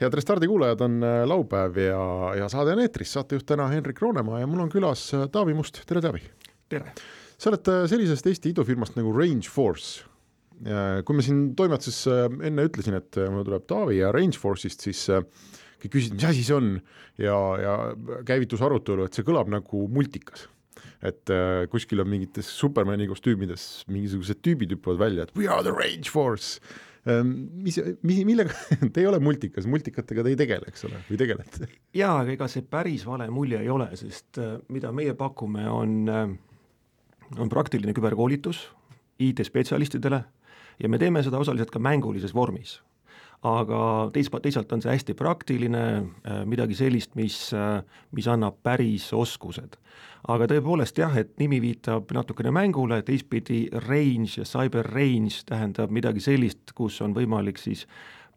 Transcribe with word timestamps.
Head 0.00 0.14
Restardi 0.14 0.48
kuulajad, 0.48 0.80
on 0.84 1.02
äh, 1.04 1.22
laupäev 1.28 1.78
ja, 1.80 2.00
ja 2.36 2.48
saade 2.52 2.74
on 2.76 2.82
eetris, 2.84 3.14
saatejuht 3.16 3.46
täna 3.48 3.68
Henrik 3.72 4.00
Roonemaa 4.02 4.42
ja 4.42 4.48
mul 4.48 4.66
on 4.66 4.72
külas 4.72 5.08
äh, 5.16 5.24
Taavi 5.32 5.54
Must, 5.56 5.80
tere 5.88 6.02
Taavi! 6.04 6.20
tere! 6.68 6.92
sa 7.36 7.50
oled 7.50 7.70
äh, 7.72 7.84
sellisest 7.90 8.28
Eesti 8.28 8.52
idufirmast 8.52 8.98
nagu 8.98 9.14
Range 9.16 9.48
Force. 9.52 10.04
kui 10.56 11.12
ma 11.12 11.20
siin 11.20 11.50
toimetuses 11.52 12.06
enne 12.48 12.62
ütlesin, 12.64 12.94
et 12.96 13.18
mul 13.28 13.44
tuleb 13.44 13.66
Taavi 13.68 13.98
ja 13.98 14.08
Range 14.14 14.38
Force'ist, 14.40 14.86
siis 14.86 15.02
kõik 15.12 15.90
küsisid, 15.92 16.14
mis 16.16 16.24
asi 16.24 16.44
see 16.46 16.56
on 16.56 16.70
ja, 17.20 17.36
ja 17.60 17.74
käivitus 18.24 18.64
arutelu, 18.64 19.04
et 19.04 19.12
see 19.12 19.26
kõlab 19.26 19.52
nagu 19.52 19.82
multikas 19.92 20.46
et 21.04 21.32
äh, 21.32 21.66
kuskil 21.72 22.00
on 22.00 22.08
mingites 22.08 22.48
Supermani 22.56 23.08
kostüümides 23.10 23.84
mingisugused 23.92 24.40
tüübid 24.44 24.72
hüppavad 24.72 25.02
välja, 25.02 25.26
et 25.26 25.36
we 25.36 25.48
are 25.48 25.64
the 25.64 25.74
Range 25.74 26.08
Force 26.08 26.60
mis, 27.06 27.78
mis, 28.02 28.22
millega 28.26 28.54
te 28.92 29.02
ei 29.02 29.06
ole 29.06 29.20
multikas, 29.22 29.66
multikatega 29.70 30.24
te 30.26 30.32
ei 30.32 30.38
tegele, 30.38 30.70
eks 30.72 30.86
ole, 30.88 31.02
või 31.08 31.20
tegelete? 31.20 31.68
jaa, 31.96 32.16
aga 32.22 32.34
ega 32.34 32.48
see 32.50 32.66
päris 32.66 33.06
vale 33.06 33.28
mulje 33.30 33.60
ei 33.62 33.70
ole, 33.72 33.88
sest 33.98 34.40
äh, 34.42 34.56
mida 34.74 34.90
meie 34.96 35.14
pakume, 35.18 35.68
on, 35.70 35.94
äh, 36.10 37.38
on 37.38 37.52
praktiline 37.52 37.94
küberkoolitus 37.96 38.66
IT-spetsialistidele 39.22 40.20
ja 40.82 40.90
me 40.90 40.98
teeme 41.00 41.22
seda 41.24 41.38
osaliselt 41.40 41.70
ka 41.72 41.82
mängulises 41.82 42.34
vormis 42.34 42.80
aga 43.42 43.80
teis-, 44.14 44.30
teisalt 44.42 44.72
on 44.72 44.82
see 44.84 44.92
hästi 44.92 45.16
praktiline, 45.18 45.84
äh, 46.24 46.44
midagi 46.48 46.78
sellist, 46.78 47.14
mis, 47.18 47.38
mis 48.16 48.28
annab 48.30 48.62
päris 48.64 49.10
oskused. 49.16 49.76
Aga 50.32 50.48
tõepoolest 50.50 50.98
jah, 50.98 51.12
et 51.20 51.36
nimi 51.38 51.60
viitab 51.62 52.10
natukene 52.16 52.50
mängule, 52.54 52.98
teistpidi 53.06 53.66
range 53.86 54.40
ja 54.40 54.46
cyber 54.48 54.88
range 54.90 55.44
tähendab 55.46 55.92
midagi 55.94 56.24
sellist, 56.24 56.72
kus 56.74 56.98
on 57.04 57.14
võimalik 57.14 57.60
siis 57.62 57.84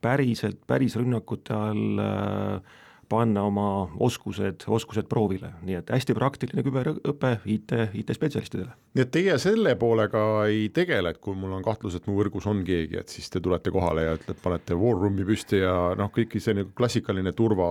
päriselt, 0.01 0.61
päris 0.67 0.95
rünnakute 0.99 1.55
all 1.55 2.03
äh, 2.03 2.77
panna 3.09 3.43
oma 3.47 3.67
oskused, 3.99 4.63
oskused 4.67 5.07
proovile, 5.09 5.51
nii 5.65 5.79
et 5.79 5.89
hästi 5.93 6.15
praktiline 6.17 6.63
küberõpe 6.65 7.31
IT, 7.49 7.73
IT-spetsialistidele. 8.01 8.71
nii 8.95 9.05
et 9.05 9.11
teie 9.13 9.37
selle 9.41 9.75
poolega 9.79 10.23
ei 10.49 10.69
tegele, 10.73 11.13
et 11.13 11.21
kui 11.23 11.37
mul 11.37 11.57
on 11.57 11.65
kahtlus, 11.65 11.97
et 11.97 12.07
mu 12.09 12.17
võrgus 12.19 12.47
on 12.49 12.63
keegi, 12.67 12.99
et 13.01 13.09
siis 13.09 13.29
te 13.33 13.41
tulete 13.43 13.73
kohale 13.73 14.05
ja 14.05 14.15
ütlete, 14.17 14.39
panete 14.43 14.77
war 14.77 14.99
room'i 15.01 15.25
püsti 15.27 15.63
ja 15.63 15.75
noh, 15.99 16.13
kõik 16.15 16.37
see 16.39 16.57
nagu 16.61 16.73
klassikaline 16.77 17.33
turva 17.37 17.69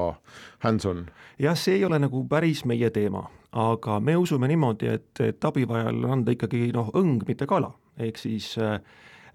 hands-on? 0.64 1.06
jah, 1.38 1.58
see 1.58 1.78
ei 1.78 1.84
ole 1.86 2.00
nagu 2.02 2.24
päris 2.28 2.64
meie 2.68 2.90
teema, 2.94 3.28
aga 3.52 4.00
me 4.00 4.16
usume 4.18 4.50
niimoodi, 4.50 4.90
et, 4.98 5.12
et 5.24 5.44
abivajal 5.44 6.02
on 6.04 6.18
anda 6.18 6.34
ikkagi 6.34 6.68
noh, 6.74 6.90
õng, 6.98 7.22
mitte 7.28 7.46
kala, 7.46 7.70
ehk 7.98 8.18
siis 8.20 8.56
äh, 8.58 8.80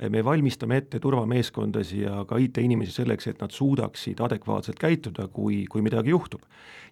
me 0.09 0.23
valmistame 0.25 0.77
ette 0.81 0.99
turvameeskondasid 0.99 2.03
ja 2.03 2.23
ka 2.27 2.37
IT-inimesi 2.41 2.91
selleks, 2.95 3.27
et 3.29 3.41
nad 3.43 3.53
suudaksid 3.53 4.21
adekvaatselt 4.23 4.79
käituda, 4.81 5.27
kui, 5.33 5.63
kui 5.69 5.83
midagi 5.85 6.13
juhtub. 6.13 6.41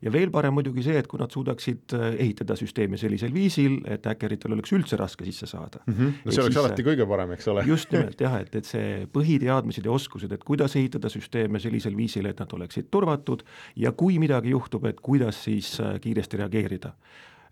ja 0.01 0.11
veel 0.11 0.31
parem 0.33 0.55
muidugi 0.57 0.81
see, 0.81 0.97
et 0.97 1.07
kui 1.07 1.19
nad 1.21 1.31
suudaksid 1.31 1.93
äh, 1.93 2.05
ehitada 2.23 2.55
süsteemi 2.57 2.97
sellisel 2.97 3.33
viisil, 3.33 3.79
et 3.85 4.05
häkkeritel 4.05 4.55
oleks 4.55 4.73
üldse 4.73 4.97
raske 4.97 5.25
sisse 5.25 5.47
saada 5.47 5.79
mm. 5.85 5.93
-hmm. 5.93 6.13
no 6.25 6.31
see 6.31 6.43
oleks 6.43 6.55
siis, 6.55 6.65
alati 6.65 6.85
kõige 6.87 7.07
parem, 7.07 7.31
eks 7.31 7.47
ole. 7.47 7.63
just 7.67 7.91
nimelt 7.91 8.21
jah, 8.21 8.39
et, 8.41 8.55
et 8.55 8.65
see 8.65 9.07
põhiteadmised 9.13 9.85
ja 9.85 9.91
oskused, 9.91 10.31
et 10.31 10.43
kuidas 10.43 10.75
ehitada 10.75 11.09
süsteeme 11.09 11.59
sellisel 11.59 11.97
viisil, 11.97 12.25
et 12.25 12.39
nad 12.39 12.53
oleksid 12.53 12.89
turvatud 12.91 13.43
ja 13.75 13.91
kui 13.91 14.19
midagi 14.19 14.49
juhtub, 14.49 14.85
et 14.85 14.99
kuidas 15.01 15.43
siis 15.43 15.79
äh, 15.79 15.99
kiiresti 16.01 16.37
reageerida. 16.37 16.93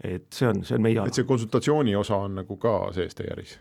et 0.03 0.31
see 0.31 0.48
on, 0.48 0.64
see 0.64 0.75
on 0.75 0.81
meie 0.81 1.02
et 1.06 1.14
see 1.14 1.28
konsultatsiooni 1.28 1.96
osa 1.96 2.16
on 2.16 2.36
nagu 2.36 2.58
ka 2.58 2.92
sees 2.96 3.16
teie 3.16 3.34
äris? 3.34 3.59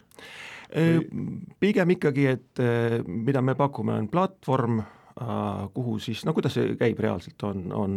Pigem 1.61 1.97
ikkagi, 1.97 2.27
et 2.27 2.63
mida 3.07 3.43
me 3.43 3.55
pakume, 3.59 3.95
on 3.97 4.09
platvorm, 4.13 4.83
kuhu 5.75 5.99
siis, 5.99 6.23
no 6.27 6.33
kuidas 6.35 6.55
see 6.55 6.75
käib 6.79 7.01
reaalselt, 7.03 7.43
on, 7.43 7.65
on, 7.75 7.97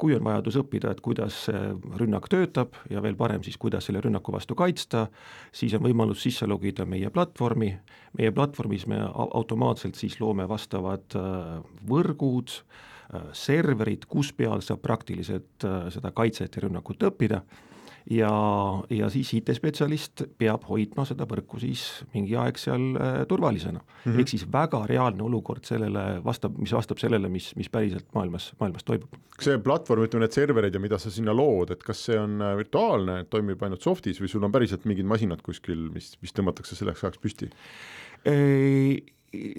kui 0.00 0.14
on 0.16 0.24
vajadus 0.24 0.56
õppida, 0.62 0.92
et 0.94 1.02
kuidas 1.04 1.42
rünnak 2.00 2.30
töötab 2.32 2.78
ja 2.90 3.02
veel 3.04 3.16
parem 3.18 3.44
siis, 3.44 3.58
kuidas 3.60 3.88
selle 3.88 4.00
rünnaku 4.04 4.32
vastu 4.32 4.56
kaitsta, 4.56 5.06
siis 5.52 5.74
on 5.76 5.84
võimalus 5.84 6.22
sisse 6.24 6.48
logida 6.48 6.86
meie 6.88 7.10
platvormi, 7.12 7.70
meie 8.16 8.32
platvormis 8.32 8.86
me 8.88 9.02
automaatselt 9.04 10.00
siis 10.00 10.16
loome 10.20 10.48
vastavad 10.48 11.18
võrgud, 11.88 12.56
serverid, 13.36 14.08
kus 14.10 14.32
peal 14.34 14.64
saab 14.64 14.80
praktiliselt 14.82 15.66
seda 15.94 16.10
kaitset 16.16 16.56
ja 16.56 16.64
rünnakut 16.64 17.04
õppida 17.06 17.44
ja, 18.10 18.30
ja 18.90 19.08
siis 19.10 19.32
IT-spetsialist 19.34 20.22
peab 20.38 20.66
hoidma 20.68 21.04
seda 21.08 21.26
võrku 21.28 21.58
siis 21.62 21.82
mingi 22.14 22.36
aeg 22.38 22.58
seal 22.60 22.84
äh, 22.94 23.18
turvalisena 23.28 23.80
mm 23.80 23.88
-hmm.. 24.04 24.20
ehk 24.20 24.32
siis 24.32 24.46
väga 24.52 24.84
reaalne 24.86 25.22
olukord 25.26 25.64
sellele 25.66 26.04
vastab, 26.24 26.58
mis 26.58 26.72
vastab 26.72 27.02
sellele, 27.02 27.28
mis, 27.28 27.50
mis 27.56 27.70
päriselt 27.70 28.06
maailmas, 28.14 28.52
maailmas 28.60 28.84
toimub. 28.84 29.18
kas 29.36 29.50
see 29.50 29.58
platvorm, 29.58 30.06
ütleme 30.06 30.26
need 30.26 30.38
serverid 30.38 30.74
ja 30.74 30.80
mida 30.80 30.98
sa 30.98 31.10
sinna 31.10 31.34
lood, 31.34 31.70
et 31.70 31.82
kas 31.82 32.04
see 32.10 32.18
on 32.18 32.40
äh, 32.40 32.54
virtuaalne, 32.56 33.24
toimib 33.30 33.62
ainult 33.62 33.82
soft'is 33.82 34.22
või 34.22 34.30
sul 34.30 34.44
on 34.46 34.52
päriselt 34.52 34.84
mingid 34.84 35.06
masinad 35.06 35.42
kuskil, 35.42 35.90
mis, 35.92 36.14
mis 36.22 36.32
tõmmatakse 36.32 36.78
selleks 36.78 37.04
ajaks 37.04 37.18
püsti? 37.18 37.50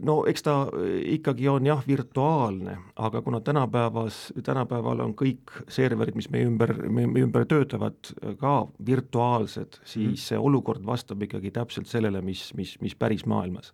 No 0.06 0.18
eks 0.30 0.46
ta 0.46 0.56
äh, 0.68 0.98
ikkagi 1.18 1.48
on 1.52 1.68
jah, 1.70 1.84
virtuaalne, 1.88 2.78
aga 2.96 3.22
kuna 3.26 3.42
tänapäevas, 3.46 4.34
tänapäeval 4.44 5.04
on 5.06 5.16
kõik 5.18 5.56
serverid, 5.72 6.18
mis 6.18 6.30
meie 6.34 6.48
ümber, 6.50 6.74
meie 6.90 7.26
ümber 7.26 7.48
töötavad, 7.50 7.98
äh, 8.22 8.36
ka 8.40 8.58
virtuaalsed, 8.86 9.82
siis 9.84 10.10
mhm. 10.10 10.22
see 10.28 10.44
olukord 10.50 10.86
vastab 10.86 11.24
ikkagi 11.28 11.54
täpselt 11.56 11.90
sellele, 11.92 12.22
mis, 12.26 12.50
mis, 12.58 12.78
mis 12.84 12.96
päris 12.98 13.26
maailmas 13.30 13.74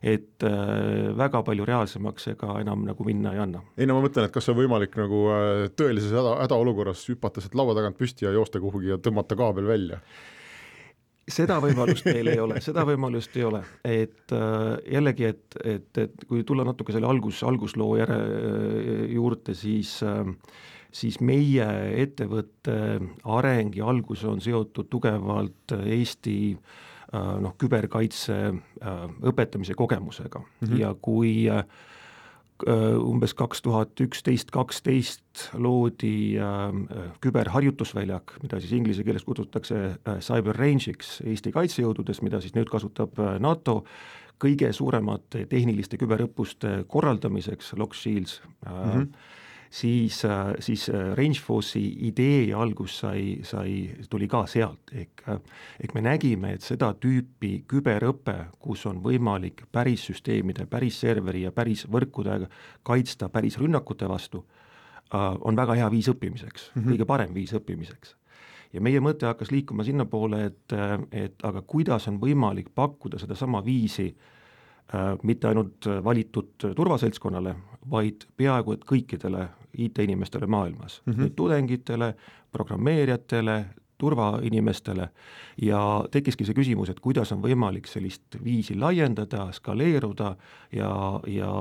et 0.00 0.44
äh, 0.48 1.12
väga 1.16 1.42
palju 1.44 1.66
reaalsemaks 1.68 2.30
ega 2.32 2.54
enam 2.62 2.86
nagu 2.88 3.04
minna 3.04 3.34
ei 3.36 3.42
anna. 3.42 3.60
ei 3.76 3.88
no 3.88 3.98
ma 3.98 4.06
mõtlen, 4.06 4.26
et 4.26 4.34
kas 4.34 4.48
on 4.48 4.56
võimalik 4.56 4.96
nagu 4.96 5.26
äh, 5.28 5.64
tõelises 5.76 6.14
häda, 6.16 6.38
hädaolukorras 6.46 7.04
hüpata 7.12 7.42
sealt 7.44 7.56
laua 7.58 7.76
tagant 7.76 7.98
püsti 8.00 8.24
ja 8.24 8.32
joosta 8.36 8.62
kuhugi 8.62 8.94
ja 8.94 9.00
tõmmata 9.02 9.36
kaabel 9.36 9.68
välja 9.68 10.00
seda 11.32 11.58
võimalust 11.62 12.06
meil 12.08 12.32
ei 12.32 12.40
ole, 12.42 12.60
seda 12.64 12.84
võimalust 12.88 13.36
ei 13.38 13.46
ole, 13.48 13.62
et 13.84 14.34
äh, 14.36 14.74
jällegi, 14.96 15.30
et, 15.30 15.58
et, 15.64 16.02
et 16.04 16.26
kui 16.28 16.44
tulla 16.46 16.66
natuke 16.66 16.94
selle 16.94 17.08
algus, 17.10 17.42
algusloo 17.46 17.96
järe, 18.00 18.18
juurde, 19.14 19.54
siis 19.58 19.98
äh, 20.06 20.24
siis 20.90 21.20
meie 21.22 21.66
ettevõtte 22.02 22.76
areng 23.30 23.76
ja 23.78 23.86
algus 23.92 24.24
on 24.26 24.40
seotud 24.42 24.88
tugevalt 24.90 25.76
Eesti 25.78 26.38
äh, 26.50 27.36
noh, 27.44 27.54
küberkaitse 27.58 28.40
äh, 28.50 29.06
õpetamise 29.30 29.78
kogemusega 29.78 30.42
mm 30.42 30.66
-hmm. 30.66 30.80
ja 30.82 30.94
kui 31.00 31.46
äh, 31.50 31.62
Äh, 31.62 31.78
umbes 32.68 33.34
kaks 33.34 33.62
tuhat 33.64 34.00
üksteist, 34.00 34.50
kaksteist 34.54 35.50
loodi 35.54 36.36
äh, 36.40 36.74
küberharjutusväljak, 37.24 38.36
mida 38.42 38.60
siis 38.60 38.74
inglise 38.76 39.04
keeles 39.06 39.24
kutsutakse 39.24 39.82
äh, 39.94 40.20
cyber 40.24 40.58
range'iks 40.58 41.20
Eesti 41.24 41.52
kaitsejõududes, 41.54 42.22
mida 42.26 42.40
siis 42.42 42.56
nüüd 42.56 42.70
kasutab 42.72 43.18
NATO 43.40 43.80
kõige 44.40 44.70
suuremate 44.72 45.44
tehniliste 45.50 45.98
küberõppuste 46.00 46.84
korraldamiseks, 46.88 47.74
Lock 47.76 47.94
Shields 47.94 48.40
mm. 48.64 48.72
-hmm 48.72 49.36
siis, 49.70 50.22
siis 50.58 50.86
Rangeforce'i 51.14 52.06
idee 52.08 52.54
algus 52.54 52.98
sai, 53.02 53.38
sai, 53.46 53.90
tuli 54.10 54.28
ka 54.28 54.44
sealt, 54.50 54.92
ehk 54.92 55.22
ehk 55.30 55.94
me 55.94 56.02
nägime, 56.04 56.54
et 56.56 56.66
seda 56.66 56.90
tüüpi 56.98 57.64
küberõpe, 57.70 58.36
kus 58.58 58.84
on 58.90 59.02
võimalik 59.04 59.64
päris 59.72 60.08
süsteemide, 60.10 60.66
päris 60.66 61.00
serveri 61.00 61.44
ja 61.46 61.52
päris 61.52 61.86
võrkudega 61.90 62.50
kaitsta 62.82 63.28
päris 63.28 63.58
rünnakute 63.58 64.08
vastu, 64.08 64.44
on 65.14 65.56
väga 65.56 65.78
hea 65.78 65.90
viis 65.90 66.08
õppimiseks 66.10 66.70
mm, 66.70 66.82
-hmm. 66.82 66.90
kõige 66.90 67.06
parem 67.06 67.34
viis 67.34 67.54
õppimiseks 67.54 68.16
ja 68.72 68.80
meie 68.80 69.00
mõte 69.00 69.26
hakkas 69.26 69.50
liikuma 69.50 69.84
sinnapoole, 69.84 70.44
et, 70.44 70.74
et 71.12 71.42
aga 71.42 71.62
kuidas 71.62 72.06
on 72.08 72.20
võimalik 72.20 72.68
pakkuda 72.74 73.18
sedasama 73.18 73.64
viisi 73.64 74.06
äh, 74.06 74.39
mitte 75.22 75.48
ainult 75.48 75.86
valitud 76.04 76.64
turvaseltskonnale, 76.76 77.54
vaid 77.90 78.24
peaaegu 78.36 78.74
et 78.74 78.84
kõikidele 78.88 79.48
IT-inimestele 79.78 80.46
maailmas 80.50 81.02
mm, 81.06 81.12
-hmm. 81.12 81.30
tudengitele, 81.36 82.14
programmeerijatele, 82.52 83.64
turvainimestele 84.00 85.08
ja 85.62 85.80
tekkiski 86.10 86.46
see 86.48 86.56
küsimus, 86.56 86.90
et 86.92 87.00
kuidas 87.04 87.32
on 87.34 87.42
võimalik 87.44 87.88
sellist 87.90 88.38
viisi 88.44 88.76
laiendada, 88.78 89.50
skaleeruda 89.52 90.30
ja, 90.72 90.90
ja, 91.28 91.52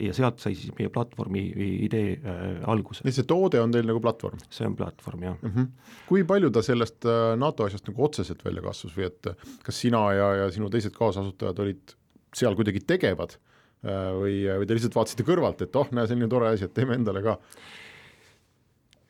ja 0.00 0.16
sealt 0.16 0.42
sai 0.44 0.54
siis 0.54 0.74
meie 0.78 0.92
platvormi 0.92 1.44
idee 1.88 2.18
äh, 2.20 2.44
alguse. 2.68 3.04
nii 3.04 3.14
et 3.14 3.20
see 3.20 3.28
toode 3.32 3.60
on 3.62 3.72
teil 3.74 3.88
nagu 3.88 4.02
platvorm? 4.04 4.42
see 4.50 4.68
on 4.68 4.76
platvorm, 4.76 5.22
jah 5.30 5.36
mm. 5.40 5.52
-hmm. 5.54 5.68
kui 6.08 6.24
palju 6.24 6.50
ta 6.50 6.62
sellest 6.62 7.08
äh, 7.08 7.36
NATO 7.40 7.64
asjast 7.64 7.88
nagu 7.88 8.04
otseselt 8.04 8.44
välja 8.44 8.62
kasvas 8.62 8.96
või 8.96 9.08
et 9.10 9.32
kas 9.62 9.80
sina 9.80 10.02
ja, 10.12 10.34
ja 10.42 10.50
sinu 10.50 10.70
teised 10.70 10.92
kaasasutajad 10.96 11.64
olid 11.64 11.96
seal 12.36 12.56
kuidagi 12.58 12.82
tegevad 12.86 13.36
äh, 13.36 14.12
või, 14.16 14.36
või 14.62 14.68
te 14.68 14.78
lihtsalt 14.78 14.98
vaatasite 14.98 15.26
kõrvalt, 15.26 15.64
et 15.66 15.80
oh, 15.80 15.90
näe, 15.96 16.08
selline 16.10 16.30
tore 16.32 16.52
asi, 16.52 16.68
et 16.68 16.76
teeme 16.76 16.98
endale 16.98 17.24
ka? 17.24 17.38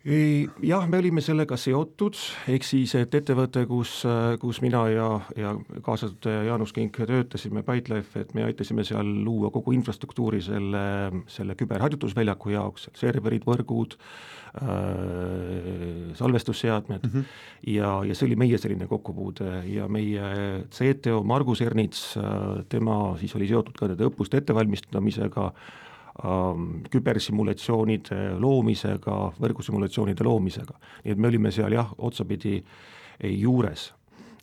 Jah, 0.07 0.85
me 0.87 1.01
olime 1.01 1.23
sellega 1.25 1.57
seotud, 1.59 2.15
ehk 2.53 2.65
siis, 2.67 2.93
et 2.95 3.15
ettevõte, 3.19 3.65
kus, 3.67 4.05
kus 4.39 4.61
mina 4.63 4.85
ja, 4.93 5.07
ja 5.35 5.55
kaasasutaja 5.83 6.45
Jaanus 6.47 6.73
Kink 6.77 7.01
töötasime, 7.09 7.65
Bytelife, 7.67 8.23
et 8.23 8.35
me 8.37 8.45
aitasime 8.47 8.85
seal 8.87 9.09
luua 9.27 9.51
kogu 9.55 9.75
infrastruktuuri 9.75 10.39
selle, 10.47 10.83
selle 11.33 11.57
küberharjutusväljaku 11.59 12.55
jaoks, 12.55 12.87
serverid, 12.95 13.43
võrgud 13.49 13.97
äh,, 13.97 14.69
salvestusseadmed 16.15 17.03
mm 17.03 17.11
-hmm. 17.11 17.25
ja, 17.75 17.91
ja 18.07 18.15
see 18.15 18.29
oli 18.29 18.37
meie 18.37 18.59
selline 18.63 18.87
kokkupuude 18.87 19.65
ja 19.67 19.89
meie 19.89 20.23
CTO 20.71 21.23
Margus 21.23 21.61
Ernits, 21.67 22.15
äh, 22.17 22.63
tema 22.69 23.17
siis 23.19 23.35
oli 23.35 23.49
seotud 23.51 23.75
ka 23.75 23.91
nende 23.91 24.07
õppuste 24.07 24.39
ettevalmistamisega 24.39 25.51
äh,, 25.51 25.86
kübersimulatsioonide 26.91 28.19
loomisega, 28.41 29.17
võrgusimulatsioonide 29.43 30.25
loomisega. 30.25 30.79
nii 31.05 31.13
et 31.13 31.19
me 31.21 31.29
olime 31.29 31.53
seal 31.53 31.77
jah, 31.77 31.93
otsapidi 31.99 32.63
juures. 33.37 33.93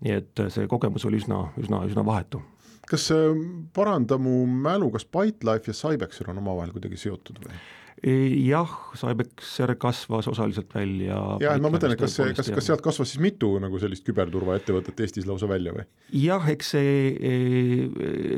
nii 0.03 0.17
et 0.17 0.43
see 0.53 0.67
kogemus 0.67 1.05
oli 1.05 1.21
üsna, 1.21 1.47
üsna, 1.57 1.83
üsna 1.89 2.05
vahetu. 2.05 2.41
kas 2.89 3.11
äh, 3.11 3.31
paranda 3.73 4.17
mu 4.17 4.45
mälu, 4.45 4.91
kas 4.91 5.05
Bytelife 5.05 5.71
ja 5.71 5.73
Cybexer 5.73 6.29
on 6.29 6.37
omavahel 6.43 6.71
kuidagi 6.75 6.97
seotud 6.97 7.41
või? 7.45 7.57
Jah, 8.03 8.71
Cybexer 8.99 9.75
kasvas 9.79 10.27
osaliselt 10.27 10.73
välja. 10.75 11.15
jah, 11.39 11.55
ma 11.63 11.71
mõtlen, 11.71 11.93
et 11.95 12.01
kas 12.01 12.17
see, 12.17 12.33
kas, 12.35 12.49
kas 12.51 12.67
sealt 12.67 12.83
kasvas 12.83 13.13
siis 13.13 13.21
mitu 13.23 13.53
nagu 13.63 13.79
sellist 13.79 14.03
küberturvaettevõtet 14.07 14.99
Eestis 15.05 15.27
lausa 15.29 15.47
välja 15.47 15.71
või? 15.75 15.85
jah, 16.19 16.43
eks 16.51 16.73
see 16.75 16.91
e, 17.15 17.33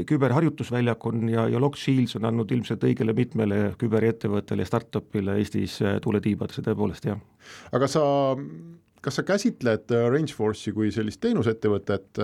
küberharjutusväljak 0.10 1.10
on 1.10 1.26
ja, 1.34 1.48
ja 1.50 1.62
Logshields 1.62 2.20
on 2.20 2.30
andnud 2.30 2.54
ilmselt 2.54 2.86
õigele 2.86 3.18
mitmele 3.18 3.60
küberettevõttele 3.82 4.66
ja 4.66 4.70
startup'ile 4.70 5.40
Eestis 5.42 5.80
e, 5.82 5.98
tuule 6.04 6.22
tiibadesse 6.22 6.62
tõepoolest, 6.66 7.10
jah. 7.10 7.22
aga 7.74 7.90
sa 7.90 8.06
kas 9.02 9.18
sa 9.18 9.26
käsitled 9.26 9.90
e, 9.90 10.06
Rangeforce'i 10.14 10.78
kui 10.78 10.94
sellist 10.94 11.24
teenusettevõtet 11.26 12.22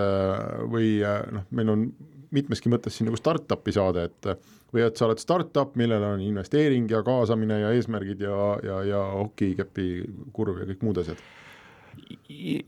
või 0.70 1.00
noh, 1.02 1.50
meil 1.58 1.74
on 1.74 1.90
mitmeski 2.31 2.72
mõttes 2.72 2.98
siin 2.98 3.10
nagu 3.10 3.19
startup'i 3.19 3.74
saade, 3.75 4.07
et 4.10 4.31
või 4.72 4.86
et 4.86 4.98
sa 4.98 5.07
oled 5.07 5.19
startup, 5.19 5.75
millel 5.80 6.04
on 6.07 6.24
investeering 6.24 6.89
ja 6.92 7.01
kaasamine 7.04 7.60
ja 7.60 7.74
eesmärgid 7.75 8.24
ja, 8.24 8.39
ja, 8.63 8.81
ja 8.88 9.04
hokikepi 9.18 9.88
kurv 10.33 10.63
ja 10.63 10.72
kõik 10.72 10.88
muud 10.88 11.04
asjad? 11.04 11.22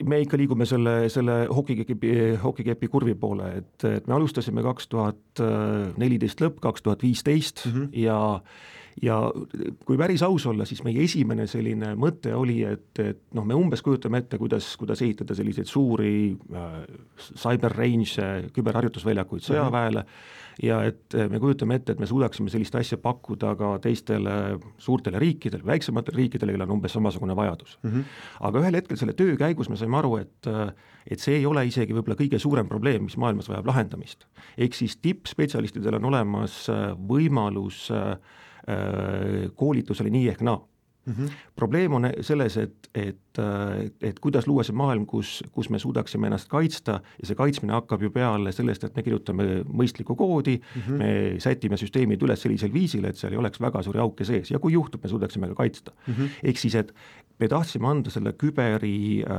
me 0.04 0.18
ikka 0.19 0.36
liigume 0.36 0.65
selle, 0.68 1.07
selle 1.12 1.45
hokikepi, 1.48 2.10
hokikepi 2.44 2.89
kurvi 2.92 3.13
poole, 3.15 3.48
et, 3.62 3.86
et 3.88 4.07
me 4.07 4.18
alustasime 4.18 4.60
kaks 4.65 4.89
tuhat 4.92 5.42
neliteist 6.00 6.44
lõpp, 6.44 6.59
kaks 6.63 6.83
tuhat 6.83 7.06
viisteist 7.06 7.63
mhm. 7.69 7.88
ja 8.04 8.18
ja 9.01 9.18
kui 9.86 9.98
päris 9.98 10.24
aus 10.25 10.45
olla, 10.50 10.66
siis 10.69 10.84
meie 10.86 11.04
esimene 11.04 11.48
selline 11.50 11.94
mõte 12.00 12.36
oli, 12.38 12.62
et, 12.68 12.92
et 13.00 13.24
noh, 13.34 13.45
me 13.48 13.57
umbes 13.57 13.81
kujutame 13.81 14.24
ette, 14.24 14.38
kuidas, 14.42 14.74
kuidas 14.78 15.01
ehitada 15.01 15.36
selliseid 15.38 15.69
suuri 15.69 16.13
äh, 16.54 16.80
cyber 17.34 17.74
range 17.78 18.30
küberharjutusväljakuid 18.54 19.50
sõjaväele 19.50 20.06
mm, 20.06 20.07
-hmm 20.07 20.42
ja 20.62 20.80
et 20.86 21.16
me 21.31 21.40
kujutame 21.42 21.78
ette, 21.80 21.95
et 21.95 22.01
me 22.01 22.06
suudaksime 22.10 22.51
sellist 22.54 22.75
asja 22.78 22.98
pakkuda 23.01 23.56
ka 23.60 23.72
teistele 23.84 24.60
suurtele 24.81 25.19
riikidele, 25.22 25.66
väiksematele 25.66 26.19
riikidele, 26.19 26.54
kellel 26.54 26.68
on 26.68 26.78
umbes 26.78 26.94
samasugune 26.94 27.36
vajadus 27.36 27.80
mm. 27.81 27.90
-hmm. 27.90 28.04
aga 28.50 28.62
ühel 28.62 28.78
hetkel 28.78 29.00
selle 29.00 29.13
töö 29.18 29.38
käigus 29.40 29.69
me 29.69 29.78
saime 29.80 29.98
aru, 29.98 30.18
et 30.18 30.51
et 31.07 31.19
see 31.19 31.36
ei 31.36 31.45
ole 31.45 31.66
isegi 31.68 31.94
võib-olla 31.94 32.19
kõige 32.19 32.40
suurem 32.40 32.68
probleem, 32.68 33.04
mis 33.04 33.18
maailmas 33.18 33.50
vajab 33.50 33.66
lahendamist. 33.68 34.25
ehk 34.57 34.74
siis 34.74 34.98
tippspetsialistidel 34.98 35.95
on 35.95 36.06
olemas 36.06 36.68
võimalus 37.07 37.90
äh, 37.92 38.18
Äh, 38.68 39.50
koolitusele 39.56 40.10
nii 40.10 40.30
ehk 40.30 40.42
naa 40.42 40.62
Mm 41.06 41.13
-hmm. 41.13 41.31
probleem 41.56 41.94
on 41.94 42.06
selles, 42.21 42.57
et, 42.57 42.89
et, 42.95 43.18
et 43.39 44.19
kuidas 44.21 44.47
luua 44.47 44.63
see 44.65 44.75
maailm, 44.77 45.06
kus, 45.09 45.41
kus 45.51 45.69
me 45.74 45.80
suudaksime 45.81 46.27
ennast 46.30 46.50
kaitsta 46.51 47.00
ja 47.01 47.30
see 47.30 47.38
kaitsmine 47.39 47.74
hakkab 47.74 48.03
ju 48.06 48.12
peale 48.13 48.51
sellest, 48.56 48.83
et 48.88 48.95
me 48.95 49.03
kirjutame 49.06 49.47
mõistlikku 49.65 50.15
koodi 50.19 50.59
mm, 50.59 50.81
-hmm. 50.81 51.01
me 51.01 51.39
sätime 51.44 51.77
süsteemid 51.80 52.21
üles 52.24 52.41
sellisel 52.41 52.74
viisil, 52.74 53.06
et 53.09 53.18
seal 53.18 53.33
ei 53.33 53.41
oleks 53.41 53.62
väga 53.62 53.81
suuri 53.83 54.00
auke 54.00 54.25
sees 54.25 54.51
ja 54.51 54.59
kui 54.59 54.74
juhtub, 54.74 55.03
me 55.03 55.09
suudaksime 55.09 55.47
ka 55.47 55.56
kaitsta 55.63 55.91
mm. 55.91 56.13
-hmm. 56.13 56.30
ehk 56.44 56.57
siis, 56.57 56.75
et 56.75 56.94
me 57.39 57.47
tahtsime 57.47 57.88
anda 57.88 58.09
selle 58.09 58.33
küberi 58.33 59.24
äh, 59.24 59.33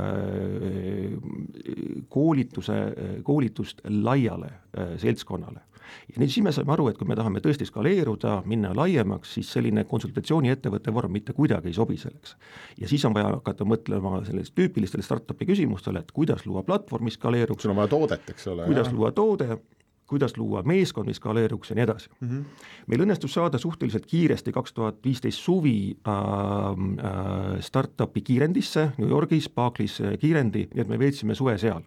koolituse, 2.08 2.81
koolitust 3.23 3.81
laiale 3.88 4.46
äh, 4.46 4.99
seltskonnale 4.99 5.61
ja 6.08 6.20
nüüd 6.20 6.32
siis 6.32 6.44
me 6.44 6.52
saime 6.55 6.73
aru, 6.75 6.88
et 6.91 6.99
kui 6.99 7.08
me 7.08 7.17
tahame 7.19 7.43
tõesti 7.44 7.67
skaleeruda, 7.69 8.41
minna 8.50 8.73
laiemaks, 8.76 9.35
siis 9.37 9.50
selline 9.56 9.85
konsultatsiooniettevõtte 9.88 10.94
vorm 10.94 11.14
mitte 11.14 11.35
kuidagi 11.37 11.70
ei 11.70 11.76
sobi 11.76 11.99
selleks. 12.00 12.37
ja 12.81 12.88
siis 12.88 13.05
on 13.05 13.14
vaja 13.14 13.32
hakata 13.35 13.64
mõtlema 13.64 13.84
sellist 14.27 14.55
tüüpilistele 14.55 15.03
startup'i 15.03 15.47
küsimustele, 15.47 16.05
et 16.05 16.13
kuidas 16.13 16.47
luua 16.47 16.63
platvorm, 16.63 17.05
mis 17.05 17.19
skaleeruks. 17.19 17.63
sul 17.63 17.75
on 17.75 17.77
vaja 17.83 17.89
toodet, 17.89 18.31
eks 18.31 18.47
ole. 18.53 18.67
kuidas 18.67 18.87
jah. 18.87 18.95
luua 18.95 19.13
toode, 19.13 19.59
kuidas 20.07 20.37
luua 20.37 20.63
meeskond, 20.63 21.09
mis 21.09 21.17
skaleeruks 21.17 21.71
ja 21.71 21.77
nii 21.77 21.85
edasi 21.85 22.11
mm. 22.21 22.29
-hmm. 22.29 22.67
meil 22.87 23.07
õnnestus 23.07 23.35
saada 23.35 23.59
suhteliselt 23.59 24.07
kiiresti 24.07 24.53
kaks 24.53 24.73
tuhat 24.73 25.01
viisteist 25.05 25.39
suvi 25.39 25.97
äh, 26.09 26.15
äh, 26.15 27.61
startup'i 27.61 28.21
kiirendisse 28.21 28.91
New 28.99 29.09
Yorgis, 29.09 29.49
Barclays 29.49 30.01
äh, 30.01 30.19
kiirendi, 30.19 30.69
nii 30.75 30.81
et 30.81 30.89
me 30.89 30.99
veetsime 30.99 31.35
suve 31.35 31.59
seal 31.59 31.83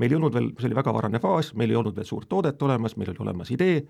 meil 0.00 0.12
ei 0.12 0.18
olnud 0.18 0.34
veel, 0.34 0.48
see 0.58 0.68
oli 0.70 0.78
väga 0.78 0.94
varane 0.94 1.20
faas, 1.22 1.52
meil 1.58 1.72
ei 1.72 1.78
olnud 1.80 1.96
veel 1.96 2.08
suurt 2.08 2.28
toodet 2.30 2.62
olemas, 2.62 2.96
meil 2.98 3.12
oli 3.12 3.24
olemas 3.26 3.50
idee, 3.54 3.82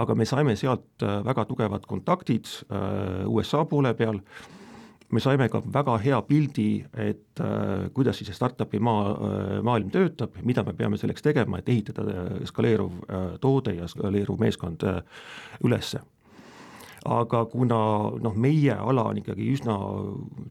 aga 0.00 0.14
me 0.14 0.26
saime 0.28 0.56
sealt 0.56 1.04
äh, 1.04 1.20
väga 1.26 1.44
tugevad 1.48 1.86
kontaktid 1.90 2.48
äh, 2.70 3.26
USA 3.28 3.64
poole 3.68 3.94
peal, 3.98 4.20
me 5.10 5.20
saime 5.20 5.48
ka 5.50 5.62
väga 5.74 5.96
hea 6.02 6.20
pildi, 6.28 6.68
et 6.94 7.42
äh, 7.42 7.88
kuidas 7.94 8.20
siis 8.20 8.30
see 8.30 8.38
startup'i 8.38 8.78
maa, 8.82 9.16
maailm 9.66 9.90
töötab, 9.90 10.38
mida 10.46 10.64
me 10.66 10.74
peame 10.76 11.00
selleks 11.00 11.24
tegema, 11.24 11.58
et 11.58 11.68
ehitada 11.68 12.46
skaleeruv 12.48 13.04
toode 13.42 13.74
ja 13.78 13.88
skaleeruv 13.90 14.40
meeskond 14.40 14.86
ülesse 15.64 16.02
aga 17.08 17.44
kuna 17.48 17.78
noh, 18.20 18.34
meie 18.36 18.74
ala 18.74 19.06
on 19.08 19.20
ikkagi 19.20 19.46
üsna 19.54 19.76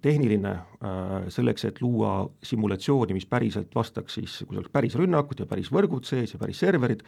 tehniline 0.01 0.53
äh,, 0.55 1.27
selleks, 1.33 1.67
et 1.69 1.81
luua 1.83 2.23
simulatsiooni, 2.45 3.13
mis 3.13 3.27
päriselt 3.29 3.75
vastaks 3.75 4.17
siis, 4.17 4.39
kui 4.47 4.57
oleks 4.57 4.73
päris 4.73 4.97
rünnakud 4.97 5.43
ja 5.43 5.47
päris 5.49 5.69
võrgud 5.73 6.07
sees 6.09 6.33
ja 6.33 6.41
päris 6.41 6.61
serverid, 6.63 7.03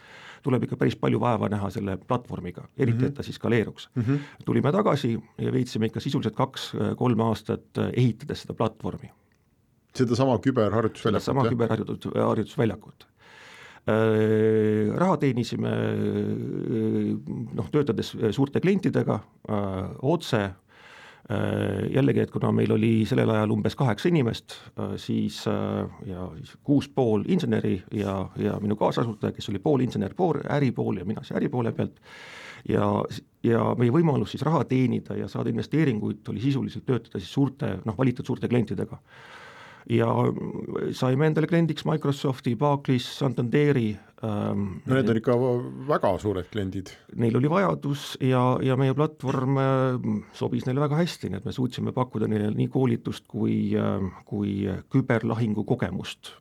tuleb 0.46 0.68
ikka 0.68 0.78
päris 0.78 0.96
palju 0.98 1.20
vaeva 1.22 1.50
näha 1.52 1.70
selle 1.74 1.98
platvormiga, 1.98 2.68
eriti 2.76 2.98
mm 2.98 3.02
-hmm. 3.02 3.08
et 3.08 3.14
ta 3.14 3.22
siis 3.26 3.36
skaleeruks 3.40 3.90
mm. 3.94 4.02
-hmm. 4.02 4.44
tulime 4.44 4.72
tagasi 4.72 5.18
ja 5.38 5.52
veetsime 5.52 5.86
ikka 5.86 6.00
sisuliselt 6.00 6.36
kaks-kolm 6.36 7.20
aastat 7.20 7.78
äh, 7.78 7.90
ehitades 7.96 8.42
seda 8.42 8.54
platvormi. 8.54 9.10
sedasama 9.94 10.38
küberharjutusväljakut? 10.38 11.22
sedasama 11.22 11.48
küberharjutusväljakut 11.48 13.06
Äh, 13.06 13.11
raha 13.86 15.16
teenisime 15.18 15.70
äh, 15.72 17.12
noh, 17.58 17.70
töötades 17.74 18.12
suurte 18.30 18.60
klientidega 18.62 19.18
äh, 19.18 19.78
otse, 20.02 20.50
jällegi, 21.94 22.18
et 22.20 22.32
kuna 22.34 22.50
meil 22.52 22.72
oli 22.74 23.04
sellel 23.08 23.30
ajal 23.30 23.52
umbes 23.54 23.76
kaheksa 23.78 24.10
inimest, 24.10 24.56
siis 25.00 25.36
ja 25.46 26.24
siis 26.34 26.56
kuus 26.66 26.88
pool 26.90 27.22
inseneri 27.30 27.76
ja, 27.94 28.16
ja 28.36 28.56
minu 28.60 28.74
kaasasutaja, 28.76 29.30
kes 29.32 29.48
oli 29.48 29.60
pool 29.62 29.84
insener, 29.86 30.16
pool 30.18 30.42
äripool 30.50 30.98
ja 30.98 31.06
mina 31.08 31.22
siis 31.22 31.38
äripoole 31.38 31.72
pealt, 31.78 32.02
ja, 32.68 32.88
ja 33.46 33.62
meie 33.78 33.94
võimalus 33.94 34.34
siis 34.34 34.42
raha 34.44 34.64
teenida 34.68 35.16
ja 35.16 35.30
saada 35.30 35.54
investeeringuid 35.54 36.28
oli 36.34 36.42
sisuliselt 36.42 36.84
töötada 36.90 37.22
siis 37.22 37.32
suurte, 37.32 37.76
noh, 37.86 37.96
valitud 37.96 38.26
suurte 38.26 38.50
klientidega 38.50 38.98
ja 39.90 40.08
saime 40.94 41.26
endale 41.26 41.48
kliendiks 41.50 41.84
Microsofti, 41.88 42.54
Barclays, 42.56 43.06
Santanderi 43.18 43.90
ähm,. 44.22 44.82
no 44.86 44.94
need 44.94 45.08
on 45.10 45.18
ikka 45.18 45.36
väga 45.88 46.12
suured 46.22 46.46
kliendid. 46.52 46.92
Neil 47.16 47.36
oli 47.40 47.50
vajadus 47.50 48.12
ja, 48.20 48.44
ja 48.62 48.76
meie 48.78 48.94
platvorm 48.94 49.58
äh, 49.58 50.12
sobis 50.38 50.68
neile 50.68 50.84
väga 50.84 51.00
hästi, 51.02 51.32
nii 51.32 51.42
et 51.42 51.48
me 51.48 51.56
suutsime 51.56 51.94
pakkuda 51.96 52.30
neile 52.30 52.52
nii 52.54 52.70
koolitust 52.72 53.26
kui 53.30 53.74
äh,, 53.78 54.06
kui 54.28 54.62
küberlahingu 54.92 55.66
kogemust 55.68 56.36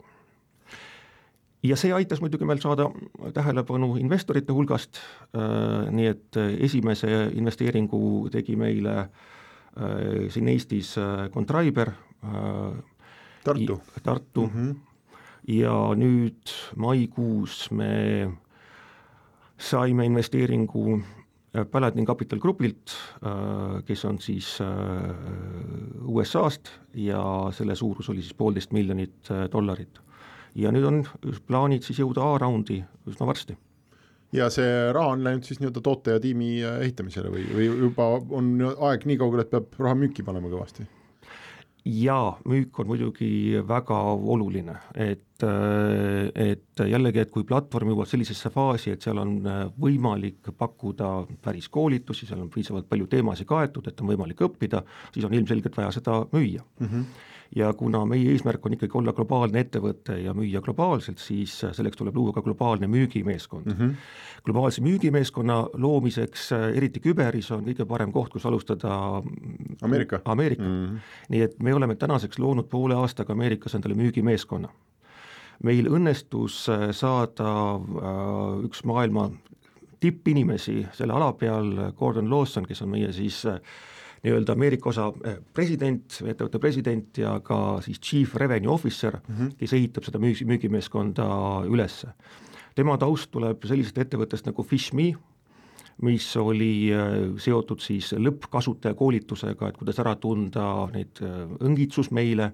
ja 1.65 1.77
see 1.77 1.93
aitas 1.93 2.21
muidugi 2.21 2.45
meil 2.45 2.62
saada 2.62 2.88
tähelepanu 3.33 3.95
investorite 4.01 4.53
hulgast 4.53 5.01
äh,, 5.01 5.89
nii 5.89 6.13
et 6.13 6.41
esimese 6.69 7.31
investeeringu 7.38 8.29
tegi 8.33 8.55
meile 8.60 8.98
äh, 9.01 10.29
siin 10.29 10.53
Eestis 10.53 10.95
äh, 11.01 11.29
Contriber 11.33 11.95
Tartu, 13.43 13.81
Tartu 14.03 14.48
mm, 14.48 14.53
-hmm. 14.53 14.75
ja 15.48 15.74
nüüd 15.98 16.53
maikuus 16.75 17.71
me 17.71 18.31
saime 19.62 20.05
investeeringu 20.05 21.01
äh, 21.55 21.65
Paladin 21.71 22.05
Capital 22.05 22.39
Grupilt, 22.39 22.91
äh, 23.24 23.83
kes 23.86 24.05
on 24.05 24.19
siis 24.19 24.57
äh, 24.62 25.15
USA-st 26.05 26.71
ja 26.93 27.24
selle 27.51 27.75
suurus 27.75 28.10
oli 28.10 28.21
siis 28.21 28.33
poolteist 28.33 28.71
miljonit 28.71 29.29
dollarit. 29.51 30.00
ja 30.55 30.71
nüüd 30.71 30.83
on 30.83 31.05
plaanid 31.48 31.86
siis 31.88 32.01
jõuda 32.01 32.25
A-raundi 32.33 32.81
üsna 33.07 33.27
varsti 33.27 33.55
ja 34.36 34.50
see 34.51 34.91
raha 34.91 35.13
on 35.15 35.24
läinud 35.24 35.48
siis 35.48 35.62
nii-öelda 35.62 35.83
toote 35.83 36.12
ja 36.12 36.19
tiimi 36.19 36.57
ehitamisele 36.62 37.31
või, 37.31 37.45
või 37.55 37.69
juba 37.86 38.07
on 38.36 38.50
aeg 38.89 39.05
nii 39.07 39.19
kaugel, 39.21 39.45
et 39.45 39.53
peab 39.53 39.77
raha 39.79 39.95
müüki 39.95 40.25
panema 40.27 40.51
kõvasti? 40.51 40.88
Jaa, 41.85 42.38
müük 42.45 42.79
on 42.79 42.88
muidugi 42.88 43.61
väga 43.67 43.97
oluline, 44.13 44.77
et, 44.95 45.23
et 45.43 46.83
jällegi, 46.88 47.24
et 47.24 47.31
kui 47.33 47.45
platvorm 47.48 47.93
jõuab 47.93 48.10
sellisesse 48.10 48.51
faasi, 48.53 48.93
et 48.95 49.01
seal 49.05 49.21
on 49.21 49.33
äh, 49.48 49.63
võimalik 49.81 50.51
pakkuda 50.57 51.12
päris 51.43 51.69
koolitusi, 51.69 52.29
seal 52.29 52.43
on 52.43 52.51
piisavalt 52.53 52.89
palju 52.89 53.10
teemasid 53.12 53.50
kaetud, 53.50 53.88
et 53.88 54.01
on 54.01 54.13
võimalik 54.13 54.45
õppida, 54.48 54.83
siis 55.13 55.27
on 55.27 55.36
ilmselgelt 55.38 55.77
vaja 55.77 55.91
seda 56.00 56.24
müüa 56.31 56.63
mm. 56.63 56.88
-hmm 56.88 57.27
ja 57.55 57.74
kuna 57.74 58.05
meie 58.07 58.31
eesmärk 58.31 58.65
on 58.65 58.75
ikkagi 58.77 58.95
olla 58.98 59.13
globaalne 59.13 59.60
ettevõte 59.60 60.15
ja 60.24 60.33
müüa 60.36 60.62
globaalselt, 60.63 61.19
siis 61.19 61.57
selleks 61.62 62.00
tuleb 62.00 62.15
luua 62.15 62.33
ka 62.36 62.43
globaalne 62.45 62.88
müügimeeskond 62.88 63.65
mm. 63.65 63.77
-hmm. 63.79 63.95
globaalse 64.45 64.81
müügimeeskonna 64.81 65.57
loomiseks, 65.74 66.51
eriti 66.75 67.00
küberis, 67.00 67.51
on 67.51 67.65
kõige 67.65 67.86
parem 67.86 68.12
koht, 68.12 68.31
kus 68.31 68.45
alustada 68.45 69.21
Ameerika, 69.81 70.21
Ameerika. 70.25 70.63
Mm. 70.63 70.86
-hmm. 70.86 71.00
nii 71.29 71.41
et 71.41 71.60
me 71.60 71.74
oleme 71.74 71.95
tänaseks 71.95 72.39
loonud 72.39 72.69
poole 72.69 72.95
aastaga 72.95 73.33
Ameerikas 73.33 73.75
endale 73.75 73.95
müügimeeskonna. 73.95 74.69
Meil 75.63 75.87
õnnestus 75.91 76.65
saada 76.97 77.53
äh, 77.77 78.65
üks 78.65 78.83
maailma 78.87 79.29
tippinimesi 80.01 80.81
selle 80.97 81.13
ala 81.13 81.31
peal, 81.37 81.73
Gordon 81.97 82.29
Lawson, 82.29 82.65
kes 82.65 82.81
on 82.81 82.89
meie 82.95 83.11
siis 83.13 83.43
äh, 83.45 83.59
nii-öelda 84.21 84.53
Ameerika 84.53 84.89
osa 84.91 85.07
president, 85.53 86.19
ettevõtte 86.21 86.61
president 86.61 87.17
ja 87.17 87.39
ka 87.45 87.79
siis 87.85 87.99
chief 88.01 88.35
revenue 88.37 88.73
officer 88.73 89.17
mm, 89.17 89.35
-hmm. 89.37 89.55
kes 89.57 89.73
ehitab 89.73 90.05
seda 90.05 90.21
müügi, 90.21 90.45
müügimeeskonda 90.45 91.27
üles. 91.69 92.05
tema 92.75 92.97
taust 92.97 93.31
tuleb 93.31 93.65
sellisest 93.65 93.97
ettevõttest 93.97 94.45
nagu 94.45 94.63
Fishme, 94.63 95.13
mis 96.01 96.27
oli 96.38 96.91
eh, 96.91 97.15
seotud 97.38 97.81
siis 97.83 98.13
lõppkasutaja 98.17 98.98
koolitusega, 98.98 99.69
et 99.69 99.77
kuidas 99.77 100.00
ära 100.01 100.15
tunda 100.15 100.88
neid 100.93 101.21
eh, 101.21 101.41
õngitsusmeile 101.67 102.51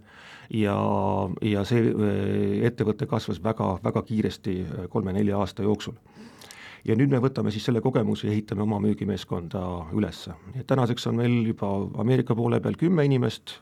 ja, 0.57 0.77
ja 1.41 1.65
see 1.67 1.91
ettevõte 2.67 3.07
kasvas 3.09 3.41
väga, 3.43 3.77
väga 3.83 4.03
kiiresti 4.07 4.57
kolme-nelja 4.89 5.39
aasta 5.39 5.65
jooksul. 5.65 5.97
Ja 6.87 6.95
nüüd 6.95 7.11
me 7.11 7.19
võtame 7.19 7.51
siis 7.51 7.65
selle 7.67 7.81
kogemuse 7.83 8.29
ja 8.29 8.33
ehitame 8.33 8.63
oma 8.63 8.79
müügimeeskonda 8.79 9.61
üles. 9.97 10.29
tänaseks 10.67 11.07
on 11.07 11.17
meil 11.19 11.41
juba 11.49 11.67
Ameerika 11.99 12.35
poole 12.35 12.61
peal 12.63 12.77
kümme 12.79 13.03
inimest, 13.05 13.57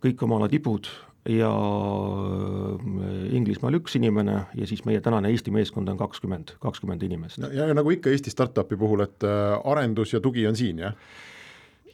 kõik 0.00 0.22
oma 0.24 0.38
ala 0.40 0.48
tipud 0.48 0.88
ja 1.30 1.50
äh, 1.50 3.34
Inglismaal 3.36 3.78
üks 3.80 3.96
inimene 3.98 4.36
ja 4.56 4.68
siis 4.68 4.82
meie 4.88 5.00
tänane 5.04 5.30
Eesti 5.32 5.52
meeskond 5.54 5.88
on 5.92 5.98
kakskümmend, 6.00 6.56
kakskümmend 6.62 7.02
inimest. 7.06 7.42
ja, 7.54 7.68
nagu 7.74 7.92
ikka 7.94 8.10
Eesti 8.10 8.32
startup'i 8.32 8.78
puhul, 8.80 9.04
et 9.06 9.26
äh, 9.26 9.58
arendus 9.64 10.14
ja 10.14 10.20
tugi 10.20 10.46
on 10.48 10.58
siin, 10.58 10.82
jah? 10.86 10.96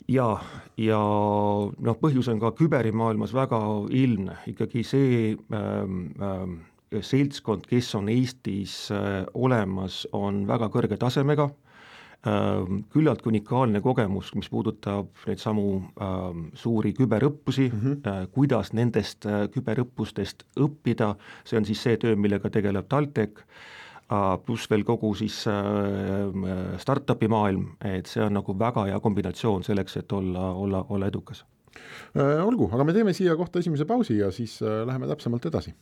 ja, 0.09 0.29
ja 0.79 1.01
noh, 1.89 1.99
põhjus 2.01 2.31
on 2.33 2.41
ka 2.43 2.53
küberimaailmas 2.57 3.35
väga 3.37 3.61
ilmne, 3.91 4.39
ikkagi 4.53 4.85
see 4.87 5.35
ähm, 5.35 6.01
ähm, 6.23 6.59
seltskond, 7.03 7.67
kes 7.69 7.93
on 7.99 8.11
Eestis 8.13 8.87
äh, 8.95 9.25
olemas, 9.35 10.05
on 10.17 10.45
väga 10.49 10.71
kõrge 10.73 10.99
tasemega, 11.01 11.51
ähm, 11.51 11.66
küllaltki 12.93 13.31
unikaalne 13.31 13.81
kogemus, 13.85 14.33
mis 14.35 14.49
puudutab 14.51 15.25
neid 15.29 15.41
samu 15.43 15.67
äh, 15.79 16.27
suuri 16.59 16.93
küberõppusi. 16.97 17.71
Mm, 17.71 17.81
-hmm. 17.81 18.29
kuidas 18.35 18.73
nendest 18.73 19.27
äh, 19.27 19.47
küberõppustest 19.55 20.47
õppida, 20.61 21.15
see 21.45 21.59
on 21.59 21.65
siis 21.65 21.83
see 21.83 21.97
töö, 21.97 22.17
millega 22.17 22.51
tegeleb 22.51 22.89
TalTech 22.89 23.43
äh,, 23.43 24.39
pluss 24.47 24.71
veel 24.71 24.85
kogu 24.85 25.15
siis 25.15 25.45
äh, 25.47 26.77
startup'i 26.79 27.29
maailm, 27.29 27.77
et 27.85 28.07
see 28.07 28.25
on 28.25 28.35
nagu 28.41 28.59
väga 28.59 28.87
hea 28.91 29.01
kombinatsioon 29.01 29.63
selleks, 29.63 29.97
et 29.97 30.13
olla, 30.13 30.53
olla, 30.53 30.85
olla 30.89 31.07
edukas. 31.07 31.45
Olgu, 32.17 32.71
aga 32.73 32.85
me 32.85 32.93
teeme 32.93 33.13
siia 33.13 33.37
kohta 33.37 33.59
esimese 33.59 33.85
pausi 33.85 34.19
ja 34.19 34.31
siis 34.31 34.63
äh, 34.63 34.87
läheme 34.87 35.07
täpsemalt 35.07 35.47
edasi 35.47 35.75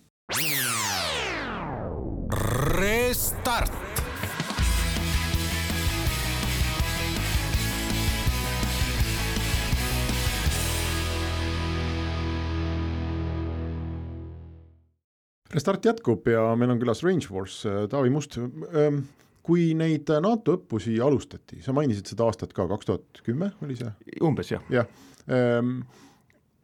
Restart 15.54 15.86
jätkub 15.86 16.26
ja 16.30 16.48
meil 16.58 16.72
on 16.74 16.80
külas 16.82 17.04
Rangeforce 17.06 17.70
äh, 17.70 17.84
Taavi 17.90 18.10
Must. 18.10 18.38
Ähm, 18.38 19.04
kui 19.44 19.68
neid 19.76 20.08
NATO 20.24 20.56
õppusi 20.56 20.96
alustati, 21.04 21.60
sa 21.62 21.74
mainisid 21.76 22.08
seda 22.10 22.24
aastat 22.26 22.54
ka, 22.56 22.64
kaks 22.70 22.88
tuhat 22.88 23.20
kümme 23.26 23.50
oli 23.62 23.76
see? 23.76 23.90
umbes 24.24 24.54
jah. 24.54 24.62
jah, 24.72 24.88
ähm, 25.28 25.82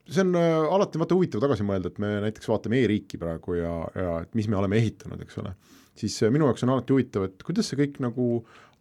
see 0.08 0.24
on 0.24 0.32
äh, 0.40 0.54
alati 0.74 1.00
vaata 1.02 1.18
huvitav 1.18 1.44
tagasi 1.44 1.66
mõelda, 1.68 1.92
et 1.92 2.00
me 2.00 2.14
näiteks 2.24 2.48
vaatame 2.48 2.80
e-riiki 2.80 3.20
praegu 3.20 3.58
ja, 3.58 3.74
ja 3.94 4.16
et 4.24 4.32
mis 4.38 4.48
me 4.48 4.56
oleme 4.56 4.80
ehitanud, 4.80 5.20
eks 5.26 5.42
ole 5.44 5.52
siis 6.00 6.22
äh, 6.22 6.32
minu 6.32 6.48
jaoks 6.48 6.64
on 6.64 6.74
alati 6.74 6.94
huvitav, 6.94 7.26
et 7.28 7.44
kuidas 7.46 7.70
see 7.70 7.78
kõik 7.80 8.00
nagu 8.02 8.26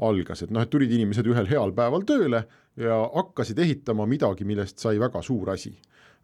algas, 0.06 0.44
et 0.46 0.54
noh, 0.54 0.64
et 0.64 0.72
tulid 0.72 0.92
inimesed 0.96 1.28
ühel 1.28 1.50
heal 1.50 1.74
päeval 1.76 2.06
tööle 2.08 2.44
ja 2.80 3.00
hakkasid 3.16 3.60
ehitama 3.60 4.08
midagi, 4.10 4.48
millest 4.48 4.80
sai 4.80 5.00
väga 5.02 5.22
suur 5.26 5.52
asi. 5.56 5.74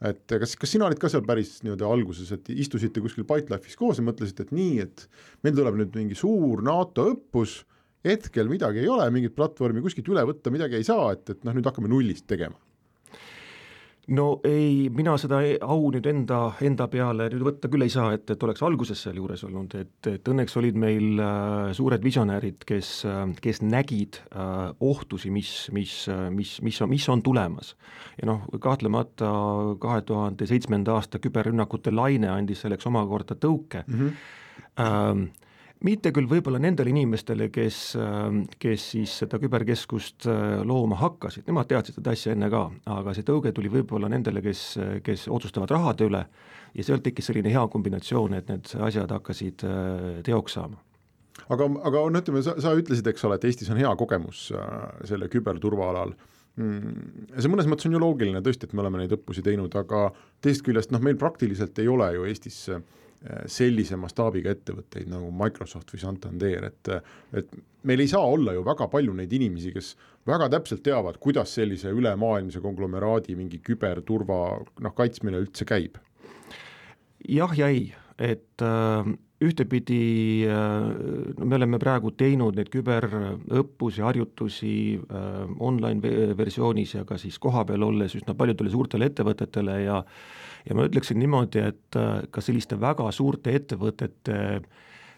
Et 0.04 0.36
kas, 0.42 0.56
kas 0.60 0.74
sina 0.76 0.90
olid 0.90 1.00
ka 1.00 1.10
seal 1.12 1.24
päris 1.28 1.58
nii-öelda 1.64 1.88
alguses, 1.88 2.32
et 2.36 2.52
istusite 2.52 3.04
kuskil 3.04 3.28
Bytelife'is 3.28 3.80
koos 3.80 4.02
ja 4.02 4.06
mõtlesite, 4.08 4.48
et 4.48 4.54
nii, 4.56 4.76
et 4.84 5.08
meil 5.46 5.56
tuleb 5.56 5.80
nüüd 5.80 5.96
mingi 5.96 6.18
suur 6.20 6.64
NATO 6.66 7.08
õppus, 7.14 7.62
hetkel 8.06 8.52
midagi 8.52 8.84
ei 8.84 8.92
ole, 8.92 9.08
mingit 9.14 9.36
platvormi 9.38 9.84
kuskilt 9.86 10.12
üle 10.12 10.26
võtta 10.28 10.54
midagi 10.54 10.80
ei 10.80 10.88
saa, 10.88 11.14
et, 11.16 11.30
et 11.32 11.48
noh, 11.48 11.56
nüüd 11.56 11.66
hakkame 11.66 11.92
nullist 11.92 12.28
tegema 12.30 12.60
no 14.14 14.26
ei, 14.46 14.90
mina 14.94 15.16
seda 15.22 15.40
au 15.66 15.90
nüüd 15.94 16.06
enda, 16.10 16.40
enda 16.66 16.88
peale 16.92 17.28
nüüd 17.34 17.46
võtta 17.48 17.70
küll 17.72 17.86
ei 17.86 17.94
saa, 17.94 18.12
et, 18.18 18.30
et 18.30 18.44
oleks 18.46 18.62
alguses 18.66 19.02
sealjuures 19.08 19.46
olnud, 19.48 19.74
et, 19.80 20.10
et 20.12 20.30
õnneks 20.32 20.58
olid 20.62 20.78
meil 20.80 21.22
äh, 21.24 21.72
suured 21.78 22.04
visionäärid, 22.06 22.66
kes 22.70 22.92
äh,, 23.10 23.24
kes 23.42 23.64
nägid 23.66 24.20
äh, 24.30 24.68
ohtusi, 24.86 25.32
mis, 25.34 25.54
mis, 25.76 25.96
mis, 26.36 26.58
mis 26.66 26.82
on, 26.86 26.92
mis 26.92 27.08
on 27.10 27.24
tulemas. 27.26 27.74
ja 28.20 28.30
noh, 28.30 28.46
kahtlemata 28.62 29.32
kahe 29.82 30.04
tuhande 30.06 30.48
seitsmenda 30.50 31.00
aasta 31.00 31.20
küberrünnakute 31.24 31.94
laine 31.94 32.30
andis 32.34 32.62
selleks 32.66 32.86
omakorda 32.92 33.36
tõuke 33.40 33.84
mm. 33.88 33.96
-hmm. 34.00 35.26
Ähm, 35.86 35.92
mitte 35.92 36.12
küll 36.16 36.28
võib-olla 36.30 36.60
nendele 36.62 36.90
inimestele, 36.90 37.50
kes, 37.54 37.80
kes 38.60 38.90
siis 38.96 39.14
seda 39.22 39.40
küberkeskust 39.42 40.28
äh, 40.32 40.64
looma 40.66 40.98
hakkasid, 40.98 41.46
nemad 41.48 41.70
teadsid 41.70 42.00
seda 42.00 42.16
asja 42.16 42.34
enne 42.34 42.50
ka, 42.50 42.66
aga 42.98 43.14
see 43.14 43.26
tõuge 43.28 43.54
tuli 43.54 43.70
võib-olla 43.70 44.10
nendele, 44.10 44.42
kes, 44.42 44.66
kes 45.06 45.28
otsustavad 45.30 45.72
rahade 45.76 46.10
üle 46.10 46.26
ja 46.76 46.84
sealt 46.84 47.06
tekkis 47.06 47.30
selline 47.30 47.54
hea 47.54 47.64
kombinatsioon, 47.72 48.34
et 48.40 48.50
need 48.52 48.74
asjad 48.88 49.12
hakkasid 49.16 49.66
äh, 49.68 50.22
teoks 50.26 50.58
saama 50.58 50.82
aga, 51.50 51.68
aga 51.88 52.06
no 52.10 52.22
ütleme, 52.22 52.42
sa, 52.46 52.56
sa 52.62 52.74
ütlesid, 52.78 53.08
eks 53.12 53.28
ole, 53.28 53.38
et 53.40 53.48
Eestis 53.50 53.70
on 53.72 53.80
hea 53.82 53.92
kogemus 54.00 54.48
äh, 54.56 54.74
selle 55.08 55.30
küberturvaalal 55.32 56.16
mm,. 56.58 57.32
see 57.38 57.52
mõnes 57.52 57.70
mõttes 57.70 57.90
on 57.90 57.98
ju 57.98 58.02
loogiline 58.02 58.42
tõesti, 58.46 58.68
et 58.68 58.76
me 58.76 58.84
oleme 58.84 59.04
neid 59.04 59.16
õppusi 59.16 59.46
teinud, 59.46 59.76
aga 59.78 60.08
teisest 60.44 60.66
küljest 60.66 60.94
noh, 60.96 61.04
meil 61.04 61.20
praktiliselt 61.22 61.78
ei 61.84 61.92
ole 61.92 62.14
ju 62.18 62.30
Eestis 62.30 62.64
sellise 63.50 63.98
mastaabiga 63.98 64.52
ettevõtteid 64.54 65.10
nagu 65.10 65.32
Microsoft 65.34 65.94
või 65.94 66.02
Santander, 66.04 66.68
et 66.70 66.92
et 67.34 67.56
meil 67.86 68.02
ei 68.04 68.10
saa 68.10 68.26
olla 68.26 68.54
ju 68.54 68.64
väga 68.66 68.88
palju 68.92 69.14
neid 69.18 69.34
inimesi, 69.34 69.72
kes 69.74 69.94
väga 70.28 70.50
täpselt 70.54 70.84
teavad, 70.86 71.20
kuidas 71.22 71.54
sellise 71.58 71.94
ülemaailmse 71.94 72.62
konglomeraadi 72.64 73.36
mingi 73.38 73.62
küberturva 73.66 74.40
noh, 74.82 74.96
kaitsmine 74.98 75.42
üldse 75.42 75.68
käib. 75.70 76.00
jah 77.26 77.54
ja 77.58 77.70
ei, 77.74 77.94
et 78.22 78.62
äh, 78.62 79.14
ühtepidi 79.44 80.46
äh, 80.48 81.44
me 81.44 81.58
oleme 81.58 81.80
praegu 81.82 82.12
teinud 82.18 82.58
neid 82.58 82.70
küberõppusi, 82.74 84.04
harjutusi 84.06 84.74
äh, 84.96 85.44
online 85.60 86.36
versioonis 86.38 86.96
ja 86.96 87.06
ka 87.06 87.20
siis 87.22 87.40
kohapeal 87.42 87.84
olles 87.84 88.16
üsna 88.18 88.38
paljudele 88.38 88.72
suurtele 88.74 89.10
ettevõtetele 89.12 89.80
ja 89.84 90.04
ja 90.70 90.76
ma 90.76 90.88
ütleksin 90.90 91.20
niimoodi, 91.22 91.62
et 91.72 92.00
äh, 92.00 92.26
ka 92.32 92.42
selliste 92.42 92.80
väga 92.82 93.12
suurte 93.16 93.54
ettevõtete 93.56 94.40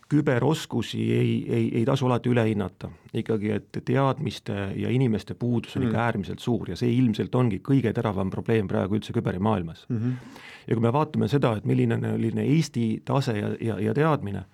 küberoskusi 0.09 1.01
ei, 1.13 1.31
ei, 1.51 1.65
ei 1.79 1.85
tasu 1.85 2.07
alati 2.07 2.31
üle 2.31 2.45
hinnata, 2.47 2.89
ikkagi 3.17 3.51
et 3.51 3.79
teadmiste 3.85 4.55
ja 4.79 4.91
inimeste 4.93 5.35
puudus 5.35 5.75
on 5.75 5.83
mm. 5.83 5.89
ikka 5.89 6.03
äärmiselt 6.05 6.43
suur 6.43 6.71
ja 6.71 6.77
see 6.79 6.93
ilmselt 6.95 7.35
ongi 7.35 7.59
kõige 7.63 7.91
teravam 7.95 8.31
probleem 8.31 8.69
praegu 8.71 8.95
üldse 8.99 9.15
küberimaailmas 9.15 9.83
mm. 9.89 9.97
-hmm. 9.97 10.37
ja 10.67 10.77
kui 10.77 10.85
me 10.85 10.93
vaatame 10.93 11.27
seda, 11.27 11.57
et 11.57 11.67
milline 11.67 11.99
on 11.99 12.07
selline 12.07 12.47
Eesti 12.55 12.85
tase 13.05 13.35
ja, 13.37 13.51
ja, 13.59 13.79
ja 13.83 13.93
teadmine, 13.93 14.45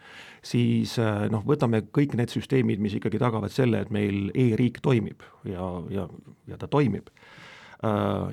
siis 0.41 0.97
äh, 1.00 1.29
noh, 1.29 1.45
võtame 1.45 1.83
kõik 1.85 2.17
need 2.17 2.33
süsteemid, 2.33 2.81
mis 2.81 2.97
ikkagi 2.97 3.21
tagavad 3.21 3.53
selle, 3.53 3.85
et 3.85 3.93
meil 3.93 4.31
e-riik 4.33 4.81
toimib 4.81 5.21
ja, 5.45 5.69
ja, 5.89 6.09
ja 6.47 6.57
ta 6.57 6.67
toimib 6.67 7.13
äh, 7.13 7.23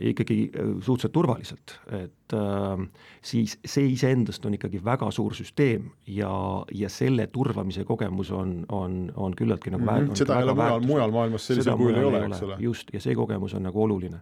ikkagi 0.00 0.50
äh, 0.54 0.68
suhteliselt 0.80 1.12
turvaliselt, 1.12 1.74
et 1.96 2.34
äh, 2.34 2.84
siis 3.22 3.56
see 3.64 3.88
iseendast 3.94 4.44
on 4.46 4.54
ikkagi 4.54 4.80
väga 4.84 5.10
suur 5.10 5.34
süsteem 5.34 5.90
ja, 6.06 6.30
ja 6.74 6.88
selle 6.88 7.26
turvamise 7.32 7.84
kogemus 7.84 8.30
on, 8.30 8.60
on, 8.68 9.00
on 9.16 9.34
küllaltki 9.36 9.72
nagu 9.74 9.84
mm 9.84 9.88
-hmm. 10.06 10.14
seda 10.14 10.38
ole 10.38 10.54
mujal, 10.54 10.86
mujal 10.86 11.10
maailmas 11.10 11.46
sellisel 11.46 11.76
kujul 11.76 11.98
ei 11.98 12.04
ole, 12.04 12.24
eks 12.26 12.42
ole. 12.42 12.56
just, 12.58 12.94
ja 12.94 13.00
see 13.00 13.14
kogemus 13.14 13.54
on 13.54 13.62
nagu 13.62 13.82
oluline 13.82 14.20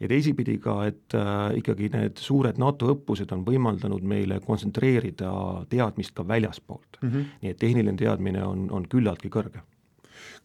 ja 0.00 0.08
teisipidi 0.08 0.58
ka, 0.58 0.84
et 0.86 1.14
äh, 1.14 1.56
ikkagi 1.58 1.88
need 1.88 2.20
suured 2.20 2.58
NATO 2.58 2.92
õppused 2.92 3.32
on 3.32 3.46
võimaldanud 3.46 4.02
meile 4.02 4.40
kontsentreerida 4.40 5.32
teadmist 5.68 6.14
ka 6.14 6.28
väljaspoolt 6.28 7.02
mm. 7.02 7.08
-hmm. 7.08 7.24
nii 7.42 7.50
et 7.50 7.58
tehniline 7.58 7.96
teadmine 7.96 8.44
on, 8.44 8.70
on 8.70 8.88
küllaltki 8.88 9.28
kõrge 9.28 9.64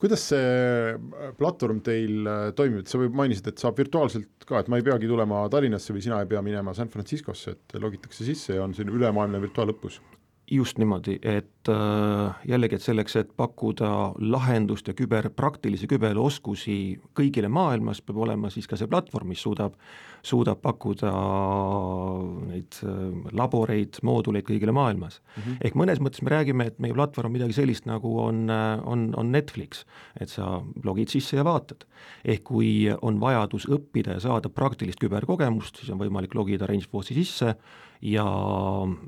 kuidas 0.01 0.27
see 0.31 0.39
äh, 0.39 1.31
platvorm 1.39 1.83
teil 1.85 2.27
äh, 2.27 2.47
toimib, 2.57 2.83
et 2.83 2.91
sa 2.91 3.01
mainisid, 3.03 3.47
et 3.51 3.61
saab 3.61 3.79
virtuaalselt 3.79 4.47
ka, 4.47 4.61
et 4.61 4.71
ma 4.71 4.79
ei 4.79 4.85
peagi 4.85 5.09
tulema 5.09 5.45
Tallinnasse 5.53 5.95
või 5.95 6.03
sina 6.05 6.21
ei 6.23 6.29
pea 6.29 6.43
minema 6.45 6.75
San 6.77 6.91
Franciscosse, 6.93 7.55
et 7.55 7.79
logitakse 7.79 8.27
sisse 8.27 8.57
ja 8.57 8.65
on 8.65 8.75
selline 8.75 8.99
ülemaailmne 8.99 9.41
virtuaalõppus 9.43 10.01
just 10.51 10.77
niimoodi, 10.77 11.17
et 11.21 11.69
äh, 11.71 12.35
jällegi, 12.47 12.75
et 12.75 12.83
selleks, 12.83 13.15
et 13.15 13.29
pakkuda 13.39 13.89
lahendust 14.19 14.87
ja 14.89 14.93
küber, 14.97 15.29
praktilisi 15.31 15.87
küberoskusi 15.87 16.75
kõigile 17.15 17.47
maailmas, 17.47 18.01
peab 18.03 18.19
olema 18.25 18.51
siis 18.51 18.67
ka 18.67 18.77
see 18.79 18.89
platvorm, 18.91 19.31
mis 19.31 19.43
suudab, 19.43 19.77
suudab 20.23 20.59
pakkuda 20.63 21.13
neid 22.49 22.79
äh, 22.83 22.97
laboreid, 23.39 24.01
mooduleid 24.03 24.47
kõigile 24.49 24.75
maailmas 24.75 25.21
mm. 25.21 25.41
-hmm. 25.41 25.61
ehk 25.63 25.79
mõnes 25.79 26.03
mõttes 26.03 26.25
me 26.25 26.35
räägime, 26.35 26.67
et 26.67 26.79
meie 26.83 26.93
platvorm 26.93 27.31
on 27.31 27.37
midagi 27.37 27.55
sellist, 27.55 27.87
nagu 27.87 28.17
on, 28.25 28.43
äh, 28.51 28.83
on, 28.83 29.13
on 29.17 29.31
Netflix, 29.31 29.85
et 30.19 30.29
sa 30.29 30.59
logid 30.83 31.07
sisse 31.07 31.37
ja 31.37 31.47
vaatad. 31.47 31.87
ehk 32.25 32.43
kui 32.43 32.91
on 33.01 33.19
vajadus 33.19 33.67
õppida 33.71 34.19
ja 34.19 34.19
saada 34.19 34.49
praktilist 34.49 34.99
küberkogemust, 34.99 35.77
siis 35.77 35.89
on 35.89 35.99
võimalik 35.99 36.35
logida 36.35 36.67
Rangeforce'i 36.67 37.15
sisse 37.15 37.55
ja, 38.01 38.27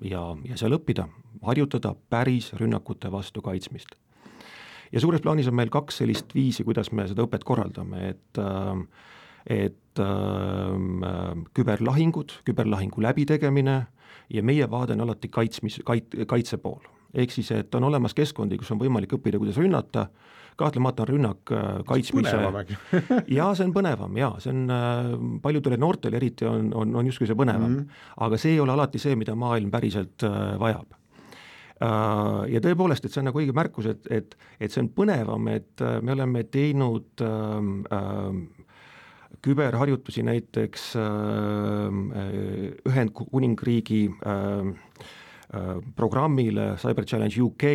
ja, 0.01 0.23
ja 0.45 0.57
seal 0.57 0.77
õppida, 0.77 1.07
harjutada 1.45 1.95
päris 2.09 2.51
rünnakute 2.53 3.11
vastu 3.11 3.41
kaitsmist. 3.41 3.95
ja 4.91 4.99
suures 4.99 5.21
plaanis 5.21 5.47
on 5.47 5.55
meil 5.55 5.69
kaks 5.69 5.97
sellist 5.97 6.35
viisi, 6.35 6.63
kuidas 6.63 6.91
me 6.91 7.07
seda 7.07 7.25
õpet 7.25 7.43
korraldame, 7.43 8.09
et 8.09 8.43
et 9.45 9.99
äh, 10.01 11.43
küberlahingud, 11.53 12.39
küberlahingu 12.45 13.01
läbitegemine 13.01 13.75
ja 14.33 14.43
meie 14.43 14.69
vaade 14.69 14.95
on 14.95 15.05
alati 15.05 15.29
kaitsmis, 15.29 15.79
kait-, 15.85 16.25
kaitse 16.27 16.57
pool. 16.57 16.81
ehk 17.13 17.31
siis, 17.31 17.51
et 17.55 17.75
on 17.75 17.83
olemas 17.87 18.13
keskkondi, 18.13 18.57
kus 18.59 18.71
on 18.73 18.79
võimalik 18.81 19.13
õppida, 19.15 19.39
kuidas 19.39 19.55
rünnata, 19.61 20.09
kahtlemata 20.59 21.05
on 21.05 21.07
rünnak 21.07 21.53
äh, 21.53 21.69
kaitsmise 21.87 22.35
jaa, 23.37 23.53
see 23.55 23.67
on 23.67 23.73
põnevam 23.75 24.17
jaa, 24.19 24.33
see 24.43 24.51
on 24.51 24.73
äh, 24.73 25.13
paljudele 25.43 25.77
noortele 25.77 26.19
eriti 26.19 26.47
on, 26.49 26.73
on, 26.75 26.95
on 26.95 27.07
justkui 27.11 27.29
see 27.29 27.37
põnevam 27.37 27.69
mm. 27.69 27.79
-hmm. 27.79 28.03
aga 28.27 28.37
see 28.41 28.55
ei 28.55 28.59
ole 28.59 28.75
alati 28.75 28.99
see, 28.99 29.15
mida 29.15 29.35
maailm 29.35 29.71
päriselt 29.71 30.23
äh, 30.23 30.55
vajab 30.59 30.95
ja 31.75 32.59
tõepoolest, 32.63 33.03
et 33.03 33.11
see 33.11 33.19
on 33.19 33.25
nagu 33.27 33.41
õige 33.41 33.55
märkus, 33.55 33.89
et, 33.91 34.05
et, 34.07 34.35
et 34.63 34.71
see 34.71 34.79
on 34.79 34.87
põnevam, 34.95 35.49
et 35.51 35.83
me 36.01 36.13
oleme 36.15 36.45
teinud 36.47 37.23
ähm, 37.25 37.81
äh, 37.91 38.37
küberharjutusi 39.43 40.23
näiteks 40.23 40.85
äh, 41.01 41.99
Ühendkuningriigi 42.87 44.05
äh, 44.07 44.71
äh, 45.51 45.71
programmile 45.99 46.77
Cyber 46.79 47.03
Challenge 47.03 47.43
UK 47.43 47.67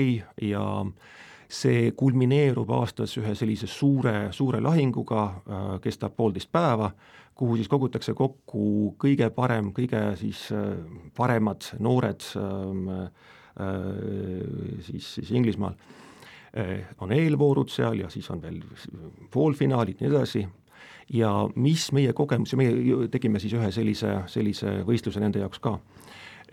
ja 0.49 0.65
äh, 0.81 1.19
see 1.51 1.91
kulmineerub 1.99 2.71
aastas 2.79 3.17
ühe 3.19 3.35
sellise 3.35 3.69
suure, 3.71 4.31
suure 4.35 4.61
lahinguga, 4.63 5.25
äh, 5.27 5.73
kestab 5.83 6.15
poolteist 6.17 6.51
päeva, 6.53 6.93
kuhu 7.35 7.57
siis 7.59 7.71
kogutakse 7.73 8.15
kokku 8.15 8.95
kõige 9.01 9.31
parem, 9.35 9.73
kõige 9.75 10.01
siis 10.21 10.47
äh, 10.55 10.77
paremad 11.17 11.73
noored 11.83 12.27
ähm, 12.39 12.87
äh, 12.95 13.37
siis, 14.87 15.15
siis 15.15 15.31
Inglismaal. 15.31 15.75
on 17.01 17.13
eelvoorud 17.13 17.71
seal 17.71 18.01
ja 18.01 18.09
siis 18.11 18.27
on 18.31 18.41
veel 18.43 18.57
poolfinaalid, 19.31 20.01
nii 20.01 20.09
edasi, 20.09 20.41
ja 21.15 21.31
mis 21.55 21.93
meie 21.93 22.13
kogemus 22.13 22.57
meie 22.59 23.07
tegime 23.11 23.39
siis 23.39 23.55
ühe 23.55 23.71
sellise, 23.71 24.17
sellise 24.27 24.81
võistluse 24.87 25.23
nende 25.23 25.39
jaoks 25.45 25.63
ka 25.63 25.77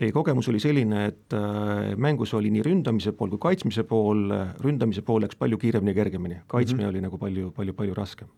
ei, 0.00 0.12
kogemus 0.14 0.48
oli 0.48 0.60
selline, 0.62 1.06
et 1.10 1.34
äh, 1.34 1.94
mängus 1.98 2.34
oli 2.38 2.52
nii 2.54 2.62
ründamise 2.66 3.12
pool 3.18 3.32
kui 3.34 3.42
kaitsmise 3.48 3.82
pool, 3.88 4.28
ründamise 4.62 5.02
pool 5.02 5.24
läks 5.24 5.38
palju 5.38 5.58
kiiremini 5.58 5.90
ja 5.90 5.98
kergemini, 6.02 6.40
kaitsmine 6.46 6.84
mm 6.84 6.86
-hmm. 6.86 6.90
oli 6.94 7.00
nagu 7.02 7.18
palju, 7.18 7.50
palju, 7.56 7.74
palju 7.74 7.94
raskem. 7.94 8.28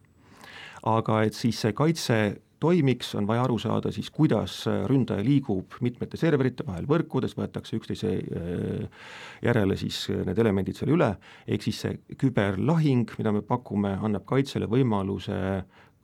aga 0.82 1.22
et 1.22 1.34
siis 1.34 1.60
see 1.60 1.72
kaitse 1.72 2.40
toimiks, 2.60 3.14
on 3.18 3.26
vaja 3.28 3.44
aru 3.46 3.58
saada 3.60 3.92
siis, 3.94 4.10
kuidas 4.14 4.62
ründaja 4.90 5.24
liigub 5.24 5.78
mitmete 5.84 6.20
serverite 6.20 6.66
vahel 6.66 6.88
võrkudes, 6.90 7.34
võetakse 7.38 7.78
üksteise 7.78 8.14
äh, 8.20 9.04
järele 9.46 9.78
siis 9.80 10.04
need 10.10 10.38
elemendid 10.38 10.78
seal 10.78 10.94
üle, 10.96 11.14
ehk 11.48 11.66
siis 11.66 11.82
see 11.84 12.16
küberlahing, 12.20 13.10
mida 13.18 13.34
me 13.34 13.44
pakume, 13.46 13.96
annab 14.00 14.26
kaitsele 14.28 14.68
võimaluse 14.70 15.36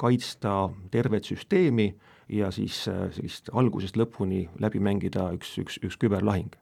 kaitsta 0.00 0.58
tervet 0.92 1.28
süsteemi 1.28 1.90
ja 2.32 2.50
siis 2.54 2.84
äh, 2.92 3.06
sellist 3.16 3.52
algusest 3.52 3.98
lõpuni 4.00 4.46
läbi 4.62 4.82
mängida 4.82 5.30
üks, 5.36 5.56
üks, 5.62 5.80
üks 5.84 6.00
küberlahing 6.00 6.54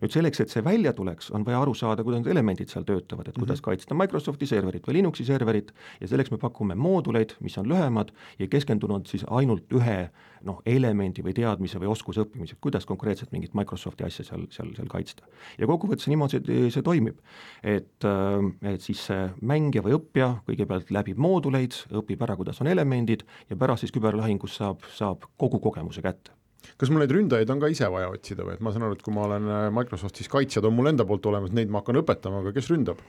nüüd 0.00 0.14
selleks, 0.14 0.40
et 0.40 0.52
see 0.52 0.64
välja 0.64 0.92
tuleks, 0.96 1.30
on 1.34 1.44
vaja 1.46 1.60
aru 1.62 1.74
saada, 1.76 2.04
kuidas 2.06 2.22
need 2.22 2.32
elemendid 2.32 2.72
seal 2.72 2.86
töötavad, 2.88 3.28
et 3.28 3.38
kuidas 3.38 3.58
mm 3.58 3.60
-hmm. 3.60 3.64
kaitsta 3.70 3.94
Microsofti 3.94 4.46
serverit 4.46 4.86
või 4.88 4.98
Linuxi 5.00 5.24
serverit 5.24 5.72
ja 6.00 6.08
selleks 6.08 6.30
me 6.30 6.38
pakume 6.38 6.74
mooduleid, 6.74 7.36
mis 7.40 7.58
on 7.58 7.68
lühemad 7.68 8.12
ja 8.38 8.46
keskendunud 8.46 9.06
siis 9.06 9.24
ainult 9.28 9.72
ühe 9.72 10.10
noh, 10.44 10.60
elemendi 10.66 11.22
või 11.22 11.34
teadmise 11.36 11.80
või 11.80 11.90
oskuse 11.92 12.22
õppimiseks, 12.24 12.60
kuidas 12.60 12.86
konkreetselt 12.86 13.32
mingit 13.32 13.54
Microsofti 13.54 14.04
asja 14.04 14.24
seal, 14.24 14.46
seal, 14.50 14.74
seal 14.76 14.90
kaitsta. 14.90 15.24
ja 15.58 15.66
kokkuvõttes 15.66 16.08
niimoodi 16.08 16.40
see, 16.46 16.70
see 16.70 16.82
toimib. 16.82 17.18
et, 17.62 18.04
äh, 18.04 18.74
et 18.74 18.80
siis 18.80 19.06
see 19.06 19.30
mängija 19.40 19.82
või 19.82 19.96
õppija 19.98 20.42
kõigepealt 20.46 20.90
läbib 20.90 21.18
mooduleid, 21.18 21.72
õpib 21.90 22.22
ära, 22.22 22.36
kuidas 22.36 22.60
on 22.60 22.66
elemendid 22.66 23.24
ja 23.50 23.56
pärast 23.56 23.80
siis 23.86 23.92
küberlahingus 23.92 24.56
saab, 24.56 24.86
saab 24.92 25.26
kogu 25.36 25.60
kogemuse 25.60 26.02
kätte 26.02 26.41
kas 26.80 26.90
mul 26.92 27.02
neid 27.02 27.12
ründajaid 27.14 27.50
on 27.52 27.60
ka 27.62 27.70
ise 27.72 27.88
vaja 27.92 28.10
otsida 28.12 28.46
või 28.46 28.56
et 28.56 28.62
ma 28.64 28.72
saan 28.74 28.86
aru, 28.86 28.96
et 28.98 29.04
kui 29.04 29.14
ma 29.14 29.26
olen 29.26 29.50
äh, 29.50 29.66
Microsoftis 29.74 30.30
kaitsjad 30.32 30.66
on 30.68 30.76
mul 30.76 30.90
enda 30.92 31.06
poolt 31.08 31.26
olemas, 31.30 31.52
neid 31.56 31.72
ma 31.72 31.82
hakkan 31.82 32.00
õpetama, 32.02 32.42
aga 32.42 32.54
kes 32.56 32.70
ründab? 32.72 33.02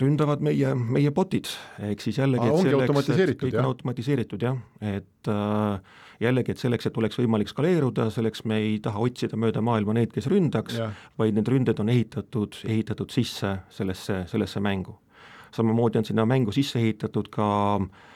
ründavad 0.00 0.42
meie, 0.42 0.74
meie 0.74 1.12
bot'id, 1.14 1.50
ehk 1.90 2.02
siis 2.02 2.18
jällegi 2.18 2.48
Aa, 2.48 2.58
ongi 2.58 2.74
automatiseeritud, 2.74 3.44
kõik 3.46 3.56
jah? 3.56 3.62
on 3.62 3.70
automatiseeritud 3.74 4.46
jah, 4.46 4.60
et 4.92 5.30
äh, 5.30 5.98
jällegi, 6.24 6.54
et 6.54 6.62
selleks, 6.62 6.90
et 6.90 7.00
oleks 7.00 7.20
võimalik 7.20 7.52
skaleeruda, 7.52 8.08
selleks 8.14 8.44
me 8.50 8.60
ei 8.64 8.76
taha 8.82 9.02
otsida 9.06 9.38
mööda 9.40 9.62
maailma 9.64 9.94
neid, 9.96 10.12
kes 10.14 10.28
ründaks, 10.32 10.80
vaid 11.20 11.38
need 11.38 11.48
ründed 11.48 11.80
on 11.82 11.92
ehitatud, 11.92 12.60
ehitatud 12.66 13.14
sisse 13.14 13.60
sellesse, 13.72 14.24
sellesse 14.30 14.62
mängu. 14.64 14.98
samamoodi 15.54 15.98
on 15.98 16.04
sinna 16.06 16.26
mängu 16.26 16.52
sisse 16.54 16.78
ehitatud 16.78 17.26
ka 17.34 17.46
äh, 17.80 18.09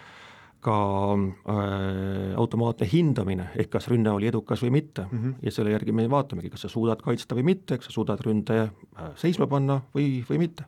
ka 0.64 0.76
äh, 1.14 2.36
automaatne 2.40 2.88
hindamine, 2.88 3.48
ehk 3.60 3.72
kas 3.76 3.88
rünne 3.92 4.12
oli 4.14 4.30
edukas 4.30 4.62
või 4.64 4.72
mitte 4.78 5.04
mm 5.04 5.18
-hmm. 5.18 5.34
ja 5.42 5.52
selle 5.54 5.74
järgi 5.74 5.92
me 5.92 6.06
vaatamegi, 6.10 6.50
kas 6.50 6.66
sa 6.66 6.72
suudad 6.72 7.02
kaitsta 7.04 7.36
või 7.36 7.50
mitte, 7.52 7.78
kas 7.78 7.90
sa 7.90 7.98
suudad 7.98 8.20
ründaja 8.24 8.68
äh, 8.70 9.12
seisma 9.20 9.46
panna 9.46 9.80
või, 9.94 10.24
või 10.30 10.38
mitte. 10.46 10.64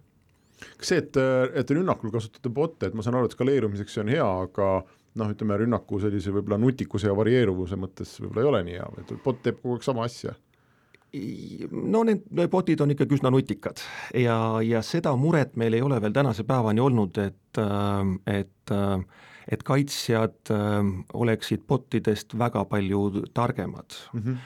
kas 0.77 0.93
see, 0.93 0.99
et, 0.99 1.17
et 1.55 1.71
rünnakul 1.71 2.11
kasutate 2.11 2.49
bot'e, 2.49 2.87
et 2.87 2.95
ma 2.95 3.03
saan 3.03 3.17
aru, 3.17 3.27
et 3.27 3.37
skaleerumiseks 3.37 3.95
see 3.95 4.05
on 4.05 4.09
hea, 4.09 4.29
aga 4.49 4.71
noh, 5.17 5.31
ütleme 5.33 5.57
rünnaku 5.57 6.01
sellise 6.01 6.33
võib-olla 6.33 6.59
nutikuse 6.61 7.09
ja 7.09 7.17
varieeruvuse 7.17 7.77
mõttes 7.77 8.19
võib-olla 8.21 8.43
ei 8.43 8.51
ole 8.53 8.63
nii 8.65 8.81
hea, 8.81 8.89
et 9.01 9.15
bot 9.25 9.43
teeb 9.43 9.63
kogu 9.63 9.79
aeg 9.79 9.87
sama 9.87 10.05
asja 10.05 10.35
no 11.71 12.03
need 12.05 12.49
botid 12.51 12.81
on 12.81 12.91
ikkagi 12.93 13.17
üsna 13.17 13.31
nutikad 13.33 13.81
ja, 14.15 14.61
ja 14.65 14.83
seda 14.83 15.15
muret 15.17 15.55
meil 15.57 15.77
ei 15.77 15.83
ole 15.83 16.01
veel 16.03 16.13
tänase 16.13 16.45
päevani 16.45 16.83
olnud, 16.83 17.19
et, 17.23 17.61
äh, 17.63 18.41
et 18.41 18.75
et 19.49 19.63
kaitsjad 19.63 20.51
äh, 20.51 20.77
oleksid 21.15 21.67
botidest 21.69 22.39
väga 22.39 22.65
palju 22.65 23.27
targemad 23.35 23.99
mm. 24.13 24.23
-hmm. 24.23 24.37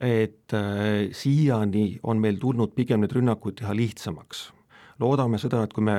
et 0.00 0.54
äh, 0.54 1.10
siiani 1.12 1.98
on 2.02 2.18
meil 2.18 2.38
tulnud 2.38 2.74
pigem 2.74 3.00
need 3.00 3.12
rünnakud 3.12 3.58
teha 3.60 3.76
lihtsamaks 3.76 4.52
loodame 4.98 5.38
seda, 5.38 5.62
et 5.62 5.74
kui 5.74 5.84
me 5.84 5.96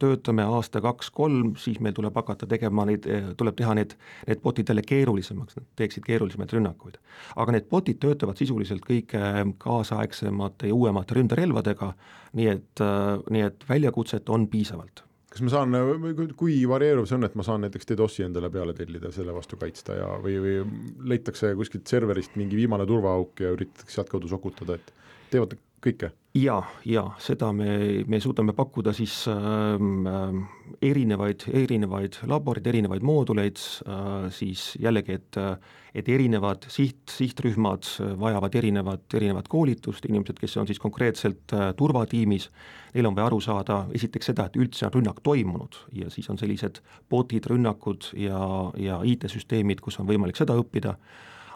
töötame 0.00 0.44
aasta, 0.48 0.80
kaks, 0.84 1.10
kolm, 1.14 1.54
siis 1.60 1.80
meil 1.84 1.94
tuleb 1.96 2.16
hakata 2.16 2.48
tegema 2.48 2.86
neid, 2.88 3.06
tuleb 3.40 3.56
teha 3.58 3.74
need, 3.76 3.94
need 4.28 4.40
bot'id 4.44 4.70
jälle 4.72 4.84
keerulisemaks, 4.86 5.58
nad 5.58 5.66
teeksid 5.76 6.06
keerulisemaid 6.06 6.54
rünnakuid. 6.56 6.96
aga 7.36 7.52
need 7.52 7.68
bot'id 7.72 8.00
töötavad 8.00 8.40
sisuliselt 8.40 8.86
kõige 8.86 9.20
kaasaegsemate 9.58 10.72
ja 10.72 10.74
uuemate 10.74 11.18
ründerelvadega, 11.18 11.92
nii 12.40 12.48
et, 12.54 12.86
nii 13.30 13.44
et 13.50 13.68
väljakutset 13.68 14.28
on 14.28 14.48
piisavalt 14.48 15.07
kas 15.38 15.44
ma 15.46 15.52
saan, 15.52 16.32
kui 16.38 16.56
varieeruv 16.66 17.06
see 17.06 17.18
on, 17.18 17.26
et 17.28 17.36
ma 17.38 17.46
saan 17.46 17.62
näiteks 17.62 17.86
DDoS-i 17.92 18.24
endale 18.26 18.50
peale 18.50 18.74
tellida, 18.74 19.12
selle 19.14 19.34
vastu 19.36 19.58
kaitsta 19.60 19.94
ja 19.94 20.08
või, 20.22 20.38
või 20.42 20.56
leitakse 21.12 21.52
kuskilt 21.58 21.86
serverist 21.90 22.34
mingi 22.40 22.58
viimane 22.58 22.86
turvaauk 22.88 23.44
ja 23.44 23.52
üritatakse 23.54 24.00
sealtkaudu 24.00 24.30
sokutada, 24.30 24.78
et 24.78 24.92
teevad 25.30 25.54
kõike? 25.84 26.12
ja, 26.38 26.58
ja 26.84 27.04
seda 27.22 27.50
me, 27.56 28.04
me 28.06 28.20
suudame 28.20 28.54
pakkuda 28.56 28.92
siis 28.96 29.24
äh, 29.32 30.38
erinevaid, 30.84 31.48
erinevaid 31.52 32.20
laboreid, 32.30 32.66
erinevaid 32.70 33.06
mooduleid 33.06 33.58
äh,, 33.58 34.30
siis 34.34 34.72
jällegi, 34.80 35.18
et 35.18 35.42
et 35.98 36.08
erinevad 36.12 36.66
siht, 36.70 37.08
sihtrühmad 37.10 37.86
vajavad 38.20 38.54
erinevat, 38.60 39.06
erinevat 39.18 39.48
koolitust, 39.50 40.04
inimesed, 40.08 40.36
kes 40.38 40.56
on 40.60 40.68
siis 40.68 40.80
konkreetselt 40.82 41.54
äh, 41.56 41.70
turvatiimis, 41.78 42.48
neil 42.94 43.08
on 43.08 43.16
vaja 43.16 43.30
aru 43.30 43.40
saada 43.42 43.78
esiteks 43.96 44.30
seda, 44.30 44.48
et 44.48 44.58
üldse 44.60 44.86
on 44.88 44.94
rünnak 44.98 45.22
toimunud 45.24 45.80
ja 45.96 46.10
siis 46.12 46.28
on 46.30 46.38
sellised 46.38 46.82
bot'id, 47.10 47.48
rünnakud 47.50 48.12
ja, 48.20 48.40
ja 48.78 49.00
IT-süsteemid, 49.04 49.82
kus 49.84 49.98
on 50.02 50.08
võimalik 50.08 50.38
seda 50.38 50.56
õppida 50.60 50.96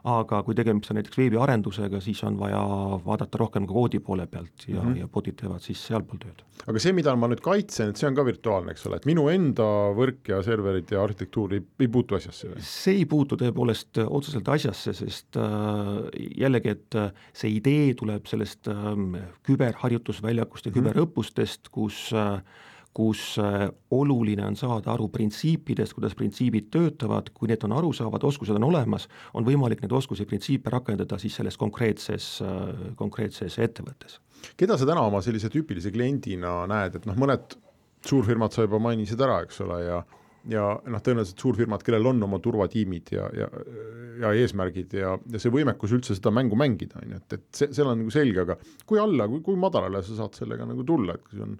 aga 0.08 0.40
kui 0.42 0.56
tegemist 0.58 0.90
on 0.90 0.98
näiteks 0.98 1.18
veebiarendusega, 1.18 2.00
siis 2.02 2.22
on 2.26 2.38
vaja 2.40 2.60
vaadata 3.04 3.38
rohkem 3.38 3.68
ka 3.68 3.74
koodi 3.76 4.00
poole 4.02 4.26
pealt 4.26 4.64
ja 4.66 4.80
mm, 4.80 4.88
-hmm. 4.88 4.98
ja 4.98 5.08
bot'id 5.08 5.36
teevad 5.38 5.62
siis 5.62 5.84
sealpool 5.86 6.18
tööd. 6.18 6.42
aga 6.66 6.78
see, 6.78 6.92
mida 6.92 7.14
ma 7.16 7.28
nüüd 7.30 7.42
kaitsen, 7.42 7.90
et 7.90 7.96
see 7.96 8.08
on 8.08 8.14
ka 8.14 8.24
virtuaalne, 8.24 8.72
eks 8.72 8.86
ole, 8.86 8.96
et 8.96 9.06
minu 9.06 9.28
enda 9.28 9.68
võrk 9.94 10.28
ja 10.28 10.42
serverid 10.42 10.90
ja 10.90 11.02
arhitektuur 11.02 11.54
ei, 11.54 11.62
ei 11.80 11.88
puutu 11.88 12.18
asjasse 12.18 12.50
või? 12.50 12.64
see 12.66 12.96
ei 12.96 13.06
puutu 13.06 13.36
tõepoolest 13.36 14.02
otseselt 14.08 14.48
asjasse, 14.48 14.92
sest 14.92 15.36
äh, 15.36 16.10
jällegi, 16.38 16.68
et 16.68 16.98
äh, 16.98 17.12
see 17.32 17.54
idee 17.60 17.94
tuleb 17.94 18.26
sellest 18.26 18.68
äh, 18.68 18.92
küberharjutusväljakust 19.46 20.66
ja 20.66 20.72
mm 20.72 20.74
-hmm. 20.74 20.92
küberõppustest, 20.92 21.70
kus 21.70 22.10
äh, 22.12 22.42
kus 22.92 23.38
äh, 23.40 23.66
oluline 23.90 24.44
on 24.46 24.56
saada 24.56 24.92
aru 24.92 25.08
printsiipidest, 25.12 25.94
kuidas 25.96 26.14
printsiibid 26.16 26.68
töötavad, 26.74 27.30
kui 27.32 27.48
need 27.48 27.64
on 27.64 27.72
arusaavad, 27.78 28.24
oskused 28.28 28.56
on 28.58 28.68
olemas, 28.68 29.08
on 29.32 29.46
võimalik 29.48 29.80
neid 29.82 29.94
oskusi, 29.96 30.28
printsiipe 30.28 30.72
rakendada 30.72 31.18
siis 31.20 31.38
selles 31.40 31.56
konkreetses, 31.60 32.34
äh, 32.44 32.88
konkreetses 33.00 33.58
ettevõttes. 33.64 34.20
keda 34.56 34.76
sa 34.76 34.88
täna 34.88 35.06
oma 35.08 35.22
sellise 35.22 35.48
tüüpilise 35.48 35.92
kliendina 35.94 36.66
näed, 36.68 37.00
et 37.00 37.06
noh, 37.08 37.16
mõned 37.16 37.56
suurfirmad 38.04 38.52
sa 38.52 38.66
juba 38.66 38.82
mainisid 38.82 39.20
ära, 39.20 39.40
eks 39.46 39.62
ole, 39.64 39.84
ja 39.86 40.02
ja 40.50 40.62
noh, 40.90 41.02
tõenäoliselt 41.04 41.42
suurfirmad, 41.42 41.84
kellel 41.86 42.08
on 42.10 42.22
oma 42.26 42.38
turvatiimid 42.42 43.12
ja, 43.14 43.28
ja, 43.36 43.48
ja 44.24 44.32
eesmärgid 44.42 44.96
ja, 44.98 45.14
ja 45.30 45.40
see 45.42 45.52
võimekus 45.54 45.94
üldse 45.94 46.16
seda 46.18 46.32
mängu 46.34 46.58
mängida, 46.58 46.98
on 47.02 47.14
ju, 47.14 47.20
et, 47.20 47.36
et 47.38 47.60
see, 47.60 47.70
seal 47.76 47.92
on 47.92 48.00
nagu 48.02 48.14
selge, 48.14 48.42
aga 48.42 48.56
kui 48.88 49.00
alla, 49.02 49.28
kui, 49.30 49.42
kui 49.46 49.58
madalale 49.60 50.02
sa 50.02 50.18
saad 50.18 50.38
sellega 50.38 50.66
nagu 50.68 50.86
tulla, 50.88 51.14
et 51.14 51.24
kui 51.28 51.42
on 51.44 51.54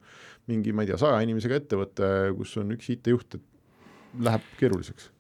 mingi, 0.51 0.75
ma 0.75 0.85
ei 0.85 0.91
tea, 0.91 1.01
saja 1.01 1.23
inimesega 1.25 1.61
ettevõte, 1.63 2.07
kus 2.39 2.57
on 2.61 2.75
üks 2.75 2.89
IT-juht, 2.97 3.39
et 3.39 4.23
läheb 4.27 4.47
keeruliseks? 4.61 5.11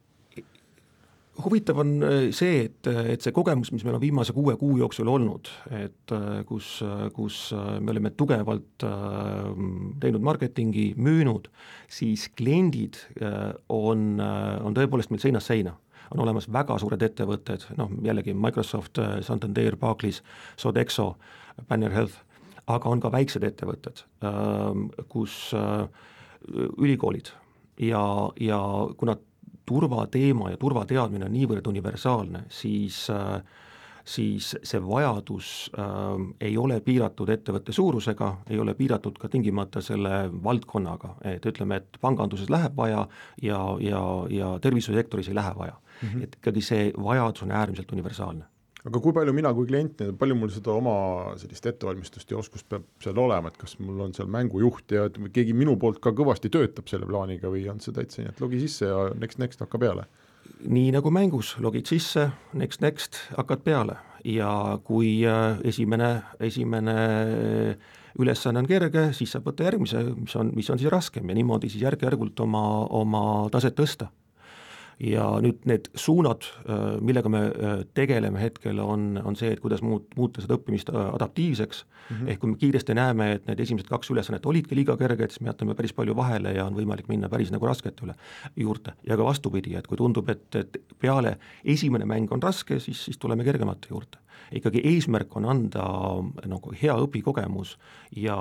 huvitav 1.44 1.78
on 1.80 1.92
äh, 2.04 2.26
see, 2.35 2.66
et, 2.66 2.88
et 3.14 3.24
see 3.24 3.32
kogemus, 3.35 3.72
mis 3.72 3.85
meil 3.87 3.96
on 3.96 4.02
viimase 4.02 4.35
kuue 4.37 4.54
kuu 4.61 4.76
jooksul 4.82 5.08
olnud, 5.08 5.48
et 5.72 6.14
äh, 6.14 6.42
kus, 6.48 6.74
kus 7.16 7.38
äh, 7.56 7.78
me 7.80 7.94
oleme 7.94 8.12
tugevalt 8.16 8.85
teinud 10.02 10.24
marketingi, 10.24 10.92
müünud, 11.00 11.48
siis 11.92 12.28
kliendid 12.37 12.98
on, 13.72 14.20
on 14.20 14.76
tõepoolest 14.76 15.12
meil 15.12 15.22
seinast 15.22 15.52
seina 15.52 15.76
on 16.12 16.20
olemas 16.20 16.44
väga 16.52 16.74
suured 16.76 17.00
ettevõtted, 17.00 17.62
noh 17.78 17.88
jällegi 18.04 18.35
Microsoft, 18.37 18.98
Santander, 19.24 19.78
Barclays, 19.80 20.18
Sodexo, 20.61 21.14
Banner 21.70 21.94
Health 21.94 22.20
aga 22.66 22.88
on 22.88 23.01
ka 23.01 23.11
väiksed 23.12 23.44
ettevõtted, 23.46 24.05
ähm, 24.27 24.88
kus 25.09 25.51
äh, 25.59 25.87
ülikoolid 26.79 27.33
ja, 27.81 28.05
ja 28.40 28.61
kuna 28.98 29.16
turvateema 29.66 30.51
ja 30.53 30.61
turvateadmine 30.61 31.27
on 31.27 31.35
niivõrd 31.35 31.66
universaalne, 31.70 32.44
siis 32.51 33.05
äh, 33.11 33.42
siis 34.05 34.57
see 34.66 34.81
vajadus 34.83 35.70
äh, 35.79 36.22
ei 36.40 36.57
ole 36.59 36.81
piiratud 36.81 37.31
ettevõtte 37.31 37.72
suurusega, 37.72 38.33
ei 38.51 38.59
ole 38.59 38.75
piiratud 38.75 39.18
ka 39.18 39.31
tingimata 39.31 39.83
selle 39.85 40.27
valdkonnaga, 40.44 41.16
et 41.35 41.46
ütleme, 41.46 41.79
et 41.83 42.01
panganduses 42.03 42.51
läheb 42.51 42.77
vaja 42.77 43.07
ja, 43.42 43.61
ja, 43.81 44.03
ja 44.31 44.57
tervishoiusektoris 44.62 45.31
ei 45.31 45.38
lähe 45.38 45.55
vaja 45.59 45.77
mm. 45.77 46.09
-hmm. 46.09 46.25
et 46.25 46.37
ikkagi 46.40 46.61
see 46.61 46.90
vajadus 46.98 47.42
on 47.42 47.51
äärmiselt 47.51 47.92
universaalne 47.92 48.44
aga 48.88 49.03
kui 49.03 49.14
palju 49.14 49.35
mina 49.37 49.53
kui 49.55 49.68
klient, 49.68 50.03
palju 50.18 50.37
mul 50.38 50.51
seda 50.53 50.75
oma 50.75 50.95
sellist 51.40 51.66
ettevalmistust 51.71 52.33
ja 52.33 52.40
oskust 52.40 52.66
peab 52.71 52.87
seal 53.03 53.18
olema, 53.23 53.53
et 53.53 53.61
kas 53.61 53.77
mul 53.79 54.01
on 54.09 54.14
seal 54.16 54.31
mängujuht 54.33 54.97
ja 54.97 55.07
keegi 55.12 55.55
minu 55.57 55.77
poolt 55.81 56.03
ka 56.03 56.14
kõvasti 56.16 56.51
töötab 56.53 56.90
selle 56.90 57.07
plaaniga 57.07 57.53
või 57.53 57.68
on 57.71 57.83
see 57.83 57.95
täitsa 57.95 58.23
nii, 58.23 58.33
et 58.35 58.42
logi 58.42 58.62
sisse 58.64 58.90
ja 58.90 59.05
next, 59.18 59.40
next 59.42 59.62
hakka 59.62 59.81
peale? 59.83 60.09
nii 60.62 60.90
nagu 60.95 61.11
mängus, 61.14 61.57
logid 61.62 61.87
sisse, 61.90 62.29
next, 62.59 62.83
next, 62.83 63.18
hakkad 63.37 63.62
peale 63.66 63.97
ja 64.27 64.79
kui 64.85 65.21
äh, 65.27 65.59
esimene, 65.66 66.14
esimene 66.42 66.97
ülesanne 68.18 68.61
on 68.62 68.68
kerge, 68.68 69.09
siis 69.16 69.33
saab 69.33 69.47
võtta 69.49 69.66
järgmise, 69.66 70.03
mis 70.18 70.35
on, 70.38 70.51
mis 70.55 70.68
on 70.71 70.81
siis 70.81 70.90
raskem 70.92 71.31
ja 71.31 71.38
niimoodi 71.38 71.71
siis 71.73 71.87
järk-järgult 71.87 72.42
oma, 72.45 72.64
oma 72.99 73.23
taset 73.55 73.79
tõsta 73.79 74.11
ja 75.02 75.24
nüüd 75.42 75.64
need 75.68 75.88
suunad, 75.98 76.46
äh, 76.62 76.82
millega 77.02 77.30
me 77.32 77.42
äh, 77.48 77.82
tegeleme 77.96 78.40
hetkel, 78.40 78.78
on, 78.82 79.16
on 79.24 79.36
see, 79.38 79.50
et 79.54 79.62
kuidas 79.62 79.82
muut-, 79.84 80.14
muuta 80.18 80.44
seda 80.44 80.56
õppimist 80.58 80.92
äh, 80.92 81.08
adaptiivseks 81.16 81.82
mm, 81.82 82.16
-hmm. 82.16 82.30
ehk 82.30 82.40
kui 82.42 82.52
me 82.52 82.60
kiiresti 82.60 82.94
näeme, 82.94 83.32
et 83.36 83.50
need 83.50 83.60
esimesed 83.64 83.90
kaks 83.90 84.12
ülesannet 84.14 84.46
olidki 84.46 84.78
liiga 84.78 84.96
kerged, 84.96 85.34
siis 85.34 85.42
me 85.42 85.50
jätame 85.50 85.74
päris 85.74 85.92
palju 85.96 86.16
vahele 86.16 86.54
ja 86.54 86.66
on 86.66 86.78
võimalik 86.78 87.10
minna 87.10 87.28
päris 87.32 87.50
nagu 87.50 87.66
raskete 87.66 88.06
üle 88.06 88.14
juurde. 88.56 88.94
ja 89.06 89.16
ka 89.16 89.24
vastupidi, 89.24 89.74
et 89.74 89.86
kui 89.86 89.96
tundub, 89.98 90.28
et, 90.28 90.54
et 90.54 90.78
peale 91.00 91.38
esimene 91.64 92.04
mäng 92.04 92.32
on 92.32 92.42
raske, 92.42 92.78
siis, 92.78 93.04
siis 93.04 93.18
tuleme 93.18 93.44
kergemate 93.44 93.90
juurde 93.90 94.21
ikkagi 94.58 94.82
eesmärk 94.92 95.36
on 95.38 95.46
anda 95.48 95.84
nagu 96.48 96.74
hea 96.76 96.94
õpikogemus 97.04 97.76
ja, 98.16 98.36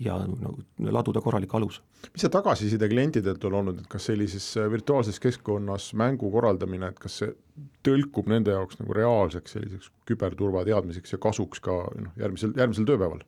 ja 0.00 0.18
nagu 0.28 0.58
laduda 0.96 1.22
korralik 1.24 1.54
alus. 1.54 1.80
mis 2.12 2.24
see 2.24 2.32
tagasiside 2.32 2.88
klientidelt 2.88 3.44
on 3.48 3.58
olnud, 3.60 3.82
et 3.82 3.90
kas 3.90 4.08
sellises 4.10 4.46
virtuaalses 4.70 5.20
keskkonnas 5.20 5.92
mängu 5.98 6.30
korraldamine, 6.32 6.92
et 6.92 7.00
kas 7.00 7.20
see 7.22 7.34
tõlkub 7.86 8.28
nende 8.32 8.54
jaoks 8.54 8.80
nagu 8.80 8.96
reaalseks 8.96 9.56
selliseks 9.56 9.92
küberturvateadmiseks 10.08 11.16
ja 11.16 11.22
kasuks 11.22 11.62
ka 11.64 11.80
noh, 11.94 12.12
järgmisel, 12.20 12.56
järgmisel 12.58 12.88
tööpäeval? 12.88 13.24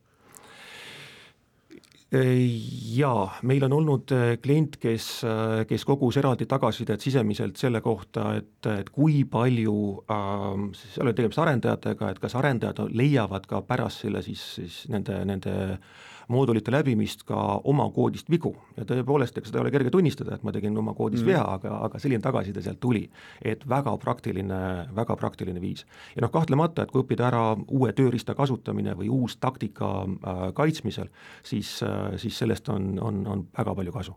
Jaa, 2.07 3.23
meil 3.43 3.65
on 3.67 3.73
olnud 3.75 4.13
äh, 4.15 4.37
klient, 4.39 4.77
kes, 4.79 5.09
äh, 5.27 5.65
kes 5.67 5.83
kogus 5.89 6.15
eraldi 6.21 6.47
tagasisidet 6.47 7.03
sisemiselt 7.03 7.59
selle 7.59 7.81
kohta, 7.83 8.29
et, 8.39 8.69
et 8.71 8.93
kui 8.95 9.25
palju 9.27 9.75
äh,, 10.07 10.47
seal 10.79 11.11
oli 11.11 11.17
tegemist 11.19 11.43
arendajatega, 11.43 12.13
et 12.15 12.21
kas 12.23 12.39
arendajad 12.39 12.85
leiavad 12.95 13.51
ka 13.51 13.65
pärast 13.67 14.07
selle 14.07 14.23
siis, 14.23 14.45
siis 14.61 14.85
nende, 14.93 15.19
nende 15.27 15.57
äh, 15.73 16.07
moodulite 16.33 16.73
läbimist 16.75 17.23
ka 17.29 17.39
oma 17.65 17.87
koodist 17.95 18.31
vigu 18.31 18.53
ja 18.77 18.85
tõepoolest, 18.89 19.39
ega 19.39 19.49
seda 19.49 19.61
ei 19.61 19.67
ole 19.67 19.73
kerge 19.75 19.93
tunnistada, 19.95 20.37
et 20.37 20.45
ma 20.47 20.55
tegin 20.55 20.77
oma 20.79 20.95
koodis 20.97 21.23
mm. 21.23 21.31
vea, 21.31 21.45
aga, 21.57 21.79
aga 21.89 22.01
selline 22.03 22.25
tagasiside 22.25 22.65
sealt 22.65 22.81
tuli. 22.83 23.07
et 23.43 23.63
väga 23.69 23.97
praktiline, 24.03 24.61
väga 24.97 25.17
praktiline 25.17 25.61
viis. 25.63 25.87
ja 26.17 26.25
noh, 26.25 26.33
kahtlemata, 26.35 26.83
et 26.83 26.93
kui 26.93 27.05
õppida 27.05 27.29
ära 27.31 27.45
uue 27.69 27.93
tööriista 27.93 28.35
kasutamine 28.35 28.97
või 28.99 29.11
uus 29.13 29.37
taktika 29.37 29.91
äh, 30.05 30.47
kaitsmisel, 30.55 31.11
siis 31.43 31.79
äh,, 31.83 32.17
siis 32.17 32.39
sellest 32.39 32.69
on, 32.69 32.97
on, 33.03 33.27
on 33.27 33.49
väga 33.57 33.75
palju 33.75 33.93
kasu 33.93 34.17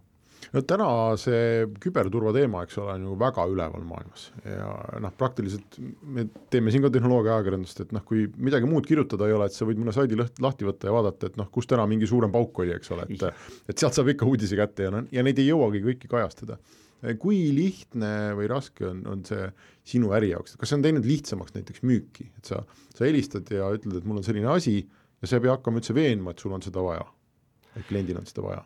no 0.53 0.61
täna 0.65 0.87
see 1.19 1.67
küberturva 1.81 2.31
teema, 2.35 2.63
eks 2.65 2.79
ole, 2.81 2.95
on 2.97 3.05
ju 3.07 3.15
väga 3.19 3.45
üleval 3.51 3.85
maailmas 3.87 4.25
ja 4.43 4.69
noh, 5.03 5.13
praktiliselt 5.19 5.77
me 5.79 6.25
teeme 6.51 6.73
siin 6.73 6.85
ka 6.85 6.91
tehnoloogia 6.93 7.37
ajakirjandust, 7.37 7.83
et 7.85 7.93
noh, 7.95 8.03
kui 8.07 8.25
midagi 8.41 8.69
muud 8.69 8.87
kirjutada 8.89 9.29
ei 9.29 9.35
ole, 9.37 9.49
et 9.49 9.55
sa 9.55 9.67
võid 9.69 9.81
mõne 9.81 9.93
saidi 9.95 10.17
lõht, 10.19 10.41
lahti 10.43 10.67
võtta 10.67 10.89
ja 10.89 10.95
vaadata, 10.95 11.29
et 11.29 11.39
noh, 11.39 11.49
kus 11.53 11.69
täna 11.69 11.85
mingi 11.89 12.09
suurem 12.09 12.33
pauk 12.33 12.63
oli, 12.63 12.73
eks 12.75 12.93
ole, 12.95 13.07
et 13.09 13.25
et 13.69 13.81
sealt 13.81 13.97
saab 13.97 14.11
ikka 14.13 14.27
uudise 14.29 14.57
kätte 14.59 14.87
ja 14.87 14.93
noh, 14.93 15.09
ja 15.13 15.25
neid 15.25 15.39
ei 15.41 15.49
jõuagi 15.51 15.83
kõiki 15.85 16.11
kajastada. 16.11 16.59
kui 17.19 17.37
lihtne 17.55 18.33
või 18.35 18.49
raske 18.51 18.83
on, 18.89 19.05
on 19.07 19.21
see 19.23 19.45
sinu 19.87 20.11
äri 20.17 20.33
jaoks, 20.33 20.57
kas 20.59 20.69
see 20.69 20.79
on 20.79 20.83
teinud 20.83 21.05
lihtsamaks 21.07 21.55
näiteks 21.55 21.85
müüki, 21.87 22.31
et 22.37 22.49
sa, 22.51 22.63
sa 22.95 23.05
helistad 23.05 23.47
ja 23.51 23.69
ütled, 23.71 24.01
et 24.01 24.05
mul 24.05 24.19
on 24.19 24.25
selline 24.25 24.49
asi 24.51 24.81
ja 24.81 25.27
sa 25.27 25.37
ei 25.37 25.45
pea 25.45 25.55
hakkama 25.55 25.79
üldse 25.79 25.95
veenma, 25.95 26.33
et 26.33 26.43
sul 26.43 26.51
on 26.51 26.65
seda 26.65 26.83
vaja, 26.83 27.05
et 27.75 27.87
kliendil 27.87 28.19
on 28.19 28.27
seda 28.27 28.43
vaja 28.43 28.65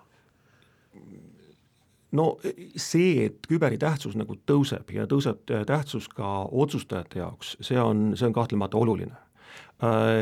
no 2.13 2.27
see, 2.75 3.25
et 3.27 3.47
küberi 3.49 3.79
tähtsus 3.81 4.17
nagu 4.19 4.37
tõuseb 4.49 4.93
ja 4.95 5.07
tõuseb 5.09 5.43
tähtsus 5.67 6.07
ka 6.13 6.43
otsustajate 6.51 7.23
jaoks, 7.23 7.57
see 7.61 7.79
on, 7.81 8.11
see 8.17 8.29
on 8.29 8.35
kahtlemata 8.35 8.77
oluline 8.77 9.22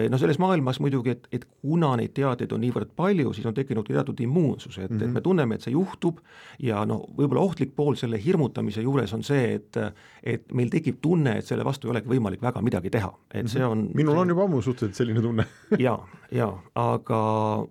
no 0.09 0.17
selles 0.17 0.39
maailmas 0.41 0.79
muidugi, 0.81 1.13
et, 1.13 1.27
et 1.31 1.43
kuna 1.61 1.91
neid 1.99 2.13
teateid 2.17 2.51
on 2.55 2.61
niivõrd 2.63 2.93
palju, 2.97 3.33
siis 3.35 3.45
on 3.45 3.53
tekkinud 3.53 3.85
teatud 3.85 4.19
immuunsus, 4.23 4.77
et 4.77 4.89
mm, 4.89 4.97
-hmm. 4.97 5.01
et 5.01 5.07
mhm. 5.07 5.13
me 5.13 5.21
tunneme, 5.21 5.55
et 5.55 5.61
see 5.61 5.73
juhtub 5.75 6.17
ja 6.59 6.85
noh, 6.85 7.03
võib-olla 7.17 7.43
ohtlik 7.45 7.75
pool 7.75 7.95
selle 7.95 8.17
hirmutamise 8.23 8.81
juures 8.81 9.13
on 9.13 9.23
see, 9.23 9.53
et 9.59 9.77
et 10.23 10.53
meil 10.53 10.69
tekib 10.69 10.97
tunne, 11.01 11.37
et 11.37 11.45
selle 11.45 11.65
vastu 11.65 11.87
ei 11.87 11.91
olegi 11.91 12.09
võimalik 12.09 12.41
väga 12.41 12.61
midagi 12.61 12.89
teha, 12.89 13.13
et 13.33 13.47
see 13.49 13.65
on 13.65 13.89
minul 13.93 14.17
on 14.17 14.29
juba 14.29 14.43
ammu 14.43 14.61
suhteliselt 14.61 14.95
selline 14.95 15.21
tunne 15.21 15.45
jaa, 15.87 15.99
jaa, 16.31 16.61
aga, 16.75 17.21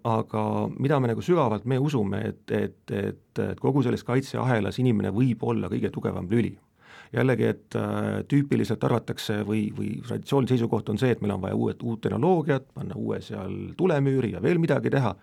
aga 0.04 0.68
mida 0.78 1.00
me 1.00 1.08
nagu 1.08 1.22
sügavalt, 1.22 1.64
me 1.64 1.78
usume, 1.78 2.22
et, 2.28 2.50
et, 2.50 2.90
et, 2.90 3.38
et 3.38 3.60
kogu 3.60 3.82
selles 3.82 4.04
kaitseahelas 4.04 4.78
inimene 4.78 5.10
võib 5.10 5.42
olla 5.42 5.68
kõige 5.68 5.90
tugevam 5.90 6.28
lüli 6.30 6.58
jällegi, 7.12 7.46
et 7.50 7.76
äh, 7.78 8.20
tüüpiliselt 8.30 8.84
arvatakse 8.86 9.40
või, 9.46 9.68
või 9.76 9.96
traditsiooni 10.06 10.50
seisukoht 10.50 10.88
on 10.92 10.98
see, 11.00 11.12
et 11.14 11.22
meil 11.22 11.34
on 11.34 11.42
vaja 11.42 11.58
uued, 11.58 11.82
uut 11.82 12.02
tehnoloogiat, 12.04 12.68
panna 12.74 12.98
uue 12.98 13.20
seal 13.24 13.54
tulemüüri 13.78 14.34
ja 14.36 14.42
veel 14.42 14.62
midagi 14.62 14.92
teha, 14.94 15.14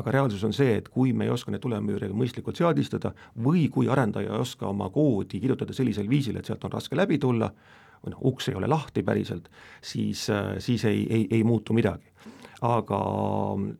aga 0.00 0.14
reaalsus 0.14 0.44
on 0.46 0.54
see, 0.54 0.76
et 0.78 0.88
kui 0.92 1.14
me 1.16 1.26
ei 1.26 1.32
oska 1.34 1.52
neid 1.52 1.64
tulemüüre 1.64 2.10
mõistlikult 2.14 2.60
seadistada 2.60 3.14
või 3.46 3.66
kui 3.72 3.88
arendaja 3.90 4.34
ei 4.34 4.44
oska 4.44 4.68
oma 4.68 4.90
koodi 4.92 5.40
kirjutada 5.40 5.74
sellisel 5.76 6.10
viisil, 6.10 6.38
et 6.38 6.50
sealt 6.50 6.64
on 6.68 6.76
raske 6.76 6.98
läbi 6.98 7.18
tulla, 7.18 7.50
või 8.04 8.14
noh, 8.14 8.22
uks 8.32 8.48
ei 8.48 8.56
ole 8.56 8.68
lahti 8.70 9.02
päriselt, 9.04 9.48
siis, 9.80 10.28
äh, 10.30 10.56
siis 10.60 10.84
ei, 10.88 11.06
ei, 11.08 11.26
ei 11.30 11.44
muutu 11.44 11.76
midagi 11.76 12.09
aga 12.60 13.00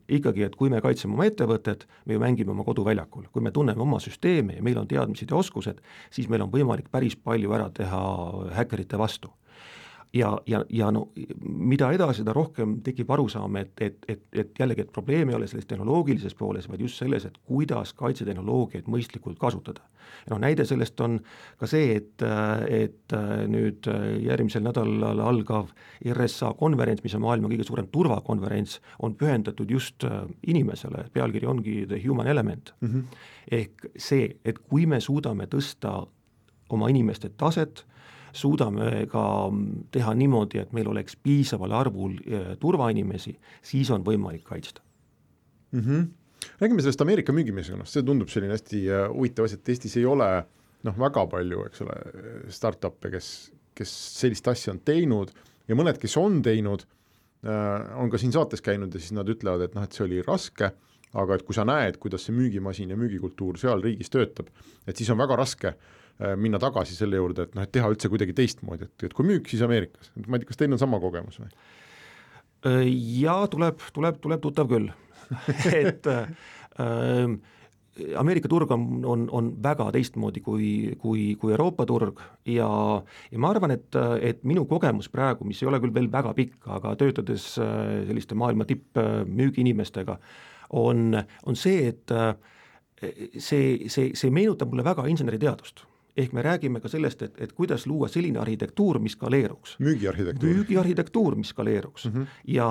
ikkagi, 0.09 0.45
et 0.47 0.55
kui 0.57 0.71
me 0.73 0.81
kaitseme 0.81 1.13
oma 1.13 1.27
ettevõtet, 1.29 1.85
me 2.05 2.15
ju 2.15 2.21
mängime 2.23 2.53
oma 2.55 2.65
koduväljakul, 2.65 3.27
kui 3.33 3.43
me 3.45 3.53
tunneme 3.53 3.81
oma 3.81 3.99
süsteemi 4.01 4.57
ja 4.57 4.63
meil 4.65 4.79
on 4.81 4.89
teadmised 4.89 5.29
ja 5.29 5.37
oskused, 5.37 5.81
siis 6.09 6.29
meil 6.29 6.45
on 6.45 6.53
võimalik 6.53 6.89
päris 6.91 7.15
palju 7.15 7.53
ära 7.53 7.69
teha 7.73 8.01
häkkerite 8.57 8.97
vastu 8.97 9.29
ja, 10.13 10.39
ja, 10.45 10.63
ja 10.69 10.91
no 10.91 11.05
mida 11.41 11.91
edasi, 11.95 12.21
seda 12.21 12.33
rohkem 12.35 12.77
tekib 12.85 13.11
arusaam, 13.15 13.55
et, 13.61 13.71
et, 13.81 13.97
et, 14.11 14.23
et 14.35 14.59
jällegi, 14.59 14.85
et 14.85 14.91
probleem 14.93 15.31
ei 15.31 15.37
ole 15.37 15.47
selles 15.47 15.67
tehnoloogilises 15.69 16.35
pooles, 16.37 16.67
vaid 16.69 16.83
just 16.83 16.99
selles, 16.99 17.25
et 17.27 17.37
kuidas 17.47 17.93
kaitsetehnoloogiaid 17.99 18.89
mõistlikult 18.91 19.39
kasutada. 19.39 19.87
noh, 20.29 20.39
näide 20.43 20.65
sellest 20.67 20.99
on 21.01 21.19
ka 21.57 21.67
see, 21.69 21.95
et, 21.95 22.23
et 22.67 23.15
nüüd 23.49 23.87
järgmisel 24.25 24.63
nädalal 24.65 25.21
algav 25.23 25.71
RSA 26.03 26.53
konverents, 26.59 27.03
mis 27.03 27.15
on 27.15 27.23
maailma 27.23 27.49
kõige 27.51 27.67
suurem 27.67 27.87
turvakonverents, 27.91 28.79
on 28.99 29.15
pühendatud 29.15 29.71
just 29.71 30.05
inimesele, 30.47 31.07
pealkiri 31.13 31.47
ongi 31.47 31.85
The 31.87 32.01
Human 32.03 32.27
Element 32.27 32.73
mm. 32.81 32.87
-hmm. 32.87 33.21
ehk 33.51 33.87
see, 33.95 34.35
et 34.45 34.59
kui 34.59 34.85
me 34.85 34.99
suudame 34.99 35.47
tõsta 35.47 36.05
oma 36.69 36.89
inimeste 36.89 37.29
taset, 37.37 37.85
suudame 38.33 39.05
ka 39.11 39.23
teha 39.93 40.13
niimoodi, 40.17 40.61
et 40.61 40.73
meil 40.75 40.89
oleks 40.91 41.17
piisaval 41.23 41.73
arvul 41.75 42.15
eh, 42.25 42.53
turvainimesi, 42.59 43.35
siis 43.65 43.91
on 43.93 44.05
võimalik 44.07 44.43
kaitsta 44.47 44.81
mm. 45.71 45.79
-hmm. 45.81 46.07
räägime 46.61 46.81
sellest 46.81 47.01
Ameerika 47.01 47.33
müügimeeskonnast, 47.33 47.93
see 47.93 48.03
tundub 48.07 48.29
selline 48.29 48.55
hästi 48.55 48.85
eh, 48.87 49.07
huvitav 49.09 49.49
asi, 49.49 49.59
et 49.59 49.69
Eestis 49.69 49.97
ei 49.97 50.05
ole 50.05 50.29
noh, 50.83 50.97
väga 50.97 51.27
palju, 51.27 51.65
eks 51.69 51.83
ole, 51.85 51.97
startup'e, 52.49 53.11
kes, 53.11 53.51
kes 53.75 53.97
sellist 54.19 54.47
asja 54.47 54.73
on 54.73 54.79
teinud 54.79 55.33
ja 55.67 55.75
mõned, 55.75 55.99
kes 56.01 56.17
on 56.17 56.41
teinud, 56.41 56.87
eh, 57.43 57.97
on 57.97 58.09
ka 58.09 58.17
siin 58.17 58.31
saates 58.31 58.61
käinud 58.61 58.93
ja 58.93 58.99
siis 58.99 59.11
nad 59.17 59.29
ütlevad, 59.29 59.67
et 59.67 59.75
noh, 59.75 59.83
et 59.83 59.93
see 59.93 60.07
oli 60.07 60.21
raske, 60.25 60.71
aga 61.13 61.35
et 61.35 61.43
kui 61.43 61.55
sa 61.55 61.65
näed, 61.67 61.97
kuidas 61.99 62.23
see 62.23 62.35
müügimasin 62.35 62.89
ja 62.89 62.95
müügikultuur 62.95 63.57
seal 63.59 63.81
riigis 63.83 64.09
töötab, 64.09 64.47
et 64.87 64.95
siis 64.95 65.09
on 65.11 65.19
väga 65.19 65.35
raske 65.35 65.75
Äh, 65.75 66.00
minna 66.37 66.59
tagasi 66.61 66.93
selle 66.95 67.17
juurde, 67.17 67.47
et 67.47 67.55
noh, 67.57 67.65
et 67.65 67.71
teha 67.73 67.89
üldse 67.89 68.09
kuidagi 68.11 68.35
teistmoodi, 68.37 68.85
et, 68.89 69.05
et 69.07 69.13
kui 69.17 69.25
müük, 69.25 69.47
siis 69.49 69.63
Ameerikas, 69.65 70.11
ma 70.27 70.37
ei 70.37 70.43
tea, 70.43 70.49
kas 70.51 70.59
teil 70.59 70.75
on 70.75 70.81
sama 70.81 70.99
kogemus 71.01 71.39
või? 71.41 71.49
Äh, 72.65 72.85
jaa, 73.21 73.47
tuleb, 73.49 73.81
tuleb, 73.93 74.19
tuleb 74.21 74.41
tuttav 74.43 74.69
küll. 74.69 74.91
Et 75.73 76.07
äh, 76.11 76.27
Ameerika 78.17 78.49
turg 78.51 78.71
on, 78.71 79.01
on, 79.07 79.23
on 79.33 79.49
väga 79.63 79.89
teistmoodi 79.95 80.43
kui, 80.45 80.67
kui, 81.01 81.23
kui 81.39 81.51
Euroopa 81.55 81.85
turg 81.89 82.21
ja, 82.47 82.69
ja 83.31 83.41
ma 83.41 83.49
arvan, 83.51 83.73
et, 83.75 83.97
et 84.23 84.45
minu 84.47 84.63
kogemus 84.69 85.09
praegu, 85.11 85.45
mis 85.47 85.59
ei 85.61 85.69
ole 85.71 85.81
küll 85.83 85.93
veel 85.95 86.07
väga 86.11 86.31
pikk, 86.37 86.69
aga 86.77 86.93
töötades 86.99 87.49
äh, 87.59 88.05
selliste 88.07 88.37
maailma 88.39 88.67
tippmüügiinimestega, 88.69 90.17
on, 90.79 91.17
on 91.19 91.59
see, 91.59 91.91
et 91.91 92.13
see, 93.41 93.89
see, 93.91 94.11
see 94.15 94.31
meenutab 94.31 94.71
mulle 94.71 94.85
väga 94.87 95.09
inseneriteadust 95.11 95.83
ehk 96.21 96.33
me 96.37 96.43
räägime 96.45 96.81
ka 96.81 96.89
sellest, 96.91 97.21
et, 97.25 97.39
et 97.41 97.53
kuidas 97.57 97.85
luua 97.89 98.09
selline 98.11 98.39
arhitektuur, 98.41 98.99
mis 99.03 99.15
skaleeruks. 99.17 99.75
müügiarhitektuur. 99.81 100.53
müügiarhitektuur, 100.57 101.35
mis 101.39 101.51
skaleeruks 101.53 102.05
mm. 102.05 102.13
-hmm. 102.13 102.27
ja 102.55 102.67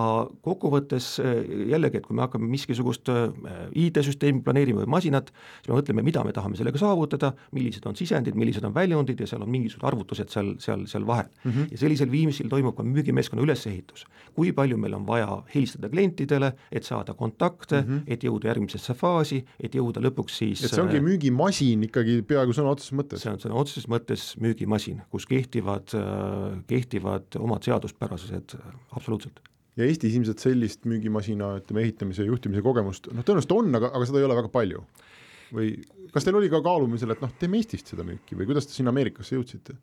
kokkuvõttes 0.47 1.09
äh, 1.21 1.43
jällegi, 1.71 2.01
et 2.01 2.07
kui 2.07 2.17
me 2.17 2.23
hakkame 2.27 2.49
miskisugust 2.51 3.09
äh, 3.09 3.31
IT-süsteemi 3.75 4.43
planeerima 4.45 4.85
või 4.85 4.95
masinat, 4.97 5.33
siis 5.61 5.69
me 5.69 5.79
mõtleme, 5.79 6.05
mida 6.07 6.25
me 6.25 6.33
tahame 6.33 6.57
sellega 6.57 6.79
saavutada, 6.79 7.33
millised 7.53 7.87
on 7.87 7.97
sisendid, 7.97 8.35
millised 8.35 8.65
on 8.65 8.75
väljundid 8.75 9.21
ja 9.21 9.27
seal 9.27 9.43
on 9.43 9.51
mingisugused 9.51 9.87
arvutused 9.87 10.33
seal, 10.33 10.55
seal, 10.59 10.87
seal 10.87 11.07
vahel 11.07 11.29
mm. 11.45 11.51
-hmm. 11.51 11.73
ja 11.73 11.79
sellisel 11.79 12.11
viimisel 12.11 12.49
toimub 12.49 12.77
ka 12.77 12.83
müügimeeskonna 12.83 13.43
ülesehitus. 13.43 14.07
kui 14.35 14.53
palju 14.53 14.77
meil 14.77 14.95
on 14.95 15.07
vaja 15.07 15.43
helistada 15.55 15.89
klientidele, 15.89 16.53
et 16.73 16.85
saada 16.85 17.15
kontakte 17.15 17.81
mm, 17.81 17.89
-hmm. 17.89 18.03
et 18.07 18.25
jõuda 18.25 18.47
järgmisesse 18.47 18.95
faasi, 18.95 19.45
et 19.61 19.75
jõuda 19.75 20.01
lõpuks 20.01 20.39
siis 20.39 20.65
et 20.65 20.71
see 20.71 20.83
ongi 20.83 20.97
äh, 20.97 21.03
müügimasin 21.03 21.83
ikkagi 21.89 22.23
peaaegu 22.23 22.55
sõna 22.57 22.75
otseses 22.75 22.95
mõttes 22.97 23.25
see 23.25 23.33
on 23.33 23.40
sõna 23.43 23.59
otseses 23.61 23.89
mõttes 23.91 24.31
müügimasin, 24.41 25.03
kus 25.13 25.27
kehtivad, 25.31 25.95
kehtivad 26.71 27.39
omad 27.41 27.67
seaduspärasused 27.67 28.57
absoluutselt 28.97 29.41
ja 29.79 29.87
Eestis 29.87 30.17
ilmselt 30.17 30.43
sellist 30.43 30.85
müügimasina, 30.89 31.55
ütleme, 31.61 31.85
ehitamise 31.87 32.25
ja 32.25 32.31
juhtimise 32.31 32.63
kogemust 32.65 33.09
noh, 33.13 33.25
tõenäoliselt 33.27 33.55
on, 33.57 33.71
aga, 33.79 33.93
aga 33.95 34.09
seda 34.09 34.21
ei 34.21 34.27
ole 34.29 34.39
väga 34.39 34.53
palju. 34.53 34.85
või 35.51 35.71
kas 36.15 36.27
teil 36.27 36.37
oli 36.39 36.51
ka 36.51 36.61
kaalumisel, 36.63 37.15
et 37.15 37.23
noh, 37.25 37.33
teeme 37.39 37.59
Eestist 37.59 37.91
seda 37.93 38.07
müüki 38.07 38.39
või 38.39 38.47
kuidas 38.51 38.69
te 38.69 38.77
sinna 38.77 38.93
Ameerikasse 38.95 39.35
jõudsite? 39.35 39.77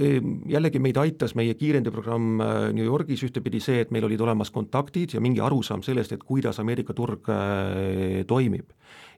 Ehm, 0.00 0.38
jällegi 0.48 0.80
meid 0.80 0.96
aitas 0.96 1.34
meie 1.36 1.52
kiirendiprogramm 1.58 2.40
äh, 2.40 2.52
New 2.72 2.86
Yorgis 2.86 3.26
ühtepidi 3.26 3.58
see, 3.60 3.82
et 3.84 3.90
meil 3.92 4.06
olid 4.08 4.22
olemas 4.24 4.48
kontaktid 4.50 5.12
ja 5.12 5.20
mingi 5.20 5.42
arusaam 5.44 5.82
sellest, 5.84 6.14
et 6.16 6.24
kuidas 6.24 6.60
Ameerika 6.62 6.96
turg 6.96 7.28
äh, 7.28 8.22
toimib. 8.26 8.72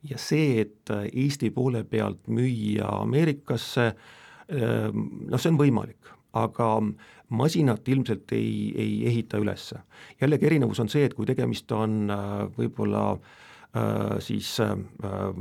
ja 0.05 0.19
see, 0.19 0.61
et 0.61 0.91
äh, 0.91 1.07
Eesti 1.13 1.53
poole 1.55 1.85
pealt 1.85 2.27
müüa 2.27 2.91
Ameerikasse, 3.05 3.93
ehm, 4.51 5.07
noh, 5.31 5.39
see 5.39 5.55
on 5.55 5.63
võimalik, 5.63 6.11
aga 6.35 6.69
masinat 7.31 7.87
ilmselt 7.89 8.35
ei, 8.35 8.75
ei 8.75 8.99
ehita 9.13 9.39
üles. 9.39 9.71
jällegi 10.21 10.51
erinevus 10.51 10.83
on 10.83 10.91
see, 10.91 11.07
et 11.07 11.15
kui 11.15 11.27
tegemist 11.27 11.71
on 11.73 12.11
võib-olla 12.59 13.13
äh, 13.15 13.44
siis 14.23 14.61
äh, 14.61 14.77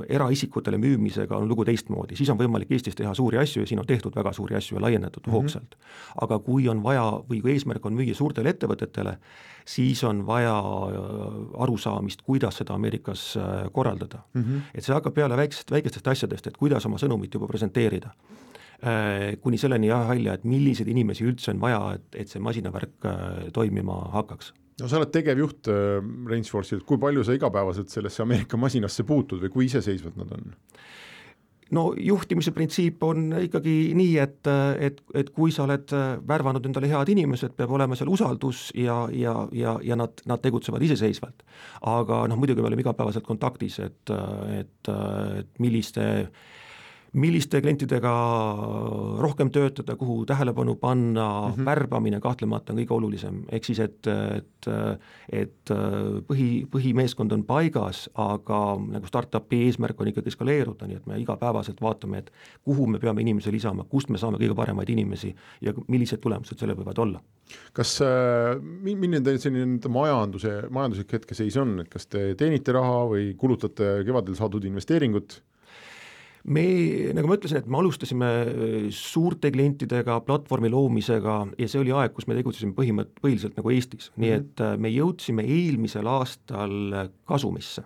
eraisikutele 0.09 0.77
müümisega 0.81 1.37
on 1.37 1.45
lugu 1.49 1.65
teistmoodi, 1.65 2.15
siis 2.17 2.31
on 2.33 2.39
võimalik 2.39 2.71
Eestis 2.73 2.95
teha 2.97 3.13
suuri 3.13 3.37
asju 3.37 3.61
ja 3.61 3.69
siin 3.69 3.81
on 3.83 3.87
tehtud 3.89 4.15
väga 4.15 4.31
suuri 4.33 4.57
asju 4.57 4.77
ja 4.77 4.81
laiendatud 4.81 5.21
mm 5.21 5.29
-hmm. 5.29 5.35
hoogsalt. 5.35 5.75
aga 6.21 6.39
kui 6.39 6.67
on 6.69 6.83
vaja 6.83 7.03
või 7.29 7.41
kui 7.41 7.51
eesmärk 7.51 7.85
on 7.85 7.93
müüa 7.93 8.15
suurtele 8.15 8.49
ettevõtetele, 8.49 9.17
siis 9.65 10.03
on 10.03 10.25
vaja 10.25 10.57
äh, 10.57 11.61
arusaamist, 11.61 12.21
kuidas 12.21 12.57
seda 12.57 12.73
Ameerikas 12.73 13.37
korraldada 13.71 14.19
mm. 14.33 14.41
-hmm. 14.41 14.61
et 14.75 14.83
see 14.83 14.93
hakkab 14.93 15.13
peale 15.13 15.37
väiksest, 15.37 15.71
väikestest 15.71 16.07
asjadest, 16.07 16.47
et 16.47 16.57
kuidas 16.57 16.85
oma 16.85 16.97
sõnumit 16.97 17.33
juba 17.33 17.47
presenteerida 17.47 18.09
kuni 19.41 19.57
selleni 19.57 19.87
jah 19.87 20.09
välja, 20.09 20.33
et 20.33 20.43
milliseid 20.43 20.87
inimesi 20.87 21.23
üldse 21.23 21.51
on 21.51 21.61
vaja, 21.61 21.93
et, 21.93 22.15
et 22.15 22.27
see 22.27 22.39
masinavärk 22.39 23.05
toimima 23.53 23.93
hakkaks 24.11 24.53
no 24.81 24.89
sa 24.89 24.99
oled 24.99 25.13
tegevjuht 25.13 25.69
äh, 25.71 26.01
Rangeforce'il, 26.29 26.83
kui 26.87 26.99
palju 27.01 27.25
sa 27.25 27.37
igapäevaselt 27.37 27.93
sellesse 27.93 28.23
Ameerika 28.25 28.59
masinasse 28.59 29.05
puutud 29.07 29.43
või 29.43 29.53
kui 29.53 29.69
iseseisvad 29.69 30.19
nad 30.19 30.35
on? 30.37 30.53
no 31.73 31.83
juhtimise 31.97 32.53
printsiip 32.53 33.03
on 33.03 33.31
ikkagi 33.45 33.75
nii, 33.97 34.17
et, 34.21 34.49
et, 34.87 34.99
et 35.17 35.29
kui 35.33 35.53
sa 35.53 35.65
oled 35.65 35.93
värvanud 36.27 36.65
endale 36.69 36.89
head 36.91 37.09
inimesed, 37.13 37.55
peab 37.57 37.73
olema 37.73 37.97
seal 37.97 38.11
usaldus 38.13 38.67
ja, 38.77 39.03
ja, 39.13 39.35
ja, 39.55 39.77
ja 39.83 39.97
nad, 39.99 40.21
nad 40.29 40.43
tegutsevad 40.43 40.83
iseseisvalt. 40.85 41.45
aga 41.89 42.23
noh, 42.29 42.39
muidugi 42.39 42.61
me 42.61 42.69
oleme 42.69 42.85
igapäevaselt 42.85 43.25
kontaktis, 43.25 43.79
et, 43.83 44.13
et, 44.59 44.91
et 45.39 45.63
milliste 45.63 46.05
milliste 47.13 47.61
klientidega 47.61 48.11
rohkem 49.21 49.51
töötada, 49.53 49.95
kuhu 49.95 50.25
tähelepanu 50.25 50.75
panna 50.81 51.25
mm, 51.47 51.53
-hmm. 51.53 51.65
värbamine 51.65 52.19
kahtlemata 52.19 52.73
on 52.73 52.79
kõige 52.79 52.95
olulisem, 52.95 53.43
ehk 53.51 53.65
siis 53.65 53.79
et, 53.79 54.07
et 54.07 54.69
et 55.29 55.71
põhi, 56.27 56.65
põhimeeskond 56.71 57.33
on 57.35 57.43
paigas, 57.43 58.09
aga 58.15 58.59
nagu 58.79 59.07
startup'i 59.07 59.65
eesmärk 59.67 60.01
on 60.01 60.07
ikkagi 60.07 60.31
skaleeruda, 60.31 60.87
nii 60.87 60.95
et 60.95 61.05
me 61.05 61.19
igapäevaselt 61.19 61.81
vaatame, 61.81 62.23
et 62.23 62.31
kuhu 62.63 62.87
me 62.87 62.99
peame 62.99 63.21
inimesi 63.21 63.51
lisama, 63.51 63.83
kust 63.83 64.09
me 64.09 64.17
saame 64.17 64.39
kõige 64.41 64.55
paremaid 64.55 64.89
inimesi 64.89 65.35
ja 65.61 65.73
millised 65.87 66.23
tulemused 66.23 66.59
sellel 66.59 66.79
võivad 66.79 66.99
olla. 66.99 67.21
kas 67.73 68.01
äh,, 68.01 68.57
milline 68.81 69.21
teil 69.21 69.37
selline 69.37 69.89
majanduse, 69.89 70.63
majanduslik 70.69 71.11
hetkeseis 71.13 71.57
on, 71.57 71.79
et 71.79 71.89
kas 71.89 72.07
te 72.07 72.33
teenite 72.35 72.71
raha 72.71 73.03
või 73.11 73.33
kulutate 73.37 73.99
kevadel 74.05 74.35
saadud 74.35 74.63
investeeringut 74.65 75.41
me, 76.43 76.65
nagu 77.15 77.29
ma 77.29 77.37
ütlesin, 77.37 77.61
et 77.61 77.69
me 77.71 77.79
alustasime 77.79 78.29
suurte 78.95 79.51
klientidega 79.53 80.19
platvormi 80.27 80.71
loomisega 80.73 81.37
ja 81.59 81.69
see 81.71 81.81
oli 81.81 81.93
aeg, 81.95 82.13
kus 82.15 82.27
me 82.27 82.37
tegutsesime 82.37 82.75
põhimõtt-, 82.77 83.15
põhiliselt 83.23 83.57
nagu 83.59 83.73
Eestis, 83.73 84.11
nii 84.17 84.29
mm 84.29 84.35
-hmm. 84.35 84.75
et 84.75 84.83
me 84.83 84.91
jõudsime 84.91 85.47
eelmisel 85.47 86.07
aastal 86.07 87.09
kasumisse. 87.29 87.85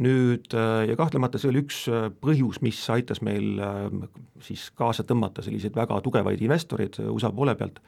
Nüüd 0.00 0.54
ja 0.88 0.94
kahtlemata 0.96 1.38
see 1.38 1.50
oli 1.50 1.64
üks 1.64 1.84
põhjus, 2.22 2.60
mis 2.62 2.78
aitas 2.90 3.20
meil 3.20 3.58
siis 4.40 4.70
kaasa 4.70 5.02
tõmmata 5.02 5.42
selliseid 5.42 5.74
väga 5.76 6.00
tugevaid 6.00 6.40
investoreid 6.40 7.00
USA 7.10 7.32
poole 7.34 7.54
pealt, 7.54 7.80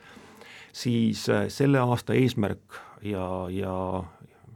siis 0.72 1.28
selle 1.48 1.78
aasta 1.78 2.14
eesmärk 2.18 2.80
ja, 3.06 3.46
ja, 3.50 4.04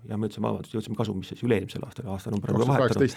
ja 0.09 0.19
me 0.19 0.29
ütlesime, 0.29 0.49
vabandust, 0.49 0.75
jõudsime 0.75 0.99
kasumisse 0.99 1.35
siis 1.35 1.47
üle-eelmisel 1.47 1.85
aastal, 1.87 2.11
aastanumber 2.15 2.55
on 2.55 2.69
vahetunud, 2.69 3.09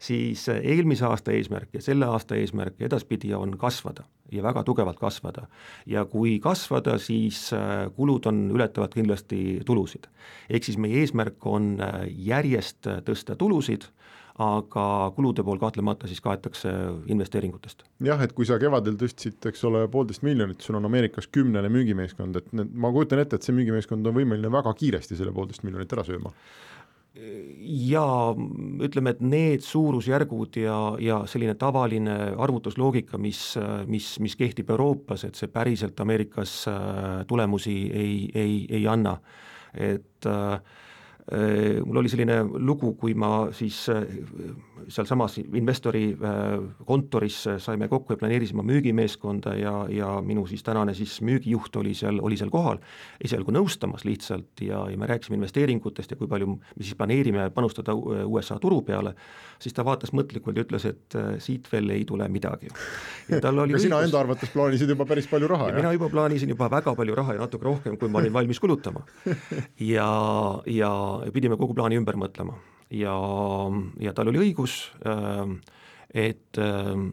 siis 0.00 0.46
äh, 0.52 0.60
eelmise 0.74 1.06
aasta 1.08 1.34
eesmärk 1.36 1.74
ja 1.76 1.82
selle 1.84 2.08
aasta 2.12 2.36
eesmärk 2.38 2.80
edaspidi 2.88 3.34
on 3.34 3.56
kasvada 3.58 4.06
ja 4.32 4.42
väga 4.42 4.62
tugevalt 4.66 4.98
kasvada. 4.98 5.46
ja 5.86 6.04
kui 6.04 6.38
kasvada, 6.42 6.98
siis 6.98 7.52
äh, 7.52 7.86
kulud 7.96 8.26
on, 8.26 8.50
ületavad 8.54 8.94
kindlasti 8.94 9.60
tulusid. 9.66 10.06
ehk 10.50 10.64
siis 10.64 10.78
meie 10.78 11.00
eesmärk 11.00 11.46
on 11.46 11.76
äh, 11.80 12.06
järjest 12.10 12.86
tõsta 13.06 13.36
tulusid 13.36 13.88
aga 14.42 14.86
kulude 15.16 15.44
pool 15.46 15.60
kahtlemata 15.60 16.08
siis 16.10 16.20
kaetakse 16.24 16.72
investeeringutest. 17.12 17.86
jah, 18.04 18.20
et 18.22 18.34
kui 18.36 18.48
sa 18.48 18.58
kevadel 18.60 18.98
tõstsid, 19.00 19.40
eks 19.48 19.64
ole, 19.68 19.86
poolteist 19.92 20.26
miljonit, 20.26 20.60
sul 20.60 20.76
on 20.76 20.88
Ameerikas 20.88 21.30
kümnene 21.32 21.70
müügimeeskond, 21.72 22.36
et 22.36 22.52
need, 22.52 22.74
ma 22.74 22.92
kujutan 22.92 23.22
ette, 23.22 23.40
et 23.40 23.46
see 23.46 23.56
müügimeeskond 23.56 24.06
on 24.06 24.16
võimeline 24.16 24.52
väga 24.52 24.74
kiiresti 24.76 25.18
selle 25.18 25.34
poolteist 25.36 25.64
miljonit 25.66 25.92
ära 25.96 26.04
sööma 26.06 26.34
ja 27.16 28.04
ütleme, 28.84 29.14
et 29.14 29.22
need 29.24 29.62
suurusjärgud 29.64 30.58
ja, 30.60 30.76
ja 31.00 31.22
selline 31.24 31.54
tavaline 31.56 32.16
arvutusloogika, 32.44 33.16
mis, 33.16 33.40
mis, 33.88 34.10
mis 34.20 34.36
kehtib 34.36 34.68
Euroopas, 34.74 35.24
et 35.24 35.40
see 35.40 35.48
päriselt 35.48 36.00
Ameerikas 36.04 36.58
äh, 36.68 37.22
tulemusi 37.30 37.78
ei, 37.88 38.18
ei, 38.36 38.58
ei 38.68 38.84
anna, 38.92 39.16
et 39.72 40.16
Äh, 40.26 40.60
mul 41.26 41.96
oli 41.98 42.08
selline 42.08 42.42
lugu, 42.62 42.92
kui 42.94 43.14
ma 43.18 43.48
siis 43.52 43.88
äh, 43.90 44.04
sealsamas 44.92 45.38
investori 45.40 46.10
äh, 46.12 46.56
kontoris 46.86 47.38
saime 47.62 47.88
kokku 47.88 48.14
ja 48.14 48.20
planeerisime 48.20 48.64
müügimeeskonda 48.66 49.54
ja, 49.58 49.74
ja 49.90 50.10
minu 50.24 50.46
siis 50.46 50.62
tänane 50.66 50.94
siis 50.94 51.18
müügijuht 51.24 51.76
oli 51.76 51.94
seal, 51.94 52.20
oli 52.22 52.38
seal 52.38 52.52
kohal, 52.52 52.80
esialgu 53.24 53.54
nõustamas 53.56 54.06
lihtsalt 54.08 54.62
ja, 54.66 54.84
ja 54.90 54.98
me 54.98 55.08
rääkisime 55.10 55.38
investeeringutest 55.40 56.12
ja 56.12 56.20
kui 56.20 56.28
palju 56.30 56.56
me 56.56 56.82
siis 56.82 56.96
planeerime 56.98 57.48
panustada 57.54 57.94
USA 57.96 58.58
turu 58.62 58.82
peale, 58.86 59.14
siis 59.62 59.74
ta 59.76 59.84
vaatas 59.86 60.12
mõtlikult 60.16 60.56
ja 60.56 60.66
ütles, 60.66 60.86
et 60.90 61.18
siit 61.42 61.68
veel 61.72 61.90
ei 61.96 62.04
tule 62.08 62.28
midagi. 62.32 62.70
ja 63.30 63.40
tal 63.42 63.64
oli 63.64 63.80
sina 63.86 64.02
enda 64.04 64.20
arvates 64.20 64.52
plaanisid 64.54 64.92
juba 64.92 65.08
päris 65.08 65.28
palju 65.30 65.50
raha, 65.50 65.70
jah? 65.72 65.80
mina 65.80 65.92
juba 65.96 66.10
plaanisin 66.12 66.52
juba 66.52 66.70
väga 66.70 66.94
palju 66.94 67.18
raha 67.18 67.36
ja 67.36 67.44
natuke 67.46 67.68
rohkem, 67.68 67.98
kui 68.00 68.12
ma 68.12 68.22
olin 68.22 68.32
valmis 68.32 68.60
kulutama. 68.60 69.04
ja, 69.94 70.08
ja 70.66 70.94
pidime 71.32 71.58
kogu 71.60 71.76
plaani 71.76 71.98
ümber 72.00 72.18
mõtlema 72.20 72.56
ja, 72.90 73.16
ja 74.00 74.12
tal 74.12 74.32
oli 74.32 74.44
õigus 74.48 74.78
äh,, 75.06 75.56
et, 76.16 76.58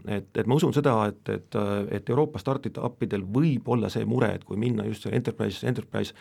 et, 0.07 0.37
et 0.37 0.47
ma 0.47 0.55
usun 0.55 0.73
seda, 0.75 0.95
et, 1.09 1.29
et, 1.29 1.57
et 1.97 2.09
Euroopa 2.09 2.39
startup-idel 2.39 3.25
võib 3.35 3.67
olla 3.75 3.89
see 3.91 4.05
mure, 4.07 4.29
et 4.35 4.45
kui 4.47 4.59
minna 4.59 4.85
just 4.87 5.03
selle 5.03 5.19
enterprise, 5.19 5.65
enterprise 5.67 6.13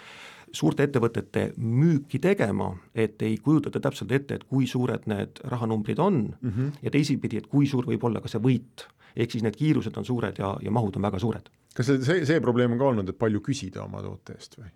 suurte 0.52 0.84
ettevõtete 0.88 1.52
müüki 1.56 2.20
tegema, 2.20 2.72
et 2.94 3.22
ei 3.24 3.38
kujutata 3.40 3.80
täpselt 3.80 4.12
ette, 4.12 4.40
et 4.40 4.44
kui 4.48 4.66
suured 4.68 5.06
need 5.08 5.40
rahanumbrid 5.48 5.98
on 5.98 6.18
mm 6.34 6.50
-hmm. 6.50 6.72
ja 6.82 6.90
teisipidi, 6.90 7.36
et 7.36 7.46
kui 7.46 7.66
suur 7.66 7.86
võib 7.86 8.04
olla 8.04 8.20
ka 8.20 8.28
see 8.28 8.40
võit. 8.40 8.88
ehk 9.16 9.30
siis 9.30 9.42
need 9.42 9.56
kiirused 9.56 9.96
on 9.96 10.04
suured 10.04 10.38
ja, 10.38 10.56
ja 10.62 10.70
mahud 10.70 10.96
on 10.96 11.02
väga 11.02 11.18
suured 11.18 11.48
kas 11.76 11.88
see, 11.88 12.04
see, 12.04 12.22
see 12.28 12.44
probleem 12.44 12.74
on 12.74 12.80
ka 12.80 12.88
olnud, 12.90 13.10
et 13.12 13.18
palju 13.18 13.42
küsida 13.44 13.84
oma 13.86 14.02
toote 14.04 14.36
eest 14.36 14.58
või? 14.60 14.70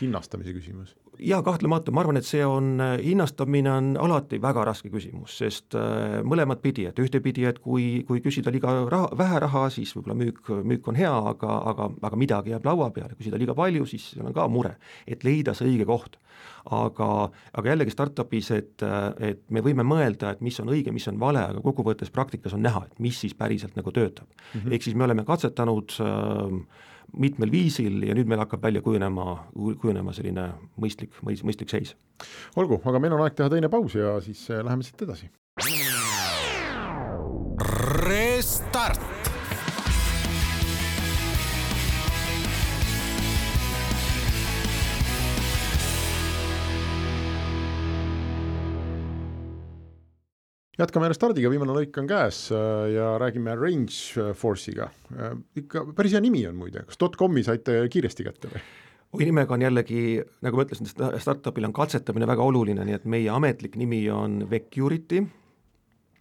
hinnastamise 0.00 0.54
küsimus? 0.56 0.94
jaa, 1.22 1.40
kahtlemata, 1.42 1.92
ma 1.94 2.02
arvan, 2.02 2.18
et 2.20 2.28
see 2.28 2.44
on, 2.44 2.76
hinnastamine 3.00 3.72
on 3.72 3.92
alati 4.04 4.40
väga 4.42 4.66
raske 4.68 4.90
küsimus, 4.92 5.38
sest 5.40 5.76
äh, 5.78 6.18
mõlemat 6.28 6.60
pidi, 6.64 6.84
et 6.90 7.00
ühtepidi, 7.00 7.46
et 7.48 7.60
kui, 7.64 8.04
kui 8.08 8.20
küsida 8.24 8.52
liiga 8.52 8.74
raha, 8.90 9.10
vähe 9.16 9.40
raha, 9.46 9.66
siis 9.72 9.94
võib-olla 9.96 10.18
müük, 10.20 10.52
müük 10.72 10.92
on 10.92 11.00
hea, 11.00 11.14
aga, 11.32 11.56
aga, 11.72 11.88
aga 12.10 12.20
midagi 12.20 12.52
jääb 12.52 12.68
laua 12.68 12.90
peale, 12.94 13.16
küsida 13.16 13.40
liiga 13.40 13.56
palju, 13.56 13.88
siis 13.88 14.10
seal 14.12 14.28
on 14.28 14.36
ka 14.36 14.48
mure, 14.52 14.76
et 15.08 15.24
leida 15.26 15.56
see 15.56 15.70
õige 15.72 15.88
koht 15.88 16.20
aga, 16.74 17.10
aga 17.52 17.72
jällegi 17.72 17.94
startup'is, 17.94 18.50
et, 18.56 18.84
et 19.22 19.42
me 19.50 19.62
võime 19.64 19.86
mõelda, 19.86 20.32
et 20.34 20.42
mis 20.44 20.58
on 20.62 20.72
õige, 20.72 20.94
mis 20.94 21.06
on 21.10 21.20
vale, 21.20 21.44
aga 21.52 21.62
kokkuvõttes 21.64 22.12
praktikas 22.14 22.56
on 22.56 22.64
näha, 22.66 22.84
et 22.86 23.00
mis 23.02 23.18
siis 23.22 23.36
päriselt 23.38 23.76
nagu 23.78 23.92
töötab 23.92 24.26
mm 24.26 24.60
-hmm.. 24.60 24.74
ehk 24.74 24.82
siis 24.82 24.96
me 24.96 25.04
oleme 25.04 25.24
katsetanud 25.24 25.98
äh, 26.00 26.60
mitmel 27.16 27.50
viisil 27.50 28.02
ja 28.02 28.14
nüüd 28.14 28.26
meil 28.26 28.42
hakkab 28.42 28.62
välja 28.62 28.82
kujunema, 28.82 29.46
kujunema 29.54 30.12
selline 30.12 30.48
mõistlik, 30.80 31.14
mõistlik 31.22 31.70
seis. 31.70 31.96
olgu, 32.56 32.80
aga 32.84 32.98
meil 32.98 33.12
on 33.12 33.22
aeg 33.22 33.34
teha 33.34 33.48
teine 33.48 33.68
paus 33.68 33.94
ja 33.94 34.20
siis 34.20 34.50
äh, 34.50 34.64
läheme 34.64 34.82
siit 34.82 35.02
edasi. 35.02 35.30
Restart 38.06 39.15
jätkame 50.80 51.10
Restardiga, 51.10 51.50
viimane 51.52 51.76
lõik 51.76 51.96
on 52.00 52.08
käes 52.10 52.46
äh, 52.54 52.88
ja 52.94 53.12
räägime 53.20 53.54
Range 53.58 54.32
Force'iga. 54.36 54.90
Äh, 55.14 55.36
ikka 55.62 55.86
päris 55.96 56.16
hea 56.16 56.24
nimi 56.24 56.44
on 56.48 56.58
muide, 56.58 56.84
kas 56.88 57.00
dotcom'i 57.00 57.44
saite 57.46 57.78
kiiresti 57.92 58.26
kätte 58.26 58.52
või? 58.52 58.64
oi, 59.16 59.22
nimega 59.24 59.54
on 59.54 59.62
jällegi, 59.64 60.00
nagu 60.44 60.58
ma 60.58 60.66
ütlesin, 60.66 60.90
startup'il 61.22 61.64
on 61.68 61.72
katsetamine 61.76 62.28
väga 62.28 62.44
oluline, 62.44 62.84
nii 62.84 62.98
et 62.98 63.06
meie 63.08 63.30
ametlik 63.32 63.78
nimi 63.80 64.02
on 64.12 64.42
Vecurity. 64.50 65.22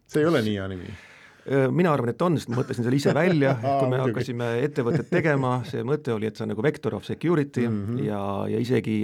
see 0.08 0.24
ei 0.24 0.30
ole 0.30 0.46
nii 0.46 0.56
hea 0.60 0.70
nimi 0.72 0.96
mina 1.46 1.92
arvan, 1.94 2.10
et 2.10 2.22
on, 2.26 2.38
sest 2.40 2.50
ma 2.50 2.58
mõtlesin 2.60 2.86
selle 2.88 2.98
ise 2.98 3.14
välja, 3.14 3.52
kui 3.62 3.90
me 3.92 4.00
hakkasime 4.02 4.48
ettevõtet 4.66 5.12
tegema, 5.12 5.60
see 5.70 5.84
mõte 5.86 6.14
oli, 6.16 6.30
et 6.30 6.40
see 6.40 6.46
on 6.46 6.52
nagu 6.54 6.64
vector 6.66 6.96
of 6.98 7.06
security 7.06 7.68
mm 7.68 7.84
-hmm. 7.86 8.04
ja, 8.08 8.22
ja 8.50 8.62
isegi 8.64 8.96